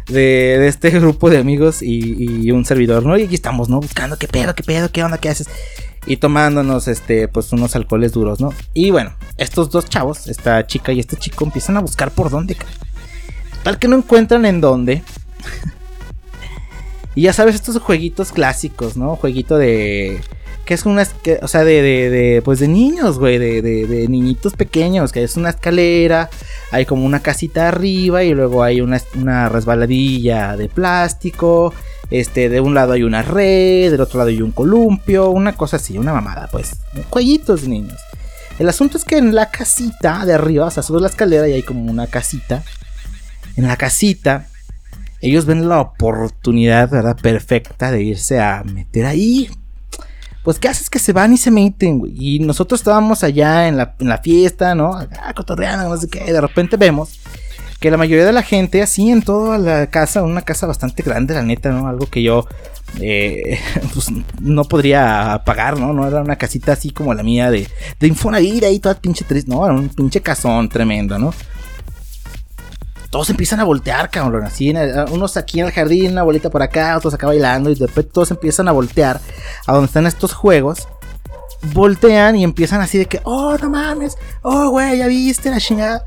de, 0.08 0.68
este 0.70 0.90
grupo 0.90 1.30
de 1.30 1.40
amigos 1.40 1.82
y, 1.82 2.50
un 2.50 2.64
servidor, 2.64 3.06
¿no? 3.06 3.18
Y 3.18 3.24
aquí 3.24 3.36
estamos, 3.36 3.68
¿no? 3.68 3.82
Buscando 3.82 4.18
qué 4.18 4.30
pedo, 4.30 4.56
qué 4.56 4.64
pedo, 4.64 4.90
qué 4.90 5.04
onda, 5.04 5.18
qué 5.18 5.28
haces. 5.28 5.50
Y 6.06 6.16
tomándonos, 6.16 6.88
este, 6.88 7.28
pues 7.28 7.52
unos 7.52 7.76
alcoholes 7.76 8.14
duros, 8.14 8.40
¿no? 8.40 8.54
Y 8.74 8.92
bueno, 8.92 9.16
estos 9.36 9.70
dos 9.70 9.84
chavos, 9.90 10.30
esta 10.30 10.66
chica 10.66 10.94
y 10.94 11.02
este 11.02 11.18
chico, 11.18 11.44
empiezan 11.44 11.76
a 11.76 11.82
buscar 11.82 12.10
por 12.10 12.30
dónde. 12.30 12.56
Tal 13.64 13.80
que 13.80 13.90
no 13.90 13.98
encuentran 13.98 14.46
en 14.46 14.62
dónde. 14.62 15.04
y 17.16 17.24
ya 17.24 17.34
sabes, 17.34 17.56
estos 17.56 17.78
jueguitos 17.80 18.32
clásicos, 18.32 18.98
¿no? 18.98 19.16
Jueguito 19.16 19.58
de 19.58 20.22
que 20.66 20.76
es 20.76 20.86
una, 20.86 21.08
o 21.42 21.48
sea, 21.48 21.64
de, 21.64 22.42
pues 22.46 22.60
de 22.60 22.68
niños, 22.68 23.18
güey, 23.18 23.40
de, 23.40 23.62
de, 23.62 24.08
niñitos 24.08 24.54
pequeños, 24.54 25.12
que 25.12 25.24
es 25.24 25.36
una 25.36 25.50
escalera, 25.50 26.30
hay 26.72 26.86
como 26.86 27.06
una 27.06 27.20
casita 27.20 27.68
arriba 27.68 28.24
y 28.24 28.34
luego 28.34 28.64
hay 28.64 28.80
una, 28.82 29.02
una 29.16 29.50
resbaladilla 29.50 30.56
de 30.56 30.70
plástico, 30.70 31.74
este, 32.12 32.50
de 32.50 32.62
un 32.62 32.76
lado 32.76 32.94
hay 32.94 33.04
una 33.04 33.24
red, 33.24 33.92
del 33.92 34.02
otro 34.02 34.20
lado 34.20 34.30
hay 34.30 34.42
un 34.42 34.52
columpio, 34.52 35.30
una 35.30 35.54
cosa 35.54 35.78
así, 35.78 35.98
una 35.98 36.14
mamada, 36.14 36.48
pues, 36.52 36.76
jueguitos 37.10 37.64
de 37.64 37.70
niños. 37.70 38.00
El 38.60 38.70
asunto 38.70 38.98
es 38.98 39.06
que 39.06 39.18
en 39.18 39.34
la 39.34 39.50
casita 39.50 40.26
de 40.26 40.34
arriba, 40.34 40.68
o 40.68 40.72
sea, 40.72 40.84
subes 40.84 41.02
la 41.02 41.08
escalera 41.08 41.48
y 41.48 41.54
hay 41.54 41.64
como 41.64 41.90
una 41.90 42.06
casita. 42.06 42.64
En 43.56 43.68
la 43.68 43.76
casita, 43.76 44.48
ellos 45.22 45.46
ven 45.46 45.70
la 45.70 45.80
oportunidad, 45.80 46.90
¿verdad? 46.90 47.18
Perfecta 47.22 47.92
de 47.92 48.04
irse 48.04 48.40
a 48.40 48.64
meter 48.64 49.06
ahí 49.06 49.50
pues 50.44 50.58
¿qué 50.58 50.68
haces? 50.68 50.90
Que 50.90 51.00
se 51.00 51.14
van 51.14 51.34
y 51.34 51.38
se 51.38 51.52
meten, 51.52 52.00
güey. 52.00 52.14
Y 52.18 52.40
nosotros 52.40 52.80
estábamos 52.80 53.24
allá 53.24 53.68
en 53.68 53.78
la, 53.78 54.18
fiesta, 54.24 54.74
¿no? 54.76 54.96
Ah, 54.96 55.34
cotorreando, 55.34 55.88
no 55.88 55.98
sé 55.98 56.08
qué. 56.10 56.32
De 56.32 56.42
repente 56.42 56.78
vemos 56.78 57.20
que 57.80 57.92
la 57.92 57.98
mayoría 57.98 58.26
de 58.26 58.32
la 58.32 58.44
gente, 58.44 58.82
así 58.82 59.10
en 59.10 59.22
toda 59.22 59.58
la 59.58 59.88
casa, 59.88 60.24
una 60.24 60.42
casa 60.42 60.68
bastante 60.68 61.04
grande, 61.04 61.34
la 61.34 61.44
neta, 61.44 61.72
¿no? 61.72 61.88
Algo 61.88 62.08
que 62.08 62.24
yo 62.24 62.48
eh, 63.00 63.60
pues, 63.94 64.08
no 64.40 64.64
podría 64.66 65.42
pagar, 65.46 65.80
¿no? 65.80 65.94
No 65.94 66.08
era 66.08 66.22
una 66.22 66.36
casita 66.36 66.74
así 66.74 66.92
como 66.92 67.14
la 67.14 67.24
mía 67.24 67.52
de, 67.52 67.68
de 68.00 68.08
Infonavit 68.08 68.64
ahí 68.64 68.80
toda 68.80 68.96
pinche 68.96 69.26
triste, 69.26 69.50
no, 69.50 69.66
era 69.66 69.74
un 69.74 69.90
pinche 69.90 70.22
casón 70.22 70.70
tremendo, 70.70 71.18
¿no? 71.20 71.34
Todos 73.12 73.30
empiezan 73.30 73.60
a 73.60 73.66
voltear, 73.66 74.10
cabrón. 74.10 74.46
Así, 74.46 74.74
unos 75.12 75.36
aquí 75.36 75.60
en 75.60 75.68
el 75.68 75.74
jardín, 75.74 76.14
una 76.14 76.24
bolita 76.24 76.50
por 76.50 76.64
acá, 76.64 76.98
otros 76.98 77.14
acá 77.14 77.28
bailando. 77.28 77.70
Y 77.70 77.76
de 77.76 77.86
repente 77.86 78.10
todos 78.14 78.32
empiezan 78.32 78.70
a 78.70 78.72
voltear 78.72 79.20
a 79.68 79.74
donde 79.74 79.88
están 79.88 80.08
estos 80.08 80.34
juegos. 80.34 80.88
Voltean 81.74 82.38
y 82.38 82.46
empiezan 82.46 82.80
así 82.80 82.98
de 82.98 83.06
que, 83.06 83.20
oh, 83.24 83.58
no 83.58 83.70
mames, 83.70 84.18
oh, 84.42 84.70
güey, 84.70 84.98
ya 84.98 85.08
viste 85.08 85.52
la 85.52 85.60
chingada. 85.60 86.06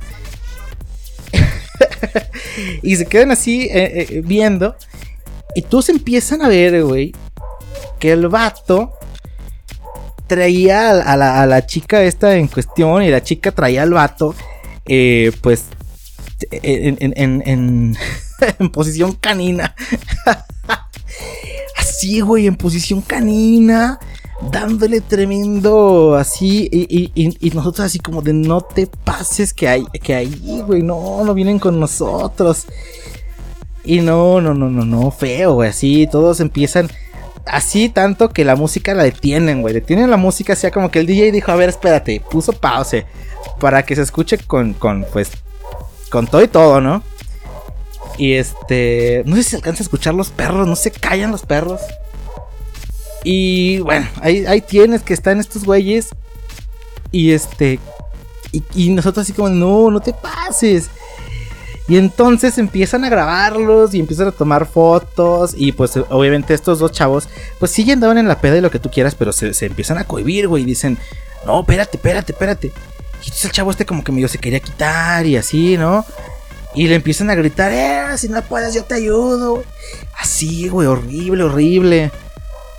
y 2.82 2.96
se 2.96 3.04
quedan 3.04 3.30
así 3.30 3.64
eh, 3.64 4.06
eh, 4.08 4.22
viendo. 4.24 4.74
Y 5.54 5.60
todos 5.60 5.90
empiezan 5.90 6.40
a 6.40 6.48
ver, 6.48 6.82
güey, 6.82 7.12
que 7.98 8.12
el 8.12 8.28
vato 8.28 8.94
traía 10.26 11.02
a 11.02 11.16
la, 11.46 11.66
chica 11.66 12.02
esta 12.02 12.34
en 12.34 12.48
cuestión 12.48 13.02
y 13.02 13.10
la 13.10 13.22
chica 13.22 13.52
traía 13.52 13.82
al 13.82 13.92
vato, 13.92 14.34
eh, 14.86 15.32
pues 15.42 15.66
en, 16.50 17.12
en, 18.58 18.70
posición 18.70 19.12
canina. 19.12 19.74
así, 21.78 22.20
güey, 22.20 22.46
en 22.46 22.56
posición 22.56 23.00
canina. 23.00 23.98
Dándole 24.50 25.00
tremendo 25.00 26.16
así. 26.16 26.68
Y, 26.70 27.50
nosotros 27.54 27.86
así 27.86 27.98
como 27.98 28.20
de 28.20 28.32
no 28.32 28.60
te 28.60 28.86
pases 28.86 29.54
que 29.54 29.68
hay, 29.68 29.84
que 30.02 30.14
ahí, 30.14 30.62
güey. 30.66 30.82
No, 30.82 31.24
no 31.24 31.34
vienen 31.34 31.58
con 31.58 31.78
nosotros. 31.78 32.66
Y 33.84 34.00
no, 34.00 34.40
no, 34.40 34.54
no, 34.54 34.70
no, 34.70 34.84
no, 34.84 35.10
feo, 35.10 35.54
güey. 35.54 35.70
Así 35.70 36.08
todos 36.10 36.40
empiezan 36.40 36.90
así 37.46 37.88
tanto 37.88 38.30
que 38.30 38.44
la 38.44 38.56
música 38.56 38.94
la 38.94 39.04
detienen, 39.04 39.62
güey. 39.62 39.74
Detienen 39.74 40.10
la 40.10 40.16
música, 40.16 40.54
así 40.54 40.70
como 40.70 40.90
que 40.90 41.00
el 41.00 41.06
DJ 41.06 41.32
dijo, 41.32 41.52
a 41.52 41.56
ver, 41.56 41.68
espérate, 41.68 42.22
puso 42.30 42.52
pause. 42.52 43.04
Para 43.60 43.84
que 43.84 43.94
se 43.94 44.02
escuche 44.02 44.38
con, 44.38 44.72
con 44.74 45.06
pues, 45.12 45.30
con 46.14 46.28
todo 46.28 46.44
y 46.44 46.48
todo, 46.48 46.80
¿no? 46.80 47.02
Y 48.18 48.34
este, 48.34 49.24
no 49.26 49.34
sé 49.34 49.42
si 49.42 49.50
se 49.50 49.56
alcanza 49.56 49.82
a 49.82 49.82
escuchar 49.82 50.14
los 50.14 50.30
perros, 50.30 50.64
no 50.68 50.76
se 50.76 50.92
callan 50.92 51.32
los 51.32 51.42
perros. 51.42 51.80
Y 53.24 53.80
bueno, 53.80 54.06
ahí, 54.20 54.60
tienes 54.60 55.02
que 55.02 55.12
están 55.12 55.40
estos 55.40 55.64
güeyes. 55.64 56.10
Y 57.10 57.32
este, 57.32 57.80
y, 58.52 58.90
nosotros 58.90 59.24
así 59.24 59.32
como, 59.32 59.48
no, 59.48 59.90
no 59.90 59.98
te 59.98 60.12
pases. 60.12 60.88
Y 61.88 61.96
entonces 61.96 62.58
empiezan 62.58 63.02
a 63.02 63.08
grabarlos 63.08 63.92
y 63.92 63.98
empiezan 63.98 64.28
a 64.28 64.32
tomar 64.32 64.66
fotos. 64.66 65.52
Y 65.56 65.72
pues 65.72 65.96
obviamente 65.96 66.54
estos 66.54 66.78
dos 66.78 66.92
chavos, 66.92 67.28
pues 67.58 67.72
sí 67.72 67.90
andaban 67.90 68.18
en 68.18 68.28
la 68.28 68.40
peda 68.40 68.56
y 68.56 68.60
lo 68.60 68.70
que 68.70 68.78
tú 68.78 68.88
quieras, 68.88 69.16
pero 69.16 69.32
se, 69.32 69.52
se 69.52 69.66
empiezan 69.66 69.98
a 69.98 70.04
cohibir, 70.04 70.46
güey. 70.46 70.62
Y 70.62 70.66
dicen, 70.66 70.96
no, 71.44 71.62
espérate, 71.62 71.96
espérate, 71.96 72.30
espérate. 72.30 72.72
Y 73.24 73.28
entonces 73.28 73.46
el 73.46 73.52
chavo 73.52 73.70
este 73.70 73.86
como 73.86 74.04
que 74.04 74.12
medio 74.12 74.28
se 74.28 74.38
quería 74.38 74.60
quitar 74.60 75.24
y 75.24 75.36
así, 75.36 75.78
¿no? 75.78 76.04
Y 76.74 76.88
le 76.88 76.96
empiezan 76.96 77.30
a 77.30 77.34
gritar, 77.34 77.72
eh, 77.72 78.18
si 78.18 78.28
no 78.28 78.42
puedes 78.42 78.74
yo 78.74 78.84
te 78.84 78.94
ayudo. 78.94 79.64
Así, 80.18 80.68
güey, 80.68 80.86
horrible, 80.86 81.44
horrible. 81.44 82.10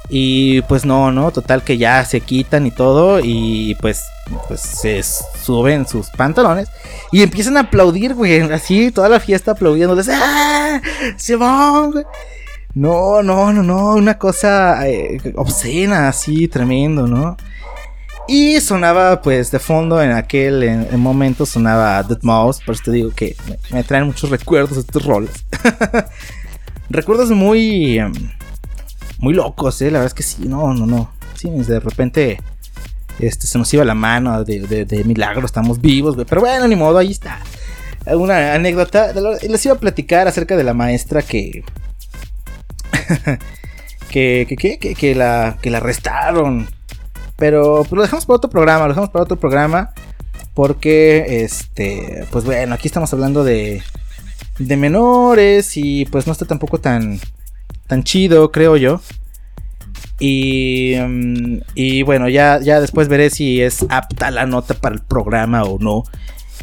Y 0.09 0.61
pues 0.63 0.85
no, 0.85 1.11
no, 1.11 1.31
total 1.31 1.63
que 1.63 1.77
ya 1.77 2.05
se 2.05 2.21
quitan 2.21 2.67
y 2.67 2.71
todo 2.71 3.19
y 3.23 3.75
pues, 3.81 4.03
pues 4.47 4.61
se 4.61 5.01
suben 5.01 5.87
sus 5.87 6.09
pantalones 6.11 6.67
y 7.11 7.23
empiezan 7.23 7.57
a 7.57 7.61
aplaudir, 7.61 8.13
güey, 8.13 8.39
así 8.51 8.91
toda 8.91 9.09
la 9.09 9.19
fiesta 9.19 9.51
aplaudiendo. 9.51 9.99
¡Ah! 10.11 10.79
¡Se 11.17 11.35
van, 11.35 11.91
güey! 11.91 12.05
No, 12.75 13.23
no, 13.23 13.51
no, 13.53 13.63
no, 13.63 13.95
una 13.95 14.17
cosa 14.19 14.87
eh, 14.87 15.17
obscena, 15.35 16.09
así, 16.09 16.49
tremendo, 16.49 17.07
¿no? 17.07 17.37
Y 18.27 18.59
sonaba, 18.59 19.21
pues, 19.21 19.51
de 19.51 19.59
fondo 19.59 20.01
en 20.01 20.11
aquel 20.11 20.87
momento 20.97 21.45
sonaba 21.45 22.01
Dead 22.01 22.17
Mouse. 22.23 22.59
Por 22.65 22.73
eso 22.73 22.85
te 22.85 22.91
digo 22.91 23.11
que 23.11 23.35
me, 23.69 23.83
traen 23.83 24.07
muchos 24.07 24.29
recuerdos 24.31 24.77
estos 24.79 25.05
roles. 25.05 25.45
recuerdos 26.89 27.29
muy. 27.29 27.99
Em, 27.99 28.13
muy 29.19 29.33
locos, 29.33 29.81
¿eh? 29.81 29.85
La 29.85 29.99
verdad 29.99 30.07
es 30.07 30.13
que 30.13 30.23
sí, 30.23 30.47
no, 30.47 30.73
no, 30.73 30.87
no. 30.87 31.11
Sí, 31.35 31.49
de 31.49 31.79
repente. 31.79 32.39
Este, 33.19 33.47
se 33.47 33.57
nos 33.57 33.73
iba 33.73 33.85
la 33.85 33.95
mano 33.95 34.43
de, 34.43 35.03
milagro, 35.05 35.45
estamos 35.45 35.79
vivos. 35.79 36.17
Pero 36.27 36.41
bueno, 36.41 36.67
ni 36.67 36.75
modo, 36.75 36.97
ahí 36.97 37.11
está. 37.11 37.39
Una 38.07 38.53
anécdota. 38.55 39.13
Les 39.47 39.65
iba 39.65 39.75
a 39.75 39.79
platicar 39.79 40.27
acerca 40.27 40.57
de 40.57 40.63
la 40.63 40.73
maestra 40.73 41.21
que. 41.21 41.63
que, 44.09 44.45
que, 44.49 44.79
que, 44.79 44.95
que, 44.95 45.15
la, 45.15 45.57
que 45.61 45.69
la 45.69 45.77
arrestaron. 45.77 46.67
Pero 47.37 47.79
pues, 47.79 47.91
lo 47.91 48.01
dejamos 48.01 48.25
para 48.25 48.37
otro 48.37 48.49
programa, 48.49 48.83
lo 48.83 48.89
dejamos 48.89 49.09
para 49.09 49.23
otro 49.23 49.37
programa. 49.37 49.91
Porque, 50.53 51.43
este, 51.43 52.25
pues 52.31 52.45
bueno, 52.45 52.75
aquí 52.75 52.87
estamos 52.87 53.11
hablando 53.11 53.43
de, 53.43 53.83
de 54.57 54.77
menores 54.77 55.75
y 55.75 56.05
pues 56.05 56.27
no 56.27 56.31
está 56.31 56.45
tampoco 56.45 56.79
tan, 56.79 57.19
tan 57.87 58.03
chido, 58.03 58.51
creo 58.51 58.77
yo. 58.77 59.01
Y, 60.19 60.95
mm, 60.97 61.57
y 61.75 62.03
bueno, 62.03 62.29
ya, 62.29 62.59
ya 62.61 62.79
después 62.79 63.09
veré 63.09 63.29
si 63.29 63.61
es 63.61 63.85
apta 63.89 64.31
la 64.31 64.45
nota 64.45 64.73
para 64.75 64.95
el 64.95 65.01
programa 65.01 65.63
o 65.63 65.77
no. 65.79 66.03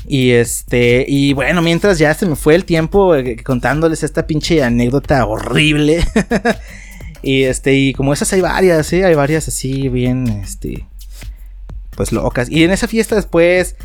Y 0.06 0.32
este, 0.32 1.04
y 1.06 1.32
bueno, 1.32 1.62
mientras 1.62 1.98
ya 1.98 2.12
se 2.14 2.26
me 2.26 2.34
fue 2.34 2.54
el 2.54 2.64
tiempo 2.64 3.14
eh, 3.14 3.36
contándoles 3.44 4.02
esta 4.02 4.26
pinche 4.26 4.62
anécdota 4.62 5.24
horrible. 5.26 6.02
y 7.22 7.44
este, 7.44 7.74
y 7.74 7.92
como 7.92 8.12
esas 8.12 8.32
hay 8.32 8.40
varias, 8.40 8.92
¿eh? 8.92 9.04
hay 9.04 9.14
varias 9.14 9.48
así 9.48 9.88
bien, 9.88 10.26
este, 10.28 10.86
pues 11.96 12.12
locas. 12.12 12.50
Y 12.50 12.64
en 12.64 12.70
esa 12.70 12.88
fiesta 12.88 13.14
después, 13.14 13.76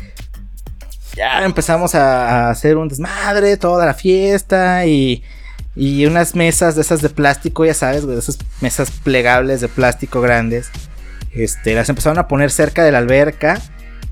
ya 1.16 1.44
empezamos 1.44 1.94
a, 1.94 2.46
a 2.46 2.50
hacer 2.50 2.76
un 2.76 2.88
desmadre, 2.88 3.56
toda 3.56 3.86
la 3.86 3.94
fiesta 3.94 4.86
y 4.86 5.22
y 5.78 6.06
unas 6.06 6.34
mesas 6.34 6.74
de 6.74 6.80
esas 6.80 7.02
de 7.02 7.08
plástico, 7.08 7.64
ya 7.64 7.72
sabes, 7.72 8.04
de 8.04 8.18
esas 8.18 8.36
mesas 8.60 8.90
plegables 8.90 9.60
de 9.60 9.68
plástico 9.68 10.20
grandes. 10.20 10.70
Este, 11.32 11.72
las 11.74 11.88
empezaron 11.88 12.18
a 12.18 12.26
poner 12.26 12.50
cerca 12.50 12.82
de 12.82 12.90
la 12.90 12.98
alberca. 12.98 13.60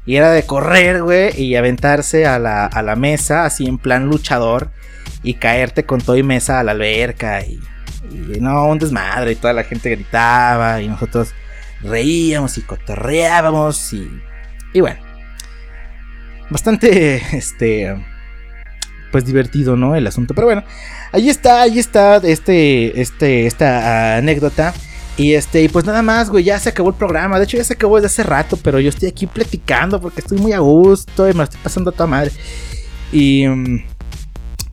Y 0.06 0.14
era 0.14 0.30
de 0.30 0.44
correr, 0.44 1.02
güey, 1.02 1.36
y 1.36 1.56
aventarse 1.56 2.24
a 2.24 2.38
la, 2.38 2.66
a 2.66 2.82
la 2.82 2.94
mesa, 2.94 3.44
así 3.44 3.66
en 3.66 3.78
plan 3.78 4.06
luchador. 4.06 4.70
Y 5.24 5.34
caerte 5.34 5.84
con 5.84 6.00
todo 6.00 6.16
y 6.16 6.22
mesa 6.22 6.60
a 6.60 6.62
la 6.62 6.70
alberca. 6.70 7.44
Y, 7.44 7.58
y 8.10 8.40
no, 8.40 8.66
un 8.66 8.78
desmadre. 8.78 9.32
Y 9.32 9.36
toda 9.36 9.52
la 9.52 9.64
gente 9.64 9.90
gritaba. 9.90 10.80
Y 10.80 10.88
nosotros 10.88 11.32
reíamos 11.82 12.56
y 12.58 12.62
cotorreábamos. 12.62 13.92
Y, 13.92 14.08
y 14.72 14.80
bueno. 14.80 15.00
Bastante, 16.50 17.16
este, 17.36 17.96
pues 19.12 19.24
divertido, 19.24 19.76
¿no? 19.76 19.94
El 19.94 20.06
asunto. 20.06 20.34
Pero 20.34 20.46
bueno, 20.46 20.64
Ahí 21.12 21.30
está, 21.30 21.62
ahí 21.62 21.78
está 21.78 22.16
este, 22.16 23.00
este, 23.00 23.46
esta 23.46 24.16
anécdota. 24.16 24.74
Y 25.16 25.32
este, 25.32 25.62
y 25.62 25.68
pues 25.68 25.86
nada 25.86 26.02
más, 26.02 26.28
güey, 26.28 26.44
ya 26.44 26.58
se 26.58 26.68
acabó 26.68 26.90
el 26.90 26.94
programa. 26.94 27.38
De 27.38 27.44
hecho, 27.44 27.56
ya 27.56 27.64
se 27.64 27.72
acabó 27.72 27.96
desde 27.96 28.06
hace 28.08 28.22
rato, 28.22 28.58
pero 28.62 28.80
yo 28.80 28.90
estoy 28.90 29.08
aquí 29.08 29.26
platicando 29.26 29.98
porque 29.98 30.20
estoy 30.20 30.38
muy 30.38 30.52
a 30.52 30.58
gusto 30.58 31.26
y 31.26 31.32
me 31.32 31.38
lo 31.38 31.44
estoy 31.44 31.60
pasando 31.62 31.88
a 31.90 31.92
toda 31.94 32.06
madre. 32.06 32.32
Y, 33.12 33.46
mm, 33.48 33.84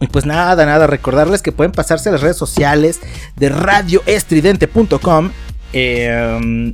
y 0.04 0.08
pues 0.08 0.26
nada, 0.26 0.66
nada, 0.66 0.86
recordarles 0.86 1.41
que 1.41 1.54
pueden 1.54 1.72
pasarse 1.72 2.10
a 2.10 2.12
las 2.12 2.22
redes 2.22 2.36
sociales 2.36 2.99
de 3.38 3.47
radioestridente.com. 3.47 5.32
Em, 5.72 6.74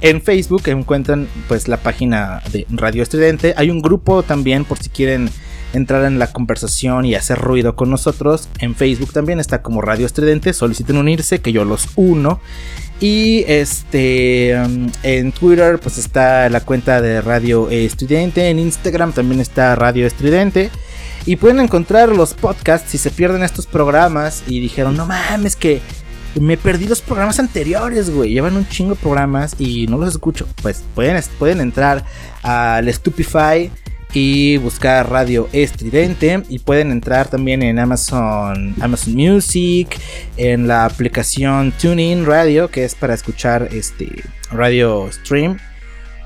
en 0.00 0.22
Facebook 0.22 0.62
encuentran 0.66 1.26
pues 1.48 1.66
la 1.66 1.78
página 1.78 2.40
de 2.52 2.66
Radio 2.70 3.02
Estridente. 3.02 3.52
Hay 3.56 3.70
un 3.70 3.82
grupo 3.82 4.22
también 4.22 4.64
por 4.64 4.78
si 4.78 4.90
quieren 4.90 5.28
entrar 5.72 6.04
en 6.04 6.20
la 6.20 6.32
conversación 6.32 7.04
y 7.04 7.16
hacer 7.16 7.38
ruido 7.38 7.74
con 7.74 7.90
nosotros. 7.90 8.48
En 8.60 8.76
Facebook 8.76 9.12
también 9.12 9.40
está 9.40 9.60
como 9.60 9.80
Radio 9.80 10.06
Estridente. 10.06 10.52
Soliciten 10.52 10.98
unirse, 10.98 11.40
que 11.40 11.50
yo 11.50 11.64
los 11.64 11.88
uno. 11.96 12.40
Y 13.00 13.44
este 13.48 14.56
um, 14.64 14.88
en 15.02 15.32
Twitter 15.32 15.80
pues 15.80 15.98
está 15.98 16.48
la 16.48 16.60
cuenta 16.60 17.00
de 17.00 17.20
Radio 17.22 17.68
Estridente. 17.70 18.50
En 18.50 18.60
Instagram 18.60 19.12
también 19.12 19.40
está 19.40 19.74
Radio 19.74 20.06
Estridente. 20.06 20.70
Y 21.28 21.36
pueden 21.36 21.60
encontrar 21.60 22.08
los 22.08 22.32
podcasts 22.32 22.90
si 22.90 22.96
se 22.96 23.10
pierden 23.10 23.42
estos 23.42 23.66
programas 23.66 24.42
y 24.46 24.60
dijeron, 24.60 24.96
no 24.96 25.04
mames 25.04 25.56
que 25.56 25.82
me 26.40 26.56
perdí 26.56 26.88
los 26.88 27.02
programas 27.02 27.38
anteriores, 27.38 28.08
güey. 28.08 28.32
Llevan 28.32 28.56
un 28.56 28.66
chingo 28.66 28.94
de 28.94 29.00
programas 29.00 29.54
y 29.58 29.86
no 29.88 29.98
los 29.98 30.08
escucho. 30.08 30.48
Pues 30.62 30.82
pueden, 30.94 31.22
pueden 31.38 31.60
entrar 31.60 32.02
al 32.42 32.90
Stupify 32.90 33.70
y 34.14 34.56
buscar 34.56 35.10
Radio 35.10 35.50
Estridente 35.52 36.44
y 36.48 36.60
pueden 36.60 36.90
entrar 36.92 37.28
también 37.28 37.62
en 37.62 37.78
Amazon 37.78 38.74
Amazon 38.80 39.12
Music 39.12 39.98
en 40.38 40.66
la 40.66 40.86
aplicación 40.86 41.74
TuneIn 41.78 42.24
Radio 42.24 42.68
que 42.68 42.84
es 42.84 42.94
para 42.94 43.12
escuchar 43.12 43.68
este 43.70 44.24
radio 44.50 45.12
stream 45.12 45.58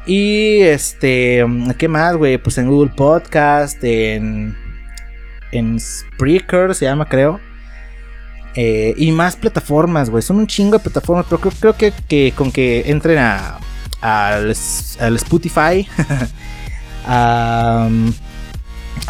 y 0.07 0.61
este 0.61 1.44
qué 1.76 1.88
más 1.88 2.16
güey 2.16 2.38
pues 2.38 2.57
en 2.59 2.68
Google 2.68 2.92
Podcast 2.94 3.82
en 3.82 4.61
en 5.53 5.78
Spreaker 5.78 6.74
se 6.74 6.86
llama 6.86 7.07
creo 7.07 7.40
eh, 8.55 8.94
y 8.96 9.12
más 9.12 9.36
plataformas 9.36 10.11
güey 10.11 10.22
son 10.22 10.38
un 10.38 10.46
chingo 10.46 10.78
de 10.78 10.82
plataformas 10.82 11.26
pero 11.28 11.40
creo, 11.40 11.76
que, 11.76 11.92
que, 12.09 12.32
con 12.36 12.50
que 12.50 12.90
entren 12.90 13.18
a 13.18 13.59
al, 14.03 14.50
Spotify 14.50 15.88
a, 17.07 17.88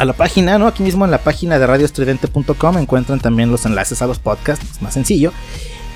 la 0.03 0.13
página, 0.13 0.57
¿no? 0.57 0.67
Aquí 0.67 0.83
mismo 0.83 1.05
en 1.05 1.11
la 1.11 1.17
página 1.17 1.59
de 1.59 1.67
radioestridente.com 1.67 2.77
encuentran 2.77 3.19
también 3.19 3.51
los 3.51 3.65
enlaces 3.65 4.01
a 4.01 4.07
los 4.07 4.19
podcasts, 4.19 4.65
es 4.71 4.81
más 4.81 4.93
sencillo. 4.93 5.33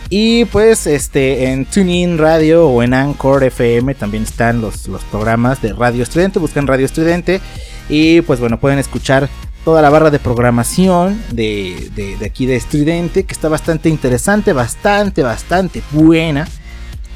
Y 0.10 0.46
pues 0.46 0.88
este 0.88 1.52
en 1.52 1.66
TuneIn 1.66 2.18
Radio 2.18 2.68
o 2.68 2.82
en 2.82 2.94
Anchor 2.94 3.44
FM 3.44 3.94
también 3.96 4.24
están 4.24 4.62
los, 4.62 4.88
los 4.88 5.04
programas 5.04 5.62
de 5.62 5.74
Radio 5.74 6.04
Estridente, 6.04 6.40
buscan 6.40 6.66
Radio 6.66 6.86
Estridente 6.86 7.42
y 7.90 8.22
pues 8.22 8.40
bueno, 8.40 8.58
pueden 8.58 8.80
escuchar 8.80 9.28
toda 9.68 9.82
la 9.82 9.90
barra 9.90 10.10
de 10.10 10.20
programación 10.20 11.22
de, 11.34 11.92
de, 11.94 12.26
aquí 12.26 12.46
de 12.46 12.56
Estridente, 12.56 13.26
que 13.26 13.34
está 13.34 13.50
bastante 13.50 13.90
interesante, 13.90 14.54
bastante, 14.54 15.24
bastante 15.24 15.84
buena. 15.92 16.48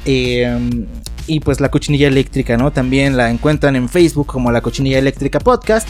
Eh, 0.04 0.86
y 1.26 1.40
pues 1.40 1.60
la 1.60 1.70
cochinilla 1.70 2.08
eléctrica, 2.08 2.58
¿no? 2.58 2.70
También 2.70 3.16
la 3.16 3.30
encuentran 3.30 3.74
en 3.74 3.88
Facebook 3.88 4.26
como 4.26 4.52
la 4.52 4.60
cochinilla 4.60 4.98
eléctrica 4.98 5.40
podcast. 5.40 5.88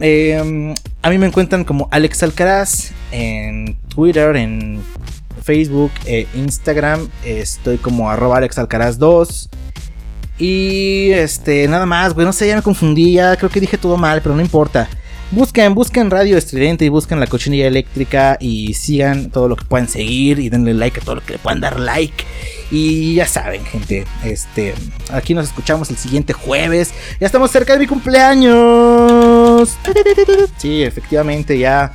Em, 0.00 0.74
a 1.00 1.08
mí 1.08 1.16
me 1.16 1.28
encuentran 1.28 1.64
como 1.64 1.88
Alex 1.92 2.22
Alcaraz 2.22 2.92
en 3.10 3.78
Twitter, 3.88 4.36
en 4.36 4.82
Facebook, 5.42 5.92
e 6.04 6.26
Instagram. 6.34 7.08
Estoy 7.24 7.78
como 7.78 8.10
arroba 8.10 8.36
Alex 8.36 8.58
Alcaraz 8.58 8.98
2. 8.98 9.48
Y 10.38 11.12
este, 11.12 11.66
nada 11.68 11.86
más, 11.86 12.12
güey, 12.12 12.26
no 12.26 12.34
sé, 12.34 12.48
ya 12.48 12.56
me 12.56 12.60
confundí, 12.60 13.14
ya 13.14 13.34
creo 13.38 13.48
que 13.48 13.60
dije 13.60 13.78
todo 13.78 13.96
mal, 13.96 14.20
pero 14.20 14.34
no 14.34 14.42
importa. 14.42 14.90
Busquen, 15.32 15.74
busquen 15.74 16.08
Radio 16.08 16.38
Estridente 16.38 16.84
y 16.84 16.88
busquen 16.88 17.18
la 17.18 17.26
cochinilla 17.26 17.66
eléctrica 17.66 18.36
y 18.40 18.74
sigan 18.74 19.30
todo 19.30 19.48
lo 19.48 19.56
que 19.56 19.64
puedan 19.64 19.88
seguir 19.88 20.38
y 20.38 20.48
denle 20.48 20.72
like 20.72 21.00
a 21.00 21.02
todo 21.02 21.16
lo 21.16 21.20
que 21.20 21.32
le 21.32 21.38
puedan 21.40 21.60
dar 21.60 21.80
like. 21.80 22.24
Y 22.70 23.14
ya 23.14 23.26
saben, 23.26 23.64
gente, 23.64 24.06
este, 24.24 24.74
aquí 25.10 25.34
nos 25.34 25.46
escuchamos 25.46 25.90
el 25.90 25.96
siguiente 25.96 26.32
jueves. 26.32 26.92
Ya 27.20 27.26
estamos 27.26 27.50
cerca 27.50 27.72
de 27.72 27.80
mi 27.80 27.86
cumpleaños. 27.88 29.76
Sí, 30.58 30.84
efectivamente, 30.84 31.58
ya, 31.58 31.92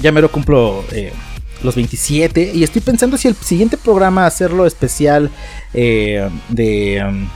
ya 0.00 0.10
me 0.10 0.20
lo 0.20 0.30
cumplo 0.30 0.84
eh, 0.90 1.12
los 1.62 1.76
27 1.76 2.50
y 2.52 2.64
estoy 2.64 2.82
pensando 2.82 3.16
si 3.16 3.28
el 3.28 3.36
siguiente 3.36 3.76
programa 3.76 4.26
hacerlo 4.26 4.66
especial 4.66 5.30
eh, 5.72 6.28
de... 6.48 7.28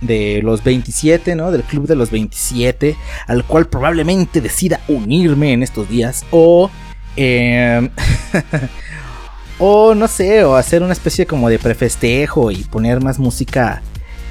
De 0.00 0.40
los 0.42 0.62
27, 0.62 1.34
¿no? 1.34 1.50
Del 1.50 1.64
club 1.64 1.86
de 1.86 1.96
los 1.96 2.10
27, 2.10 2.96
al 3.26 3.44
cual 3.44 3.66
probablemente 3.66 4.40
decida 4.40 4.80
unirme 4.88 5.52
en 5.52 5.62
estos 5.62 5.88
días. 5.88 6.24
O... 6.30 6.70
Em, 7.16 7.90
o 9.58 9.94
no 9.94 10.06
sé, 10.06 10.44
o 10.44 10.54
hacer 10.54 10.82
una 10.82 10.92
especie 10.92 11.26
como 11.26 11.48
de 11.48 11.58
prefestejo 11.58 12.52
y 12.52 12.62
poner 12.64 13.02
más 13.02 13.18
música 13.18 13.82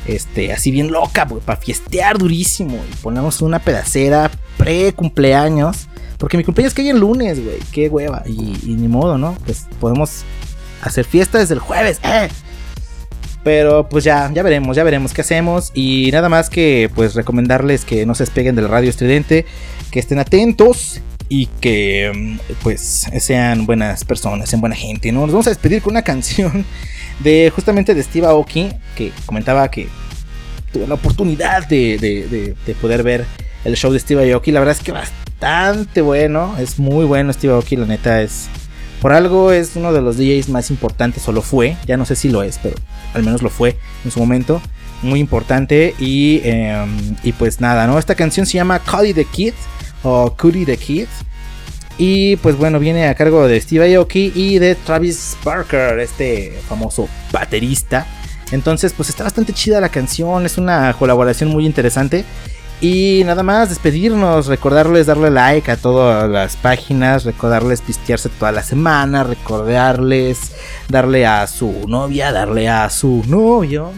este, 0.07 0.53
así 0.53 0.71
bien 0.71 0.91
loca, 0.91 1.27
para 1.27 1.59
fiestear 1.59 2.17
durísimo. 2.17 2.81
Y 2.89 2.95
ponemos 2.95 3.41
una 3.41 3.59
pedacera 3.59 4.31
pre 4.57 4.93
cumpleaños. 4.93 5.87
Porque 6.17 6.37
mi 6.37 6.43
cumpleaños 6.43 6.73
cae 6.73 6.89
el 6.89 6.99
lunes, 6.99 7.43
güey. 7.43 7.59
Qué 7.71 7.89
hueva. 7.89 8.23
Y, 8.25 8.57
y, 8.63 8.75
ni 8.75 8.87
modo, 8.87 9.17
¿no? 9.17 9.37
Pues 9.45 9.67
podemos 9.79 10.23
hacer 10.81 11.05
fiesta 11.05 11.37
desde 11.37 11.53
el 11.53 11.59
jueves. 11.59 11.99
¡Eh! 12.03 12.29
Pero 13.47 13.87
pues 13.87 14.03
ya, 14.03 14.29
ya 14.33 14.43
veremos, 14.43 14.75
ya 14.75 14.83
veremos 14.83 15.13
qué 15.13 15.21
hacemos. 15.21 15.71
Y 15.73 16.09
nada 16.11 16.27
más 16.27 16.49
que 16.49 16.91
pues 16.93 17.15
recomendarles 17.15 17.85
que 17.85 18.05
no 18.05 18.13
se 18.13 18.23
despeguen 18.23 18.57
del 18.57 18.67
radio 18.67 18.89
estridente, 18.89 19.45
que 19.89 19.99
estén 19.99 20.19
atentos 20.19 20.99
y 21.29 21.45
que 21.61 22.11
mm, 22.13 22.39
pues 22.61 23.07
sean 23.21 23.65
buenas 23.65 24.03
personas, 24.03 24.49
sean 24.49 24.59
buena 24.59 24.75
gente. 24.75 25.13
¿no? 25.13 25.21
Nos 25.21 25.31
vamos 25.31 25.47
a 25.47 25.51
despedir 25.51 25.81
con 25.81 25.91
una 25.91 26.01
canción 26.03 26.65
de 27.21 27.49
justamente 27.55 27.95
de 27.95 28.03
Steve 28.03 28.27
Aoki, 28.27 28.69
que 28.97 29.13
comentaba 29.25 29.71
que 29.71 29.87
tuve 30.73 30.85
la 30.85 30.95
oportunidad 30.95 31.65
de, 31.69 31.97
de, 32.65 32.75
poder 32.75 33.01
ver 33.01 33.23
el 33.63 33.77
show 33.77 33.93
de 33.93 33.99
Steve 33.99 34.29
Aoki. 34.29 34.51
La 34.51 34.59
verdad 34.59 34.75
es 34.77 34.83
que 34.83 34.91
bastante 34.91 36.01
bueno, 36.01 36.53
es 36.59 36.79
muy 36.79 37.05
bueno 37.05 37.31
Steve 37.31 37.53
Aoki, 37.53 37.77
la 37.77 37.85
neta 37.85 38.21
es 38.21 38.49
por 39.01 39.13
algo 39.13 39.51
es 39.51 39.75
uno 39.75 39.93
de 39.93 40.01
los 40.01 40.17
DJs 40.17 40.49
más 40.49 40.69
importantes, 40.71 41.27
o 41.27 41.31
lo 41.31 41.41
fue, 41.41 41.77
ya 41.85 41.97
no 41.97 42.05
sé 42.05 42.15
si 42.15 42.29
lo 42.29 42.43
es, 42.43 42.59
pero 42.61 42.75
al 43.13 43.23
menos 43.23 43.41
lo 43.41 43.49
fue 43.49 43.77
en 44.03 44.11
su 44.11 44.19
momento. 44.19 44.61
Muy 45.03 45.19
importante 45.19 45.93
y, 45.99 46.41
em, 46.43 47.15
y 47.23 47.31
pues 47.31 47.61
nada, 47.61 47.85
¿no? 47.85 47.99
Esta 47.99 48.15
canción 48.15 48.47
se 48.47 48.53
llama 48.53 48.79
Cuddy 48.79 49.13
the 49.13 49.25
Kid 49.25 49.53
o 50.01 50.35
Cuddy 50.35 50.65
the 50.65 50.77
Kid. 50.77 51.07
Y 51.99 52.35
pues 52.37 52.57
bueno, 52.57 52.79
viene 52.79 53.07
a 53.07 53.15
cargo 53.15 53.47
de 53.47 53.59
Steve 53.61 53.95
Aoki 53.95 54.31
y 54.35 54.59
de 54.59 54.75
Travis 54.75 55.37
Barker, 55.43 55.99
este 55.99 56.59
famoso 56.67 57.07
baterista. 57.31 58.07
Entonces, 58.51 58.93
pues 58.93 59.09
está 59.09 59.23
bastante 59.23 59.53
chida 59.53 59.81
la 59.81 59.89
canción, 59.89 60.45
es 60.45 60.57
una 60.57 60.93
colaboración 60.93 61.49
muy 61.49 61.65
interesante. 61.65 62.23
Y 62.79 63.23
nada 63.25 63.41
más 63.41 63.69
despedirnos, 63.69 64.45
recordarles 64.45 65.07
darle 65.07 65.31
like 65.31 65.71
a 65.71 65.77
todas 65.77 66.29
las 66.29 66.55
páginas, 66.57 67.23
recordarles 67.23 67.81
pistearse 67.81 68.29
toda 68.29 68.51
la 68.51 68.61
semana, 68.61 69.23
recordarles 69.23 70.51
darle 70.87 71.25
a 71.25 71.47
su 71.47 71.87
novia, 71.87 72.31
darle 72.31 72.69
a 72.69 72.87
su 72.91 73.23
novio, 73.27 73.91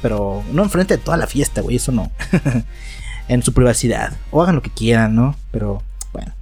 pero 0.00 0.44
no 0.52 0.62
enfrente 0.62 0.96
de 0.96 1.02
toda 1.02 1.16
la 1.16 1.26
fiesta, 1.26 1.60
güey, 1.60 1.76
eso 1.76 1.90
no. 1.90 2.12
en 3.28 3.42
su 3.42 3.52
privacidad. 3.52 4.12
O 4.30 4.42
hagan 4.42 4.56
lo 4.56 4.62
que 4.62 4.70
quieran, 4.70 5.14
¿no? 5.14 5.34
Pero 5.50 5.82
bueno. 6.12 6.32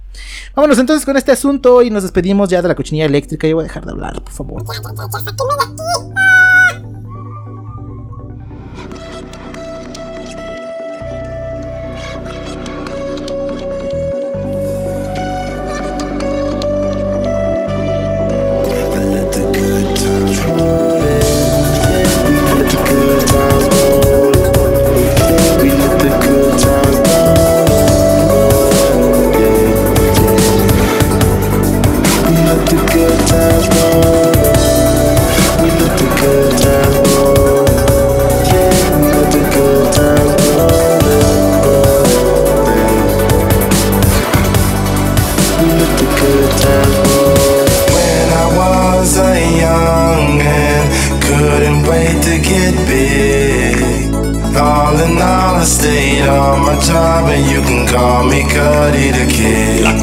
Vámonos 0.55 0.77
entonces 0.77 1.05
con 1.05 1.17
este 1.17 1.31
asunto 1.31 1.81
y 1.81 1.89
nos 1.89 2.03
despedimos 2.03 2.49
ya 2.49 2.61
de 2.61 2.67
la 2.67 2.75
cochinilla 2.75 3.05
eléctrica. 3.05 3.47
Yo 3.47 3.55
voy 3.55 3.63
a 3.63 3.67
dejar 3.67 3.85
de 3.85 3.91
hablar, 3.91 4.21
por 4.21 4.33
favor. 4.33 4.63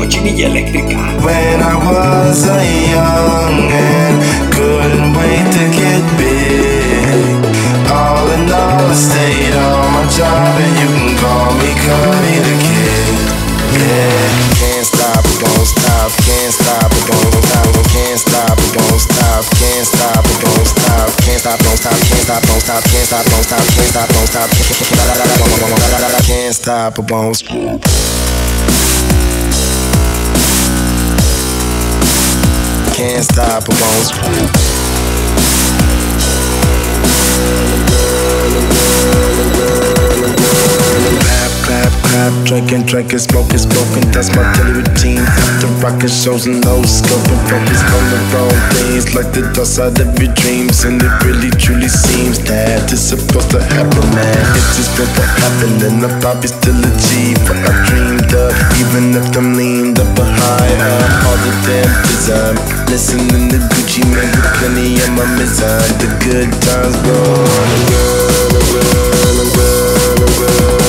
Lamborghini 0.07 0.43
eléctrica. 0.43 0.97
When 1.21 1.61
I 1.61 1.75
was 1.83 2.47
a 2.47 2.63
young 2.95 3.71
and 3.73 4.23
couldn't 4.55 5.13
wait 5.19 5.47
to 5.53 5.65
get 5.75 6.03
big. 6.17 7.43
All 7.91 8.31
in 8.31 8.47
all, 8.53 8.87
I 8.87 8.95
stayed 8.95 9.55
on 9.55 9.93
my 9.93 10.07
job, 10.07 10.61
and 10.63 10.75
you 10.79 10.89
can 10.95 11.17
call 11.19 11.51
me 11.59 11.75
Cuddy 11.75 12.39
the 12.47 12.55
Kid. 12.63 13.15
Yeah, 13.75 14.31
can't 14.63 14.87
stop, 14.87 15.25
it 15.27 15.39
don't 15.43 15.67
stop, 15.67 16.11
can't 16.23 16.55
stop, 16.55 16.91
it 16.93 17.05
don't 17.11 17.43
stop, 17.43 17.67
can't 17.91 18.19
stop, 18.19 18.59
it 18.63 18.71
don't 18.79 19.01
stop, 19.01 19.43
can't 19.59 19.87
stop, 19.87 20.25
it 20.25 20.39
don't 20.39 20.67
stop, 20.67 21.11
can't 21.19 21.41
stop, 21.41 21.59
don't 21.59 21.79
stop, 21.79 21.99
can't 22.07 22.23
stop, 22.23 22.43
don't 22.47 22.63
stop, 22.63 22.83
can't 22.85 23.07
stop, 23.07 23.27
don't 23.27 23.43
stop, 23.43 23.67
can't 23.75 23.91
stop, 23.91 24.07
don't 24.07 24.27
stop, 24.27 24.51
can't 26.23 26.55
stop, 26.55 26.99
it 26.99 27.11
won't 27.11 27.37
stop. 27.37 28.26
can't 32.97 33.23
stop 33.25 33.63
them 33.65 33.77
on. 33.77 34.87
Thank 40.99 41.26
clap, 42.11 42.33
drinking, 42.47 42.87
drinking, 42.87 43.19
smoking, 43.19 43.59
smoking. 43.59 44.07
That's 44.15 44.31
my 44.35 44.45
daily 44.55 44.83
routine. 44.83 45.23
After 45.23 45.69
rocking 45.83 46.13
shows 46.13 46.47
and 46.47 46.61
no 46.63 46.83
scoping, 46.83 47.41
focus 47.51 47.81
on 47.83 48.05
the 48.11 48.19
wrong 48.33 48.59
things, 48.75 49.15
like 49.15 49.31
the 49.33 49.43
dust 49.55 49.79
out 49.79 49.99
of 49.99 50.11
your 50.19 50.33
dreams. 50.35 50.85
And 50.85 51.03
it 51.03 51.15
really 51.25 51.51
truly 51.51 51.89
seems 51.89 52.39
that 52.47 52.91
it's 52.93 53.01
supposed 53.13 53.51
to 53.53 53.61
happen, 53.63 54.07
man. 54.15 54.43
It's 54.55 54.77
just 54.79 54.95
supposed 54.95 55.17
to 55.19 55.27
happen, 55.27 55.71
and 55.83 56.05
I'll 56.05 56.21
probably 56.21 56.49
still 56.49 56.79
achieve 56.79 57.39
what 57.47 57.59
I 57.65 57.73
dreamed 57.89 58.33
of, 58.35 58.53
even 58.81 59.05
if 59.17 59.27
I'm 59.37 59.55
leaned 59.55 59.99
up 59.99 60.17
high 60.19 60.77
up 60.91 61.27
all 61.27 61.39
the 61.43 61.53
damn 61.67 61.91
design. 62.07 62.57
Listening 62.89 63.51
to 63.51 63.59
Gucci 63.75 64.03
Mane 64.07 64.31
with 64.31 64.53
plenty 64.59 64.97
of 65.03 65.11
my 65.19 65.27
mizan. 65.37 65.87
The 66.01 66.09
good 66.23 66.51
times 66.63 66.97
roll, 67.05 67.47
roll, 67.91 68.55
roll, 68.55 68.73
roll, 68.73 69.47
roll, 69.57 70.27
roll. 70.41 70.86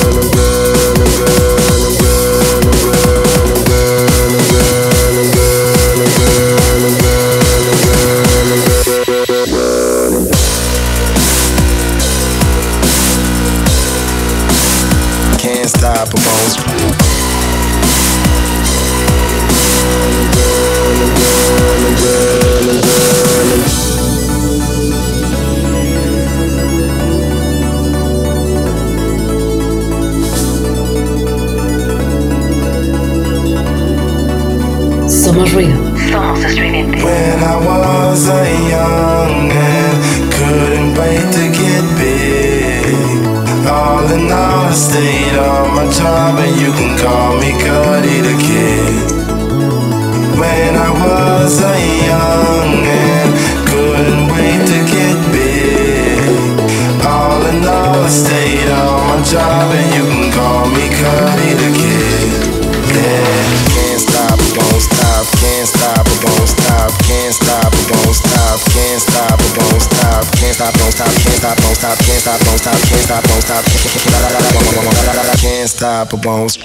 for 76.18 76.24
bones. 76.24 76.56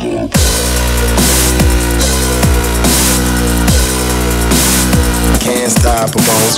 Can't 5.42 5.72
stop 5.72 6.10
for 6.10 6.20
bones. 6.20 6.58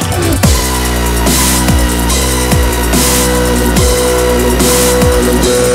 I'm 3.62 3.76
good, 3.76 5.30
I'm 5.30 5.44
I'm. 5.44 5.75